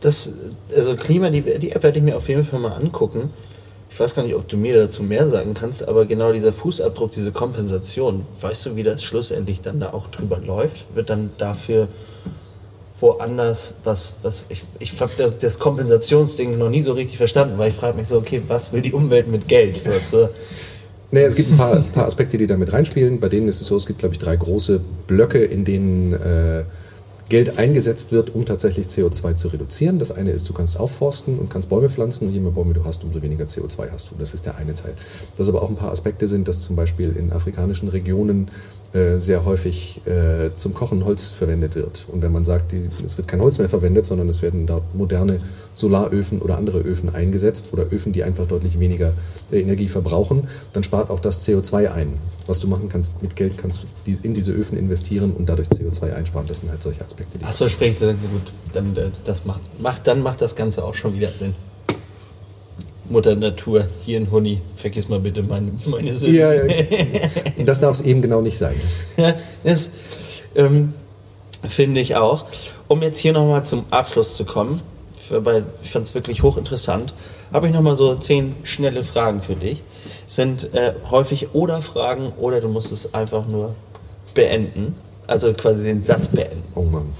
Das, 0.00 0.30
also 0.76 0.96
Klima, 0.96 1.30
die, 1.30 1.42
die 1.58 1.70
App 1.72 1.82
werde 1.82 1.98
ich 1.98 2.04
mir 2.04 2.16
auf 2.16 2.28
jeden 2.28 2.44
Fall 2.44 2.60
mal 2.60 2.72
angucken. 2.72 3.30
Ich 3.88 4.00
weiß 4.00 4.14
gar 4.14 4.22
nicht, 4.24 4.34
ob 4.34 4.48
du 4.48 4.56
mir 4.56 4.74
dazu 4.76 5.02
mehr 5.02 5.28
sagen 5.28 5.54
kannst, 5.54 5.86
aber 5.86 6.06
genau 6.06 6.32
dieser 6.32 6.52
Fußabdruck, 6.52 7.10
diese 7.12 7.30
Kompensation, 7.30 8.24
weißt 8.40 8.66
du, 8.66 8.76
wie 8.76 8.82
das 8.82 9.02
schlussendlich 9.02 9.60
dann 9.60 9.80
da 9.80 9.92
auch 9.92 10.08
drüber 10.08 10.38
läuft? 10.38 10.94
Wird 10.94 11.10
dann 11.10 11.30
dafür 11.36 11.88
woanders 13.02 13.74
was, 13.84 14.14
was 14.22 14.46
ich, 14.48 14.62
ich 14.78 14.98
habe 15.00 15.12
das, 15.18 15.38
das, 15.38 15.58
Kompensationsding 15.58 16.56
noch 16.56 16.70
nie 16.70 16.82
so 16.82 16.92
richtig 16.92 17.18
verstanden, 17.18 17.58
weil 17.58 17.70
ich 17.70 17.74
frage 17.74 17.98
mich 17.98 18.08
so, 18.08 18.16
okay, 18.16 18.40
was 18.46 18.72
will 18.72 18.80
die 18.80 18.92
Umwelt 18.92 19.28
mit 19.28 19.48
Geld? 19.48 19.76
So, 19.76 19.90
so. 20.10 20.28
Naja, 21.10 21.26
es 21.26 21.34
gibt 21.34 21.50
ein 21.50 21.58
paar, 21.58 21.76
paar, 21.94 22.06
Aspekte, 22.06 22.38
die 22.38 22.46
da 22.46 22.56
mit 22.56 22.72
reinspielen. 22.72 23.20
Bei 23.20 23.28
denen 23.28 23.48
ist 23.48 23.60
es 23.60 23.66
so, 23.66 23.76
es 23.76 23.84
gibt, 23.84 23.98
glaube 23.98 24.14
ich, 24.14 24.20
drei 24.20 24.34
große 24.34 24.80
Blöcke, 25.06 25.44
in 25.44 25.64
denen 25.66 26.14
äh, 26.14 26.64
Geld 27.28 27.58
eingesetzt 27.58 28.12
wird, 28.12 28.34
um 28.34 28.46
tatsächlich 28.46 28.86
CO2 28.86 29.36
zu 29.36 29.48
reduzieren. 29.48 29.98
Das 29.98 30.10
eine 30.12 30.30
ist, 30.30 30.48
du 30.48 30.52
kannst 30.52 30.78
aufforsten 30.78 31.38
und 31.38 31.50
kannst 31.50 31.68
Bäume 31.68 31.90
pflanzen. 31.90 32.28
Und 32.28 32.34
je 32.34 32.40
mehr 32.40 32.52
Bäume 32.52 32.72
du 32.72 32.84
hast, 32.84 33.04
umso 33.04 33.20
weniger 33.20 33.44
CO2 33.44 33.90
hast 33.92 34.10
du. 34.10 34.14
Das 34.18 34.32
ist 34.32 34.46
der 34.46 34.56
eine 34.56 34.74
Teil. 34.74 34.94
Dass 35.36 35.48
aber 35.48 35.62
auch 35.62 35.68
ein 35.68 35.76
paar 35.76 35.92
Aspekte 35.92 36.28
sind, 36.28 36.46
dass 36.48 36.62
zum 36.62 36.76
Beispiel 36.76 37.14
in 37.16 37.32
afrikanischen 37.32 37.88
Regionen 37.88 38.48
sehr 39.18 39.46
häufig 39.46 40.02
äh, 40.06 40.50
zum 40.56 40.74
Kochen 40.74 41.04
Holz 41.04 41.30
verwendet 41.30 41.74
wird. 41.74 42.04
Und 42.08 42.20
wenn 42.20 42.32
man 42.32 42.44
sagt, 42.44 42.72
die, 42.72 42.88
es 43.04 43.16
wird 43.16 43.26
kein 43.26 43.40
Holz 43.40 43.58
mehr 43.58 43.70
verwendet, 43.70 44.04
sondern 44.04 44.28
es 44.28 44.42
werden 44.42 44.66
dort 44.66 44.94
moderne 44.94 45.40
Solaröfen 45.72 46.40
oder 46.40 46.58
andere 46.58 46.80
Öfen 46.80 47.14
eingesetzt 47.14 47.68
oder 47.72 47.86
Öfen, 47.90 48.12
die 48.12 48.22
einfach 48.22 48.46
deutlich 48.46 48.78
weniger 48.78 49.14
äh, 49.50 49.60
Energie 49.60 49.88
verbrauchen, 49.88 50.46
dann 50.74 50.84
spart 50.84 51.08
auch 51.08 51.20
das 51.20 51.46
CO2 51.48 51.90
ein. 51.90 52.12
Was 52.46 52.60
du 52.60 52.68
machen 52.68 52.90
kannst 52.90 53.22
mit 53.22 53.34
Geld, 53.34 53.56
kannst 53.56 53.82
du 53.82 53.86
die, 54.04 54.18
in 54.22 54.34
diese 54.34 54.52
Öfen 54.52 54.76
investieren 54.76 55.32
und 55.32 55.48
dadurch 55.48 55.68
CO2 55.68 56.12
einsparen. 56.12 56.46
Das 56.46 56.60
sind 56.60 56.70
halt 56.70 56.82
solche 56.82 57.02
Aspekte. 57.02 57.38
Achso, 57.46 57.68
sprichst 57.68 58.02
du, 58.02 58.08
gut, 58.08 58.52
dann, 58.74 58.94
äh, 58.96 59.10
das 59.24 59.46
macht, 59.46 59.60
macht, 59.80 60.06
dann 60.06 60.22
macht 60.22 60.42
das 60.42 60.54
Ganze 60.54 60.84
auch 60.84 60.94
schon 60.94 61.14
wieder 61.14 61.28
Sinn. 61.28 61.54
Mutter 63.08 63.34
Natur, 63.34 63.86
hier 64.04 64.20
ein 64.20 64.30
Huni, 64.30 64.60
vergiss 64.76 65.08
mal 65.08 65.20
bitte 65.20 65.42
meine, 65.42 65.72
meine 65.86 66.14
Sünden. 66.14 66.38
Ja, 66.38 66.52
ja. 66.52 66.64
Das 67.64 67.80
darf 67.80 67.96
es 67.96 68.00
eben 68.02 68.22
genau 68.22 68.40
nicht 68.40 68.58
sein. 68.58 68.74
Ja, 69.16 69.34
das 69.64 69.92
ähm, 70.54 70.94
finde 71.66 72.00
ich 72.00 72.16
auch. 72.16 72.46
Um 72.88 73.02
jetzt 73.02 73.18
hier 73.18 73.32
nochmal 73.32 73.64
zum 73.64 73.84
Abschluss 73.90 74.36
zu 74.36 74.44
kommen, 74.44 74.80
weil 75.30 75.64
ich 75.82 75.90
fand 75.90 76.06
es 76.06 76.14
wirklich 76.14 76.42
hochinteressant, 76.42 77.12
habe 77.52 77.66
ich 77.66 77.72
nochmal 77.72 77.96
so 77.96 78.14
zehn 78.14 78.54
schnelle 78.64 79.02
Fragen 79.02 79.40
für 79.40 79.54
dich. 79.54 79.82
Sind 80.26 80.72
äh, 80.74 80.94
häufig 81.10 81.54
oder 81.54 81.82
Fragen 81.82 82.32
oder 82.38 82.60
du 82.60 82.68
musst 82.68 82.92
es 82.92 83.12
einfach 83.14 83.46
nur 83.46 83.74
beenden. 84.34 84.94
Also 85.26 85.52
quasi 85.52 85.82
den 85.82 86.02
Satz 86.02 86.28
beenden. 86.28 86.62
Oh 86.74 86.82
Mann. 86.82 87.12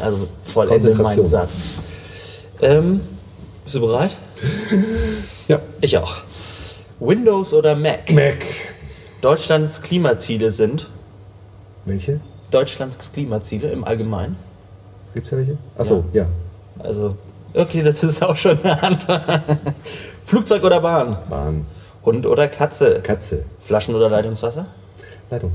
Also 0.00 0.28
vollende 0.44 0.94
meinen 0.94 1.28
Satz. 1.28 1.56
Ähm, 2.62 3.00
bist 3.70 3.76
du 3.76 3.86
bereit? 3.86 4.16
Ja. 5.48 5.60
Ich 5.80 5.98
auch. 5.98 6.18
Windows 7.00 7.52
oder 7.52 7.74
Mac? 7.74 8.10
Mac. 8.12 8.44
Deutschlands 9.20 9.82
Klimaziele 9.82 10.52
sind. 10.52 10.86
Welche? 11.84 12.20
Deutschlands 12.52 13.12
Klimaziele 13.12 13.68
im 13.70 13.82
Allgemeinen. 13.82 14.36
Gibt 15.14 15.26
es 15.26 15.32
ja 15.32 15.38
welche? 15.38 15.58
Achso, 15.76 16.04
ja. 16.12 16.22
ja. 16.22 16.28
Also, 16.84 17.16
okay, 17.54 17.82
das 17.82 18.04
ist 18.04 18.22
auch 18.22 18.36
schon 18.36 18.60
eine 18.62 18.80
Antwort. 18.80 19.42
Flugzeug 20.24 20.62
oder 20.62 20.80
Bahn? 20.80 21.16
Bahn. 21.28 21.66
Hund 22.04 22.26
oder 22.26 22.46
Katze? 22.46 23.00
Katze. 23.02 23.44
Flaschen 23.66 23.96
oder 23.96 24.08
Leitungswasser? 24.08 24.66
Leitung. 25.30 25.52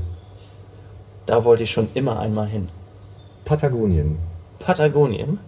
Da 1.24 1.42
wollte 1.44 1.62
ich 1.62 1.70
schon 1.70 1.88
immer 1.94 2.18
einmal 2.18 2.48
hin. 2.48 2.68
Patagonien. 3.46 4.18
Patagonien? 4.58 5.38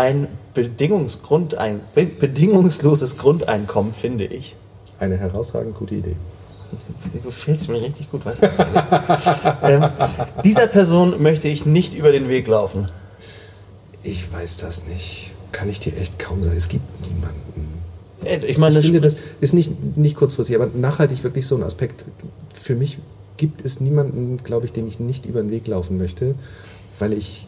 Ein, 0.00 0.28
Bedingungsgrund, 0.54 1.58
ein 1.58 1.80
bedingungsloses 1.94 3.18
Grundeinkommen, 3.18 3.92
finde 3.92 4.24
ich. 4.24 4.56
Eine 4.98 5.18
herausragend 5.18 5.74
gute 5.76 5.96
Idee. 5.96 6.16
Du 7.12 7.20
gefällst 7.20 7.68
mir 7.68 7.82
richtig 7.82 8.10
gut, 8.10 8.24
weißt 8.24 8.42
du 8.42 8.46
was? 8.46 8.58
ähm, 9.62 9.84
dieser 10.44 10.68
Person 10.68 11.20
möchte 11.20 11.48
ich 11.48 11.66
nicht 11.66 11.94
über 11.94 12.12
den 12.12 12.28
Weg 12.28 12.46
laufen. 12.46 12.88
Ich 14.02 14.32
weiß 14.32 14.58
das 14.58 14.86
nicht. 14.86 15.32
Kann 15.52 15.68
ich 15.68 15.80
dir 15.80 15.96
echt 15.96 16.18
kaum 16.18 16.44
sagen. 16.44 16.56
Es 16.56 16.68
gibt 16.68 16.84
niemanden. 17.06 17.82
Äh, 18.24 18.46
Ich 18.46 18.56
meine, 18.56 18.78
Ich 18.78 18.86
finde, 18.86 19.00
das 19.00 19.16
ist 19.40 19.52
nicht, 19.52 19.96
nicht 19.96 20.16
kurzfristig, 20.16 20.54
aber 20.56 20.68
nachhaltig 20.72 21.24
wirklich 21.24 21.46
so 21.46 21.56
ein 21.56 21.64
Aspekt. 21.64 22.04
Für 22.54 22.76
mich 22.76 22.98
gibt 23.36 23.64
es 23.64 23.80
niemanden, 23.80 24.38
glaube 24.44 24.66
ich, 24.66 24.72
dem 24.72 24.86
ich 24.86 25.00
nicht 25.00 25.26
über 25.26 25.42
den 25.42 25.50
Weg 25.50 25.66
laufen 25.66 25.98
möchte, 25.98 26.36
weil 27.00 27.12
ich 27.12 27.46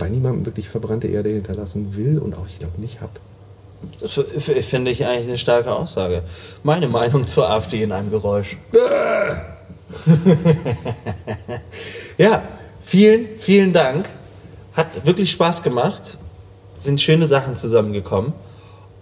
bei 0.00 0.08
niemandem 0.08 0.46
wirklich 0.46 0.68
verbrannte 0.68 1.06
Erde 1.06 1.28
hinterlassen 1.28 1.96
will 1.96 2.18
und 2.18 2.34
auch, 2.34 2.46
ich 2.48 2.58
glaube, 2.58 2.80
nicht 2.80 3.00
habe. 3.00 3.12
das 4.00 4.20
finde 4.66 4.90
ich 4.90 5.06
eigentlich 5.06 5.28
eine 5.28 5.38
starke 5.38 5.72
Aussage. 5.72 6.22
Meine 6.64 6.88
Meinung 6.88 7.28
zur 7.28 7.48
AfD 7.48 7.82
in 7.82 7.92
einem 7.92 8.10
Geräusch. 8.10 8.56
ja, 12.18 12.42
vielen, 12.82 13.28
vielen 13.38 13.72
Dank. 13.72 14.08
Hat 14.72 15.04
wirklich 15.04 15.30
Spaß 15.30 15.62
gemacht. 15.62 16.16
Sind 16.78 17.00
schöne 17.00 17.26
Sachen 17.26 17.56
zusammengekommen. 17.56 18.32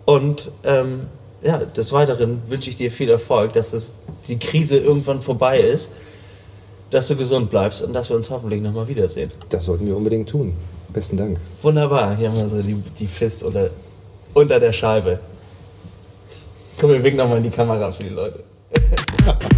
Und 0.04 0.50
ähm, 0.64 1.02
ja, 1.42 1.58
des 1.58 1.92
Weiteren 1.92 2.42
wünsche 2.48 2.70
ich 2.70 2.76
dir 2.76 2.90
viel 2.90 3.08
Erfolg, 3.08 3.52
dass 3.52 3.70
das, 3.70 3.94
die 4.26 4.38
Krise 4.38 4.78
irgendwann 4.78 5.20
vorbei 5.20 5.60
ist, 5.60 5.92
dass 6.90 7.06
du 7.06 7.14
gesund 7.14 7.50
bleibst 7.50 7.82
und 7.82 7.92
dass 7.92 8.08
wir 8.08 8.16
uns 8.16 8.30
hoffentlich 8.30 8.62
nochmal 8.62 8.88
wiedersehen. 8.88 9.30
Das 9.50 9.66
sollten 9.66 9.86
wir 9.86 9.96
unbedingt 9.96 10.28
tun. 10.28 10.54
Besten 10.88 11.16
Dank. 11.16 11.38
Wunderbar, 11.62 12.16
hier 12.16 12.28
haben 12.28 12.38
wir 12.38 12.48
so 12.48 12.62
die, 12.62 12.74
die 12.74 13.06
Fist 13.06 13.42
unter, 13.42 13.70
unter 14.34 14.58
der 14.58 14.72
Scheibe. 14.72 15.18
Komm, 16.80 16.90
wir 16.90 17.02
winken 17.02 17.18
nochmal 17.18 17.38
in 17.38 17.44
die 17.44 17.50
Kamera 17.50 17.92
für 17.92 18.04
die 18.04 18.10
Leute. 18.10 18.44